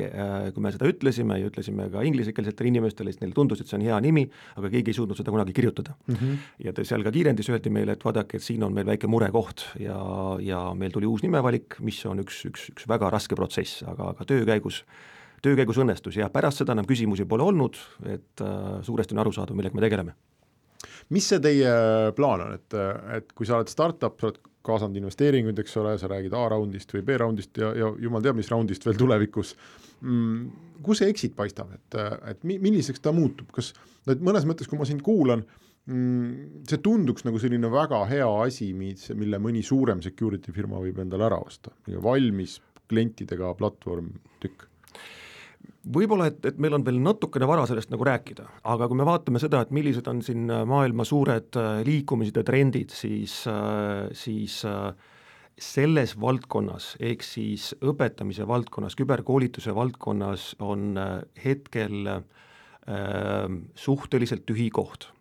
kui 0.54 0.63
me 0.63 0.71
seda 0.73 0.89
ütlesime 0.89 1.38
ja 1.38 1.51
ütlesime 1.51 1.89
ka 1.93 2.01
inglisekeelsetele 2.01 2.71
inimestele, 2.73 3.13
siis 3.13 3.21
neile 3.21 3.38
tundus, 3.38 3.62
et 3.62 3.69
see 3.69 3.77
on 3.77 3.86
hea 3.86 3.99
nimi, 4.01 4.25
aga 4.58 4.73
keegi 4.73 4.89
ei 4.89 4.97
suutnud 4.97 5.17
seda 5.17 5.32
kunagi 5.32 5.54
kirjutada 5.54 5.93
mm. 6.08 6.15
-hmm. 6.15 6.38
ja 6.65 6.73
seal 6.84 7.04
ka 7.04 7.12
kiirendis 7.12 7.49
öeldi 7.49 7.69
meile, 7.69 7.91
et 7.91 8.06
vaadake, 8.06 8.38
et 8.38 8.43
siin 8.43 8.63
on 8.63 8.73
meil 8.73 8.86
väike 8.86 9.08
murekoht 9.08 9.65
ja, 9.80 9.99
ja 10.39 10.73
meil 10.73 10.91
tuli 10.91 11.06
uus 11.06 11.23
nimevalik, 11.23 11.77
mis 11.80 12.06
on 12.06 12.19
üks, 12.25 12.45
üks, 12.49 12.69
üks 12.73 12.88
väga 12.88 13.10
raske 13.10 13.36
protsess, 13.36 13.84
aga, 13.84 14.12
aga 14.15 14.25
töö 14.25 14.45
käigus 14.45 14.84
töö 15.41 15.56
käigus 15.58 15.80
õnnestus 15.82 16.17
ja 16.19 16.30
pärast 16.30 16.62
seda 16.62 16.75
enam 16.75 16.86
küsimusi 16.86 17.25
pole 17.25 17.43
olnud, 17.43 17.77
et 18.06 18.43
äh, 18.45 18.82
suuresti 18.86 19.15
on 19.15 19.23
aru 19.23 19.34
saada, 19.34 19.58
millega 19.58 19.77
me 19.77 19.82
tegeleme 19.82 20.13
mis 21.15 21.28
see 21.28 21.41
teie 21.43 21.71
plaan 22.17 22.45
on, 22.45 22.56
et, 22.58 22.80
et 23.17 23.36
kui 23.36 23.47
sa 23.47 23.60
oled 23.60 23.71
startup, 23.71 24.17
sa 24.19 24.30
oled 24.30 24.41
kaasanud 24.65 25.00
investeeringuid, 25.00 25.58
eks 25.63 25.78
ole, 25.82 25.95
sa 25.97 26.10
räägid 26.12 26.36
A-raundist 26.38 26.93
või 26.93 27.06
B-raundist 27.06 27.58
ja, 27.58 27.71
ja 27.78 27.89
jumal 28.02 28.21
teab, 28.26 28.38
mis 28.38 28.52
raundist 28.52 28.86
veel 28.86 29.00
tulevikus. 29.00 29.56
Mm,, 30.06 30.52
kus 30.86 31.02
see 31.02 31.10
exit 31.13 31.34
paistab, 31.38 31.74
et, 31.78 31.97
et 32.30 32.45
mi-, 32.47 32.60
milliseks 32.62 33.02
ta 33.02 33.13
muutub, 33.15 33.50
kas, 33.56 33.71
no 34.06 34.15
et 34.15 34.21
mõnes 34.24 34.45
mõttes, 34.50 34.69
kui 34.69 34.80
ma 34.80 34.88
sind 34.89 35.04
kuulan 35.06 35.43
mm,, 35.89 36.65
see 36.69 36.82
tunduks 36.86 37.26
nagu 37.28 37.41
selline 37.41 37.69
väga 37.74 38.04
hea 38.10 38.30
asi, 38.45 38.71
mis, 38.78 39.10
mille 39.17 39.41
mõni 39.41 39.65
suurem 39.65 40.02
security 40.06 40.54
firma 40.56 40.82
võib 40.82 41.02
endale 41.04 41.30
ära 41.30 41.41
osta, 41.41 41.74
valmis 42.02 42.60
klientidega 42.91 43.54
platvorm, 43.58 44.10
tükk 44.43 44.67
võib-olla, 45.95 46.28
et, 46.32 46.43
et 46.45 46.60
meil 46.62 46.76
on 46.78 46.84
veel 46.86 47.00
natukene 47.02 47.47
vara 47.50 47.65
sellest 47.69 47.91
nagu 47.93 48.06
rääkida, 48.06 48.45
aga 48.69 48.88
kui 48.89 49.00
me 49.00 49.08
vaatame 49.08 49.41
seda, 49.41 49.63
et 49.63 49.71
millised 49.76 50.08
on 50.12 50.21
siin 50.26 50.50
äh, 50.52 50.65
maailma 50.69 51.06
suured 51.08 51.58
äh, 51.60 51.82
liikumised 51.88 52.38
ja 52.38 52.45
trendid, 52.47 52.93
siis, 52.95 53.41
äh, 53.50 54.10
siis 54.17 54.62
selles 55.62 56.15
valdkonnas, 56.17 56.95
ehk 57.04 57.26
siis 57.26 57.71
õpetamise 57.86 58.47
valdkonnas, 58.50 58.95
küberkoolituse 58.97 59.76
valdkonnas 59.78 60.52
on 60.63 60.95
hetkel 61.43 62.13
äh, 62.15 62.21
suhteliselt 63.78 64.47
tühi 64.50 64.69
koht 64.74 65.12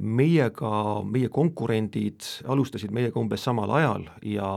meiega, 0.00 0.70
meie 1.08 1.30
konkurendid 1.32 2.26
alustasid 2.50 2.92
meiega 2.94 3.20
umbes 3.20 3.44
samal 3.46 3.72
ajal 3.78 4.06
ja, 4.22 4.50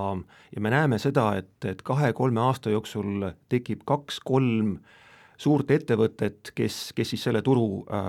ja 0.53 0.62
me 0.62 0.73
näeme 0.73 0.99
seda, 1.01 1.32
et, 1.39 1.56
et 1.65 1.82
kahe-kolme 1.86 2.41
aasta 2.43 2.73
jooksul 2.73 3.30
tekib 3.49 3.86
kaks-kolm 3.88 4.77
suurt 5.38 5.69
ettevõtet, 5.71 6.51
kes, 6.58 6.77
kes 6.97 7.12
siis 7.13 7.23
selle 7.27 7.43
turu 7.45 7.84
äh, 7.93 8.08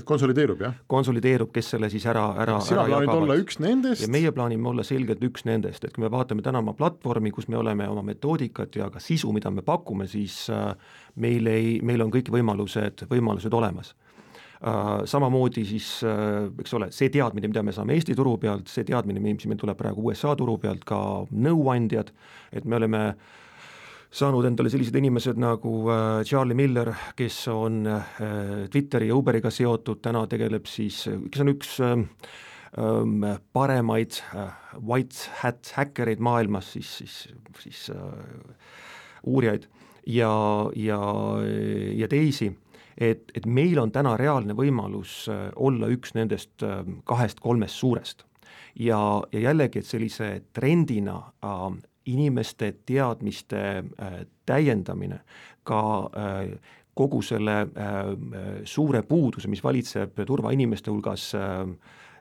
et 0.00 0.04
konsolideerub, 0.08 0.62
jah? 0.64 0.78
konsolideerub, 0.90 1.50
kes 1.52 1.74
selle 1.74 1.90
siis 1.92 2.06
ära, 2.08 2.24
ära 2.40 2.56
sina 2.64 2.86
plaanid 2.88 3.12
olla 3.12 3.36
üks 3.40 3.60
nendest? 3.60 4.06
ja 4.06 4.08
meie 4.12 4.32
plaanime 4.32 4.70
olla 4.72 4.84
selgelt 4.86 5.20
üks 5.28 5.44
nendest, 5.48 5.84
et 5.84 5.92
kui 5.96 6.06
me 6.06 6.10
vaatame 6.12 6.44
täna 6.46 6.62
oma 6.64 6.74
platvormi, 6.78 7.32
kus 7.36 7.50
me 7.52 7.60
oleme 7.60 7.88
oma 7.88 8.04
metoodikat 8.06 8.80
ja 8.80 8.88
ka 8.92 9.02
sisu, 9.02 9.32
mida 9.36 9.52
me 9.52 9.64
pakume, 9.66 10.08
siis 10.10 10.46
äh, 10.54 10.72
meil 11.20 11.52
ei, 11.52 11.76
meil 11.84 12.06
on 12.06 12.12
kõik 12.14 12.32
võimalused, 12.32 13.04
võimalused 13.12 13.60
olemas 13.60 13.92
samamoodi 14.60 15.62
siis 15.64 15.86
eks 16.04 16.74
ole, 16.76 16.90
see 16.92 17.08
teadmine, 17.12 17.48
mida 17.48 17.62
me 17.64 17.72
saame 17.72 17.94
Eesti 17.96 18.12
turu 18.18 18.34
pealt, 18.42 18.68
see 18.68 18.84
teadmine, 18.84 19.22
mis 19.24 19.46
meil 19.48 19.60
tuleb 19.60 19.78
praegu 19.78 20.04
USA 20.10 20.34
turu 20.36 20.58
pealt, 20.60 20.84
ka 20.84 20.98
nõuandjad, 21.32 22.12
et 22.52 22.66
me 22.68 22.76
oleme 22.76 23.00
saanud 24.10 24.44
endale 24.44 24.68
sellised 24.72 24.96
inimesed 24.98 25.38
nagu 25.40 25.72
Charlie 26.26 26.58
Miller, 26.58 26.92
kes 27.16 27.40
on 27.54 27.84
Twitteri 28.70 29.08
ja 29.08 29.16
Uberiga 29.16 29.52
seotud, 29.54 30.02
täna 30.04 30.26
tegeleb 30.28 30.68
siis, 30.68 31.04
kes 31.30 31.44
on 31.44 31.54
üks 31.54 31.76
paremaid 33.56 34.20
white 34.76 35.30
hat 35.40 35.72
häkkereid 35.74 36.20
maailmas, 36.22 36.72
siis, 36.76 36.96
siis, 37.00 37.20
siis 37.62 37.86
uurijaid 39.26 39.66
ja, 40.06 40.32
ja, 40.76 41.00
ja 41.96 42.08
teisi, 42.08 42.50
et, 42.98 43.30
et 43.34 43.46
meil 43.46 43.78
on 43.78 43.92
täna 43.92 44.16
reaalne 44.16 44.56
võimalus 44.56 45.28
äh, 45.30 45.48
olla 45.56 45.90
üks 45.92 46.14
nendest 46.14 46.62
äh, 46.62 46.82
kahest-kolmest 47.04 47.74
suurest. 47.74 48.24
ja, 48.74 49.22
ja 49.32 49.40
jällegi, 49.40 49.78
et 49.78 49.86
sellise 49.86 50.42
trendina 50.52 51.16
äh, 51.44 51.78
inimeste 52.06 52.74
teadmiste 52.86 53.62
äh, 53.78 54.20
täiendamine 54.46 55.20
ka 55.64 56.10
äh, 56.16 56.58
kogu 56.94 57.22
selle 57.22 57.60
äh, 57.60 57.68
suure 58.64 59.02
puuduse, 59.02 59.48
mis 59.48 59.64
valitseb 59.64 60.24
turvainimeste 60.26 60.90
hulgas 60.90 61.34
äh,, 61.34 61.68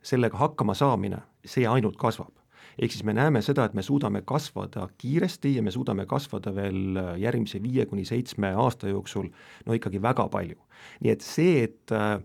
sellega 0.04 0.38
hakkama 0.38 0.74
saamine, 0.74 1.18
see 1.46 1.68
ainult 1.68 1.98
kasvab 2.00 2.39
ehk 2.80 2.94
siis 2.94 3.04
me 3.04 3.14
näeme 3.16 3.42
seda, 3.44 3.66
et 3.68 3.76
me 3.76 3.84
suudame 3.84 4.22
kasvada 4.28 4.88
kiiresti 4.98 5.56
ja 5.58 5.64
me 5.64 5.72
suudame 5.72 6.06
kasvada 6.10 6.54
veel 6.56 6.98
äh, 6.98 7.12
järgmise 7.26 7.62
viie 7.64 7.86
kuni 7.90 8.06
seitsme 8.08 8.54
aasta 8.56 8.92
jooksul 8.92 9.28
no 9.66 9.76
ikkagi 9.76 10.02
väga 10.02 10.30
palju. 10.32 10.58
nii 11.04 11.12
et 11.12 11.26
see, 11.26 11.64
et, 11.68 11.92
äh, 11.92 12.18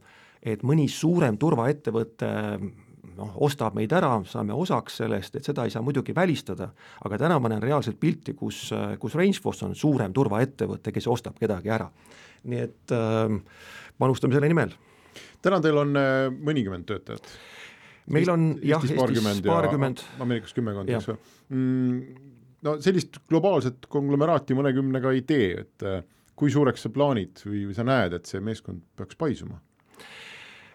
et 0.43 0.63
mõni 0.63 0.87
suurem 0.91 1.39
turvaettevõte 1.41 2.31
noh, 3.17 3.35
ostab 3.47 3.75
meid 3.79 3.93
ära, 3.95 4.13
saame 4.31 4.55
osaks 4.55 5.01
sellest, 5.03 5.37
et 5.37 5.47
seda 5.47 5.67
ei 5.67 5.75
saa 5.75 5.83
muidugi 5.83 6.15
välistada, 6.15 6.71
aga 7.05 7.19
täna 7.19 7.39
ma 7.43 7.51
näen 7.51 7.63
reaalselt 7.63 7.99
pilti, 8.01 8.37
kus, 8.39 8.69
äh, 8.73 8.95
kus 9.03 9.19
Rangeforce 9.19 9.67
on 9.67 9.75
suurem 9.79 10.15
turvaettevõte, 10.15 10.95
kes 10.95 11.11
ostab 11.11 11.39
kedagi 11.41 11.75
ära. 11.75 11.91
nii 12.45 12.61
et 12.61 12.93
äh, 12.95 13.41
panustame 13.99 14.37
selle 14.37 14.49
nimel. 14.49 14.75
täna 15.43 15.61
teil 15.61 15.77
on 15.77 15.93
mõnikümmend 16.45 16.87
töötajat 16.89 17.29
meil 18.13 18.31
on 18.33 18.49
jah, 18.61 18.83
Eestis 18.83 18.99
paarkümmend 18.99 19.47
ja 19.49 20.25
Ameerikas 20.25 20.57
kümmekond, 20.57 20.91
eks 20.93 21.09
ju 21.09 21.17
mm,. 21.17 22.33
no 22.67 22.77
sellist 22.85 23.21
globaalset 23.31 23.89
konglomeraati 23.93 24.57
mõnekümnega 24.59 25.15
ei 25.15 25.25
tee, 25.29 25.49
et 25.65 25.87
äh, 25.89 26.03
kui 26.37 26.53
suureks 26.53 26.85
sa 26.85 26.93
plaanid 26.93 27.45
või, 27.47 27.65
või 27.71 27.77
sa 27.77 27.87
näed, 27.87 28.17
et 28.19 28.29
see 28.29 28.43
meeskond 28.45 28.85
peaks 28.99 29.19
paisuma? 29.21 29.61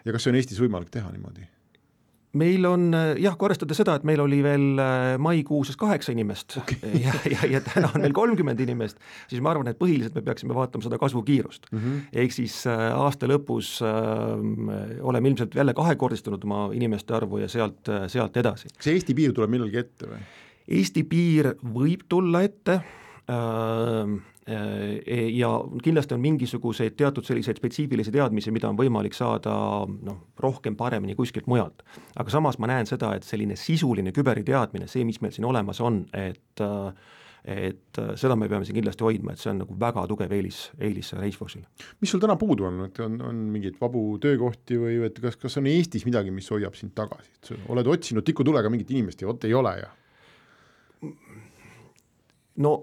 ja 0.06 0.16
kas 0.16 0.26
see 0.26 0.34
on 0.34 0.40
Eestis 0.40 0.62
võimalik 0.64 0.92
teha 0.94 1.12
niimoodi? 1.14 1.46
Meil 2.38 2.66
on 2.70 2.92
jah, 3.18 3.34
kui 3.38 3.48
arvestada 3.48 3.78
seda, 3.78 3.96
et 3.98 4.06
meil 4.06 4.22
oli 4.22 4.42
veel 4.46 4.82
äh, 4.82 5.14
maikuus 5.22 5.72
kaheksa 5.80 6.14
inimest 6.14 6.60
okay. 6.62 6.92
ja, 7.06 7.14
ja, 7.32 7.48
ja 7.56 7.62
täna 7.66 7.90
on 7.96 8.04
meil 8.06 8.14
kolmkümmend 8.16 8.62
inimest, 8.66 9.00
siis 9.32 9.42
ma 9.42 9.54
arvan, 9.54 9.72
et 9.72 9.80
põhiliselt 9.80 10.18
me 10.18 10.26
peaksime 10.28 10.58
vaatama 10.58 10.86
seda 10.86 11.00
kasvukiirust 11.02 11.72
mm. 11.72 11.80
-hmm. 11.80 12.04
ehk 12.24 12.36
siis 12.36 12.62
äh, 12.70 12.86
aasta 12.94 13.30
lõpus 13.30 13.80
äh, 13.86 15.02
oleme 15.02 15.34
ilmselt 15.34 15.56
jälle 15.56 15.74
kahekordistanud 15.74 16.44
oma 16.46 16.70
inimeste 16.74 17.18
arvu 17.18 17.42
ja 17.42 17.50
sealt 17.50 17.90
äh,, 17.90 18.06
sealt 18.08 18.38
edasi. 18.38 18.70
kas 18.78 18.94
Eesti 18.94 19.18
piir 19.18 19.34
tuleb 19.34 19.50
millalgi 19.50 19.82
ette 19.82 20.14
või? 20.14 20.24
Eesti 20.70 21.04
piir 21.10 21.56
võib 21.66 22.06
tulla 22.10 22.44
ette 22.46 22.82
Äh, 23.30 24.08
ja 24.50 25.50
kindlasti 25.84 26.16
on 26.16 26.24
mingisuguseid 26.24 26.96
teatud 26.98 27.28
selliseid 27.28 27.60
spetsiifilisi 27.60 28.14
teadmisi, 28.16 28.54
mida 28.56 28.70
on 28.72 28.80
võimalik 28.80 29.16
saada 29.18 29.54
noh, 29.86 30.20
rohkem, 30.40 30.78
paremini 30.80 31.16
kuskilt 31.18 31.48
mujalt. 31.52 31.84
aga 32.16 32.34
samas 32.34 32.60
ma 32.60 32.72
näen 32.72 32.90
seda, 32.90 33.14
et 33.18 33.28
selline 33.28 33.58
sisuline 33.60 34.14
küberiteadmine, 34.16 34.90
see, 34.90 35.06
mis 35.08 35.22
meil 35.22 35.36
siin 35.36 35.50
olemas 35.50 35.82
on, 35.86 36.06
et 36.14 36.66
et 37.50 38.00
seda 38.20 38.36
me 38.36 38.50
peame 38.52 38.66
siin 38.68 38.76
kindlasti 38.76 39.06
hoidma, 39.06 39.32
et 39.32 39.40
see 39.40 39.50
on 39.54 39.62
nagu 39.62 39.76
väga 39.80 40.02
tugev 40.12 40.34
eelis, 40.36 40.58
eelis 40.76 41.14
Raceforce'ile. 41.16 41.86
mis 42.02 42.12
sul 42.12 42.20
täna 42.20 42.36
puudu 42.38 42.68
on, 42.68 42.82
et 42.86 43.00
on, 43.00 43.16
on 43.30 43.40
mingeid 43.54 43.78
vabu 43.80 44.04
töökohti 44.22 44.78
või 44.78 44.98
et 45.08 45.22
kas, 45.24 45.40
kas 45.40 45.56
on 45.62 45.70
Eestis 45.72 46.04
midagi, 46.06 46.34
mis 46.36 46.50
hoiab 46.52 46.76
sind 46.76 46.92
tagasi, 46.98 47.32
et 47.38 47.52
sa 47.52 47.58
oled 47.72 47.88
otsinud 47.88 48.28
tikutulega 48.28 48.70
mingit 48.70 48.92
inimest 48.92 49.24
ja 49.24 49.32
vot 49.32 49.48
ei 49.48 49.56
ole 49.56 49.74
ja? 49.80 49.90
no 52.60 52.74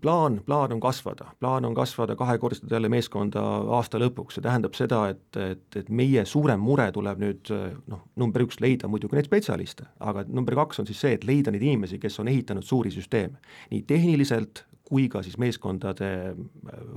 plaan, 0.00 0.40
plaan 0.46 0.72
on 0.72 0.80
kasvada, 0.80 1.26
plaan 1.40 1.64
on 1.64 1.74
kasvada, 1.74 2.16
kahekordistada 2.16 2.76
jälle 2.76 2.88
meeskonda 2.92 3.42
aasta 3.78 3.98
lõpuks, 3.98 4.38
see 4.38 4.44
tähendab 4.44 4.76
seda, 4.78 5.02
et, 5.14 5.36
et, 5.36 5.66
et 5.76 5.90
meie 5.90 6.24
suurem 6.28 6.62
mure 6.62 6.86
tuleb 6.94 7.22
nüüd 7.22 7.52
noh, 7.90 8.04
number 8.20 8.46
üks, 8.46 8.60
leida 8.62 8.88
muidugi 8.90 9.18
neid 9.18 9.28
spetsialiste, 9.28 9.88
aga 10.00 10.24
number 10.28 10.58
kaks 10.62 10.82
on 10.82 10.88
siis 10.90 11.02
see, 11.02 11.14
et 11.18 11.26
leida 11.28 11.54
neid 11.54 11.66
inimesi, 11.66 12.00
kes 12.02 12.20
on 12.22 12.30
ehitanud 12.32 12.66
suuri 12.66 12.92
süsteeme, 12.94 13.40
nii 13.72 13.84
tehniliselt 13.88 14.64
kui 14.90 15.08
ka 15.10 15.22
siis 15.22 15.38
meeskondade 15.38 16.34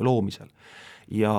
loomisel 0.01 0.49
ja, 1.11 1.33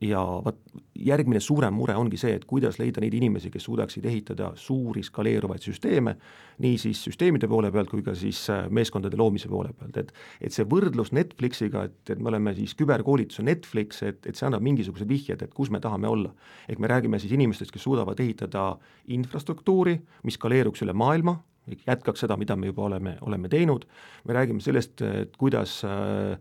ja 0.00 0.22
vot 0.44 0.58
järgmine 1.00 1.40
suurem 1.40 1.74
mure 1.74 1.94
ongi 1.96 2.18
see, 2.20 2.34
et 2.36 2.44
kuidas 2.48 2.78
leida 2.80 3.00
neid 3.00 3.14
inimesi, 3.16 3.50
kes 3.52 3.64
suudaksid 3.68 4.04
ehitada 4.10 4.50
suuri 4.58 5.02
skaleeruvaid 5.06 5.64
süsteeme, 5.64 6.16
nii 6.60 6.78
siis 6.80 7.00
süsteemide 7.06 7.48
poole 7.48 7.70
pealt 7.72 7.90
kui 7.92 8.04
ka 8.04 8.14
siis 8.18 8.42
äh, 8.52 8.66
meeskondade 8.70 9.18
loomise 9.20 9.48
poole 9.48 9.72
pealt, 9.76 9.96
et 9.96 10.14
et 10.40 10.54
see 10.54 10.66
võrdlus 10.68 11.12
Netflixiga, 11.16 11.86
et, 11.88 12.00
et 12.12 12.20
me 12.20 12.32
oleme 12.32 12.54
siis 12.58 12.74
küberkoolituse 12.78 13.44
Netflix, 13.46 14.02
et, 14.06 14.24
et 14.26 14.36
see 14.36 14.48
annab 14.48 14.64
mingisugused 14.66 15.08
vihjed, 15.08 15.42
et 15.42 15.54
kus 15.54 15.70
me 15.70 15.80
tahame 15.80 16.08
olla. 16.08 16.34
ehk 16.68 16.78
me 16.78 16.88
räägime 16.90 17.18
siis 17.18 17.32
inimestest, 17.32 17.72
kes 17.72 17.82
suudavad 17.82 18.20
ehitada 18.20 18.74
infrastruktuuri, 19.08 20.00
mis 20.24 20.36
skaleeruks 20.36 20.82
üle 20.84 20.92
maailma, 20.92 21.38
jätkaks 21.86 22.24
seda, 22.24 22.36
mida 22.36 22.56
me 22.56 22.70
juba 22.70 22.84
oleme, 22.88 23.16
oleme 23.20 23.48
teinud, 23.48 23.86
me 24.24 24.34
räägime 24.34 24.60
sellest, 24.60 25.00
et 25.02 25.36
kuidas 25.40 25.80
äh, 25.84 26.36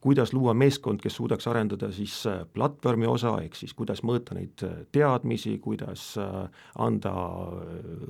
kuidas 0.00 0.32
luua 0.32 0.54
meeskond, 0.54 1.00
kes 1.02 1.16
suudaks 1.16 1.46
arendada 1.48 1.90
siis 1.92 2.14
äh, 2.26 2.40
platvormi 2.54 3.06
osa, 3.06 3.34
ehk 3.44 3.56
siis 3.58 3.74
kuidas 3.76 4.02
mõõta 4.06 4.34
neid 4.36 4.64
äh, 4.64 4.80
teadmisi, 4.92 5.58
kuidas 5.62 6.14
äh, 6.20 6.62
anda 6.80 7.12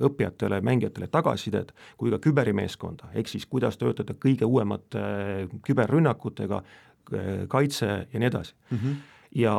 õppijatele, 0.07 0.61
mängijatele 0.63 1.11
tagasisidet, 1.11 1.75
kui 1.97 2.13
ka 2.13 2.21
küberimeeskonda, 2.23 3.11
ehk 3.13 3.31
siis 3.31 3.45
kuidas 3.45 3.79
töötada 3.81 4.15
kõige 4.15 4.47
uuemate 4.47 5.03
küberrünnakutega, 5.67 6.63
kaitse 7.51 7.87
ja 8.13 8.19
nii 8.19 8.27
edasi 8.29 8.53
mm. 8.69 8.77
-hmm 8.77 9.10
ja 9.35 9.53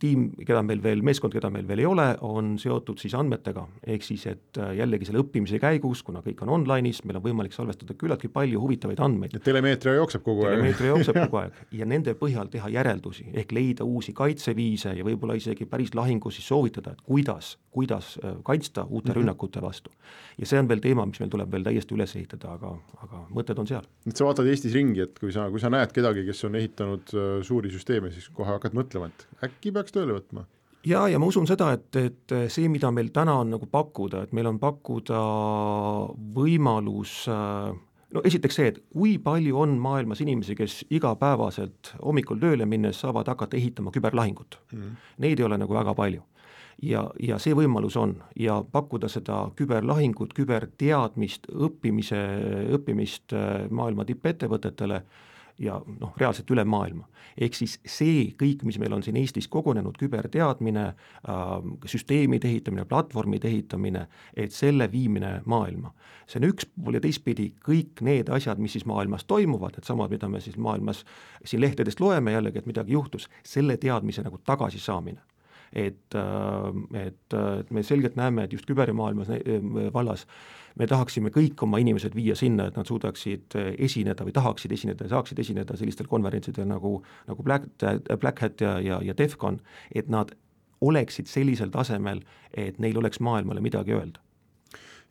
tiim, 0.00 0.26
keda 0.44 0.60
meil 0.66 0.82
veel, 0.84 1.00
meeskond, 1.04 1.32
keda 1.32 1.48
meil 1.52 1.64
veel 1.68 1.80
ei 1.82 1.86
ole, 1.88 2.06
on 2.28 2.54
seotud 2.60 3.00
siis 3.00 3.14
andmetega, 3.16 3.64
ehk 3.94 4.04
siis 4.04 4.26
et 4.28 4.60
äh, 4.60 4.74
jällegi 4.82 5.08
selle 5.08 5.22
õppimise 5.22 5.60
käigus, 5.62 6.02
kuna 6.04 6.20
kõik 6.24 6.42
on 6.44 6.52
online'is, 6.58 7.00
meil 7.08 7.18
on 7.20 7.24
võimalik 7.24 7.56
salvestada 7.56 7.96
küllaltki 7.98 8.28
palju 8.32 8.60
huvitavaid 8.60 9.00
andmeid. 9.00 9.38
telemeetria 9.44 9.96
jookseb 9.96 10.24
kogu 10.26 10.44
aeg. 10.44 10.58
telemeetria 10.58 10.92
jookseb 10.92 11.20
kogu 11.24 11.40
aeg 11.40 11.62
ja 11.78 11.88
nende 11.88 12.14
põhjal 12.20 12.50
teha 12.52 12.68
järeldusi, 12.74 13.30
ehk 13.32 13.54
leida 13.56 13.86
uusi 13.88 14.12
kaitseviise 14.16 14.92
ja 14.98 15.06
võib-olla 15.08 15.38
isegi 15.40 15.66
päris 15.70 15.94
lahingus 15.96 16.36
siis 16.36 16.52
soovitada, 16.52 16.92
et 16.92 17.00
kuidas, 17.06 17.56
kuidas 17.72 18.18
äh, 18.20 18.36
kaitsta 18.44 18.84
uute 18.84 19.08
mm 19.08 19.12
-hmm. 19.12 19.20
rünnakute 19.22 19.62
vastu. 19.62 19.90
ja 20.38 20.46
see 20.46 20.58
on 20.58 20.68
veel 20.68 20.80
teema, 20.80 21.06
mis 21.06 21.20
meil 21.20 21.30
tuleb 21.30 21.50
veel 21.52 21.64
täiesti 21.64 21.94
üles 21.94 22.16
ehitada, 22.16 22.52
aga, 22.52 22.76
aga 23.02 23.24
mõtted 23.30 23.58
on 23.58 23.66
seal. 23.66 23.88
nüüd 24.04 24.16
sa 24.16 24.24
vaatad 24.24 24.46
Eestis 24.46 24.74
ringi, 24.74 25.00
et 25.00 25.18
kui 25.18 25.32
sa, 25.32 25.48
kui 25.50 25.60
sa 25.60 25.70
näed 25.70 25.92
kedagi, 25.92 26.26
kes 26.26 26.44
on 26.44 26.54
ehitanud 26.54 27.14
äh, 27.14 27.42
suuri 27.42 27.70
süsteeme, 27.70 28.10
siis 28.10 28.28
kohe 28.28 28.48
hakkad 28.48 28.72
mõtlema, 28.72 28.81
et 29.08 29.28
äkki 29.48 29.72
peaks 29.72 29.94
tööle 29.94 30.18
võtma? 30.18 30.46
ja, 30.86 31.06
ja 31.08 31.18
ma 31.18 31.28
usun 31.30 31.46
seda, 31.46 31.72
et, 31.76 31.96
et 31.96 32.36
see, 32.52 32.68
mida 32.72 32.90
meil 32.94 33.12
täna 33.14 33.38
on 33.42 33.54
nagu 33.54 33.68
pakkuda, 33.70 34.26
et 34.26 34.34
meil 34.36 34.50
on 34.50 34.58
pakkuda 34.62 35.22
võimalus 36.34 37.22
no 38.12 38.24
esiteks 38.24 38.58
see, 38.58 38.72
et 38.72 38.82
kui 38.92 39.16
palju 39.22 39.62
on 39.64 39.76
maailmas 39.82 40.22
inimesi, 40.24 40.56
kes 40.58 40.82
igapäevaselt 40.92 41.94
hommikul 42.02 42.40
tööle 42.42 42.66
minnes 42.68 43.00
saavad 43.02 43.30
hakata 43.32 43.58
ehitama 43.58 43.94
küberlahingut 43.94 44.58
mm. 44.72 45.00
Neid 45.24 45.40
ei 45.40 45.48
ole 45.48 45.58
nagu 45.60 45.74
väga 45.74 45.94
palju. 45.98 46.22
ja, 46.82 47.04
ja 47.20 47.38
see 47.38 47.54
võimalus 47.54 47.96
on 48.00 48.16
ja 48.36 48.62
pakkuda 48.72 49.08
seda 49.12 49.44
küberlahingut, 49.56 50.32
küberteadmist, 50.34 51.46
õppimise, 51.52 52.22
õppimist 52.74 53.36
maailma 53.70 54.04
tippettevõtetele 54.08 55.02
ja 55.62 55.78
noh, 55.86 56.12
reaalselt 56.20 56.50
üle 56.50 56.64
maailma. 56.68 57.08
ehk 57.38 57.54
siis 57.56 57.78
see 57.88 58.34
kõik, 58.38 58.64
mis 58.68 58.78
meil 58.82 58.92
on 58.92 59.02
siin 59.02 59.16
Eestis 59.16 59.48
kogunenud, 59.48 59.96
küberteadmine 60.00 60.84
äh,, 60.90 61.52
süsteemide 61.86 62.48
ehitamine, 62.48 62.84
platvormide 62.84 63.48
ehitamine, 63.48 64.06
et 64.36 64.52
selle 64.52 64.90
viimine 64.92 65.40
maailma. 65.46 65.94
see 66.26 66.40
on 66.42 66.48
üks 66.50 66.68
pool 66.76 66.98
ja 66.98 67.02
teistpidi 67.04 67.52
kõik 67.64 68.02
need 68.02 68.30
asjad, 68.32 68.58
mis 68.58 68.76
siis 68.76 68.86
maailmas 68.88 69.24
toimuvad, 69.24 69.78
needsamad, 69.78 70.10
mida 70.10 70.28
me 70.28 70.40
siis 70.40 70.56
maailmas 70.56 71.04
siin 71.44 71.60
lehtedest 71.60 72.00
loeme 72.00 72.32
jällegi, 72.32 72.58
et 72.58 72.66
midagi 72.66 72.92
juhtus, 72.92 73.28
selle 73.44 73.76
teadmise 73.76 74.22
nagu 74.22 74.38
tagasisaamine 74.38 75.31
et, 75.72 76.14
äh, 76.14 77.06
et, 77.06 77.38
et 77.60 77.70
me 77.70 77.82
selgelt 77.82 78.16
näeme, 78.16 78.44
et 78.44 78.52
just 78.52 78.68
kübermaailmas 78.68 79.32
vallas 79.94 80.26
me 80.78 80.88
tahaksime 80.88 81.32
kõik 81.32 81.60
oma 81.66 81.80
inimesed 81.82 82.14
viia 82.16 82.36
sinna, 82.38 82.68
et 82.68 82.78
nad 82.78 82.88
suudaksid 82.88 83.56
äh, 83.60 83.72
esineda 83.86 84.26
või 84.26 84.34
tahaksid 84.36 84.72
esineda 84.72 85.06
ja 85.06 85.14
saaksid 85.16 85.42
esineda 85.42 85.76
sellistel 85.78 86.08
konverentsidel 86.10 86.68
nagu, 86.68 86.98
nagu 87.28 87.46
Black, 87.46 87.68
Black 88.20 88.44
Hat 88.44 88.64
ja, 88.64 88.78
ja, 88.80 89.00
ja 89.04 89.16
Defcon, 89.18 89.60
et 89.94 90.08
nad 90.12 90.32
oleksid 90.82 91.30
sellisel 91.30 91.70
tasemel, 91.70 92.22
et 92.58 92.78
neil 92.82 92.98
oleks 92.98 93.20
maailmale 93.22 93.62
midagi 93.62 93.94
öelda. 93.94 94.22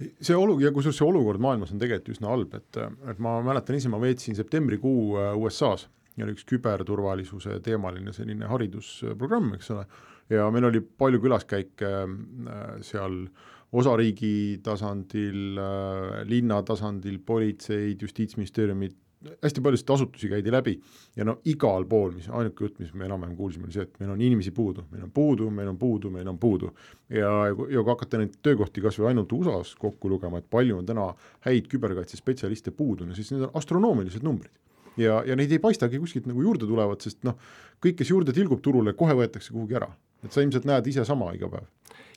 See 0.01 0.34
olu- 0.36 0.57
ja 0.59 0.72
kusjuures 0.74 0.97
see 0.97 1.05
olukord 1.05 1.41
maailmas 1.43 1.72
on 1.72 1.82
tegelikult 1.82 2.16
üsna 2.16 2.32
halb, 2.32 2.55
et, 2.57 2.80
et 3.12 3.20
ma 3.22 3.38
mäletan 3.45 3.78
ise, 3.78 3.89
ma 3.91 4.01
veetsin 4.01 4.38
septembrikuu 4.38 5.18
äh, 5.22 5.34
USA-s 5.38 5.88
ja 6.18 6.26
oli 6.26 6.34
üks 6.36 6.43
küberturvalisuse 6.49 7.59
teemaline 7.64 8.14
selline 8.16 8.49
haridusprogramm, 8.49 9.53
eks 9.55 9.72
ole, 9.76 9.86
ja 10.30 10.49
meil 10.51 10.69
oli 10.69 10.82
palju 10.82 11.22
külaskäike 11.24 11.91
äh, 11.91 12.76
seal 12.86 13.24
osariigi 13.72 14.59
tasandil, 14.63 15.57
äh, 15.59 16.22
linna 16.28 16.61
tasandil, 16.67 17.19
politseid, 17.26 18.01
justiitsministeeriumid, 18.01 18.97
hästi 19.43 19.61
paljusid 19.61 19.89
asutusi 19.93 20.30
käidi 20.30 20.51
läbi 20.51 20.74
ja 21.15 21.26
no 21.26 21.38
igal 21.45 21.86
pool, 21.89 22.11
mis 22.15 22.28
ainuke 22.30 22.65
jutt, 22.65 22.80
mis 22.82 22.93
me 22.97 23.05
enam-vähem 23.05 23.36
kuulsime, 23.38 23.67
oli 23.67 23.76
see, 23.76 23.86
et 23.86 23.99
meil 24.01 24.13
on 24.15 24.22
inimesi 24.22 24.53
puudu, 24.55 24.86
meil 24.91 25.05
on 25.05 25.11
puudu, 25.13 25.49
meil 25.53 25.69
on 25.69 25.78
puudu, 25.78 26.09
meil 26.13 26.28
on 26.32 26.39
puudu. 26.41 26.72
ja, 27.09 27.30
ja 27.47 27.55
kui 27.55 27.84
hakata 27.91 28.22
neid 28.22 28.39
töökohti 28.43 28.82
kas 28.82 28.97
või 28.99 29.11
ainult 29.11 29.34
USA-s 29.38 29.76
kokku 29.80 30.09
lugema, 30.09 30.41
et 30.41 30.49
palju 30.49 30.80
on 30.80 30.89
täna 30.89 31.11
häid 31.45 31.69
küberkaitsespetsialiste 31.72 32.74
puudu, 32.78 33.05
no 33.05 33.17
siis 33.17 33.32
need 33.34 33.45
on 33.45 33.53
astronoomilised 33.61 34.26
numbrid. 34.26 34.57
ja, 34.97 35.22
ja 35.26 35.38
neid 35.38 35.51
ei 35.51 35.61
paistagi 35.61 36.01
kuskilt 36.01 36.30
nagu 36.30 36.41
juurde 36.41 36.65
tulevat, 36.65 37.05
sest 37.05 37.22
noh, 37.28 37.38
kõik, 37.84 38.01
kes 38.01 38.09
juurde 38.09 38.34
tilgub 38.34 38.61
turule, 38.61 38.97
kohe 38.97 39.13
võetakse 39.22 39.53
kuhugi 39.53 39.78
ära. 39.78 39.91
Et 40.26 40.32
sa 40.32 40.41
ilmselt 40.41 40.67
näed 40.69 40.88
ise 40.88 41.05
sama 41.05 41.32
iga 41.38 41.49
päev. 41.49 41.67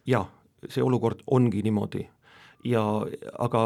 jah, 0.07 0.29
see 0.69 0.83
olukord 0.83 1.23
ongi 1.27 1.63
niimoodi 1.63 2.07
ja 2.65 2.83
aga 3.39 3.63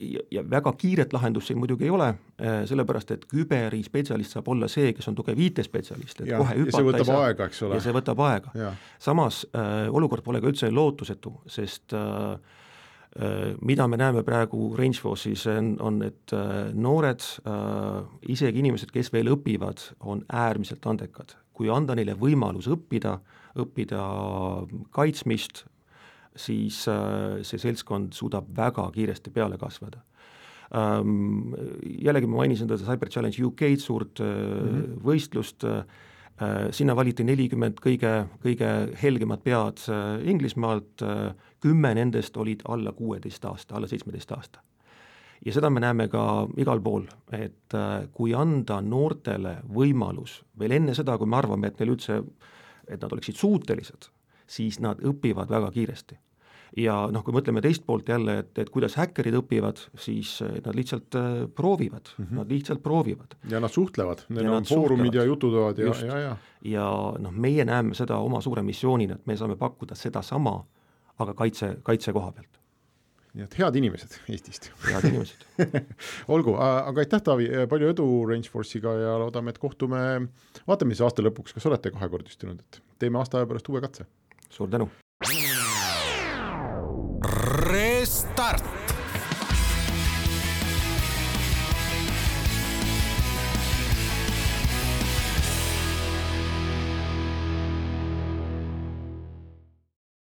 ja, 0.00 0.20
ja 0.30 0.44
väga 0.50 0.72
kiiret 0.78 1.12
lahendust 1.12 1.48
siin 1.48 1.58
muidugi 1.58 1.88
ei 1.88 1.90
ole, 1.90 2.08
eh, 2.38 2.60
sellepärast 2.68 3.14
et 3.16 3.24
küberispetsialist 3.30 4.36
saab 4.36 4.50
olla 4.52 4.68
see, 4.68 4.92
kes 4.96 5.08
on 5.08 5.16
tugev 5.18 5.40
IT-spetsialist, 5.48 6.22
et 6.22 6.32
ja, 6.34 6.40
kohe 6.42 6.58
hüpata 6.60 7.00
ei 7.00 7.08
saa. 7.08 7.22
aega, 7.30 7.48
eks 7.48 7.62
ole. 7.64 7.78
ja 7.78 7.84
see 7.84 7.96
võtab 7.96 8.22
aega. 8.28 8.72
samas 9.02 9.44
äh, 9.56 9.88
olukord 9.88 10.24
pole 10.26 10.42
ka 10.44 10.52
üldse 10.52 10.70
lootusetu, 10.70 11.38
sest 11.48 11.96
äh, 11.96 12.04
äh, 12.04 12.64
mida 13.66 13.88
me 13.90 13.96
näeme 13.98 14.22
praegu 14.22 14.76
Rangeforce'is, 14.78 15.46
on, 15.50 15.72
on, 15.82 16.02
et 16.06 16.32
äh, 16.36 16.70
noored 16.74 17.24
äh,, 17.42 18.04
isegi 18.30 18.62
inimesed, 18.62 18.92
kes 18.94 19.10
veel 19.12 19.32
õpivad, 19.34 19.82
on 20.00 20.24
äärmiselt 20.28 20.86
andekad. 20.86 21.36
kui 21.58 21.66
anda 21.74 21.96
neile 21.98 22.14
võimalus 22.14 22.68
õppida, 22.70 23.16
õppida 23.58 23.98
kaitsmist, 24.94 25.64
siis 26.38 26.84
äh, 26.86 27.40
see 27.42 27.58
seltskond 27.58 28.14
suudab 28.14 28.46
väga 28.54 28.84
kiiresti 28.94 29.34
peale 29.34 29.58
kasvada 29.58 30.04
ähm,. 30.74 31.56
Jällegi 31.82 32.30
ma 32.30 32.44
mainisin 32.44 32.68
seda 32.68 32.78
Cyber 32.86 33.10
Challenge 33.10 33.42
UK-d, 33.50 33.80
suurt 33.82 34.20
mm 34.20 34.68
-hmm. 34.68 35.02
võistlust 35.02 35.64
äh,, 35.66 35.82
sinna 36.70 36.94
valiti 36.94 37.24
nelikümmend 37.24 37.80
kõige, 37.82 38.28
kõige 38.44 38.94
helgemat 39.02 39.42
pead 39.42 39.82
äh, 39.90 40.22
Inglismaalt 40.30 41.02
äh,, 41.02 41.34
kümme 41.60 41.94
nendest 41.94 42.36
olid 42.36 42.62
alla 42.68 42.92
kuueteist 42.92 43.44
aasta, 43.44 43.76
alla 43.76 43.86
seitsmeteist 43.86 44.32
aasta. 44.32 44.60
ja 45.44 45.52
seda 45.54 45.70
me 45.70 45.80
näeme 45.80 46.08
ka 46.08 46.48
igal 46.56 46.80
pool, 46.80 47.04
et 47.32 47.74
äh, 47.74 48.08
kui 48.12 48.34
anda 48.34 48.80
noortele 48.82 49.58
võimalus 49.74 50.42
veel 50.58 50.72
enne 50.80 50.94
seda, 50.94 51.18
kui 51.18 51.26
me 51.26 51.36
arvame, 51.36 51.68
et 51.68 51.78
neil 51.78 51.94
üldse, 51.94 52.22
et 52.88 53.00
nad 53.00 53.12
oleksid 53.12 53.36
suutelised, 53.36 54.08
siis 54.46 54.80
nad 54.80 54.98
õpivad 55.04 55.50
väga 55.50 55.70
kiiresti 55.70 56.18
ja 56.76 56.94
noh, 57.12 57.22
kui 57.24 57.34
mõtleme 57.36 57.62
teist 57.64 57.84
poolt 57.86 58.08
jälle, 58.10 58.38
et, 58.42 58.50
et 58.60 58.70
kuidas 58.72 58.96
häkkerid 58.98 59.36
õpivad, 59.40 59.80
siis 60.00 60.38
eh, 60.44 60.58
nad 60.64 60.76
lihtsalt 60.76 61.16
äh, 61.18 61.28
proovivad 61.54 62.10
mm, 62.16 62.24
-hmm. 62.24 62.40
nad 62.40 62.52
lihtsalt 62.52 62.82
proovivad. 62.82 63.36
ja 63.50 63.60
nad 63.60 63.72
suhtlevad, 63.72 64.24
neil 64.28 64.52
on 64.52 64.64
foorumid 64.64 65.14
ja 65.14 65.24
jututoad 65.24 65.78
ja, 65.78 65.94
ja, 66.06 66.18
ja. 66.18 66.36
ja 66.62 66.88
noh, 67.18 67.32
meie 67.32 67.64
näeme 67.64 67.94
seda 67.94 68.18
oma 68.18 68.40
suure 68.40 68.62
missioonina, 68.62 69.14
et 69.14 69.26
me 69.26 69.36
saame 69.36 69.56
pakkuda 69.56 69.94
sedasama, 69.94 70.64
aga 71.18 71.34
kaitse, 71.34 71.76
kaitse 71.86 72.14
koha 72.16 72.32
pealt 72.32 72.58
nii 73.38 73.44
et 73.44 73.56
head 73.60 73.76
inimesed 73.78 74.16
Eestist. 74.32 74.70
head 74.88 75.04
inimesed 75.10 75.44
olgu, 76.34 76.56
aga 76.62 77.04
aitäh, 77.04 77.22
Taavi, 77.24 77.48
palju 77.70 77.92
edu 77.92 78.06
Rangeforce'iga 78.30 78.94
ja 79.02 79.16
loodame, 79.22 79.54
et 79.54 79.60
kohtume, 79.62 80.00
vaatame 80.68 80.96
siis 80.96 81.04
aasta 81.06 81.24
lõpuks, 81.26 81.54
kas 81.56 81.68
olete 81.70 81.92
kahekordistunud, 81.94 82.64
et 82.64 82.80
teeme 82.98 83.20
aasta 83.20 83.40
aja 83.40 83.50
pärast 83.50 83.70
uue 83.70 83.84
katse. 83.84 84.08
suur 84.50 84.70
tänu. 84.72 84.88
Restart 87.68 88.77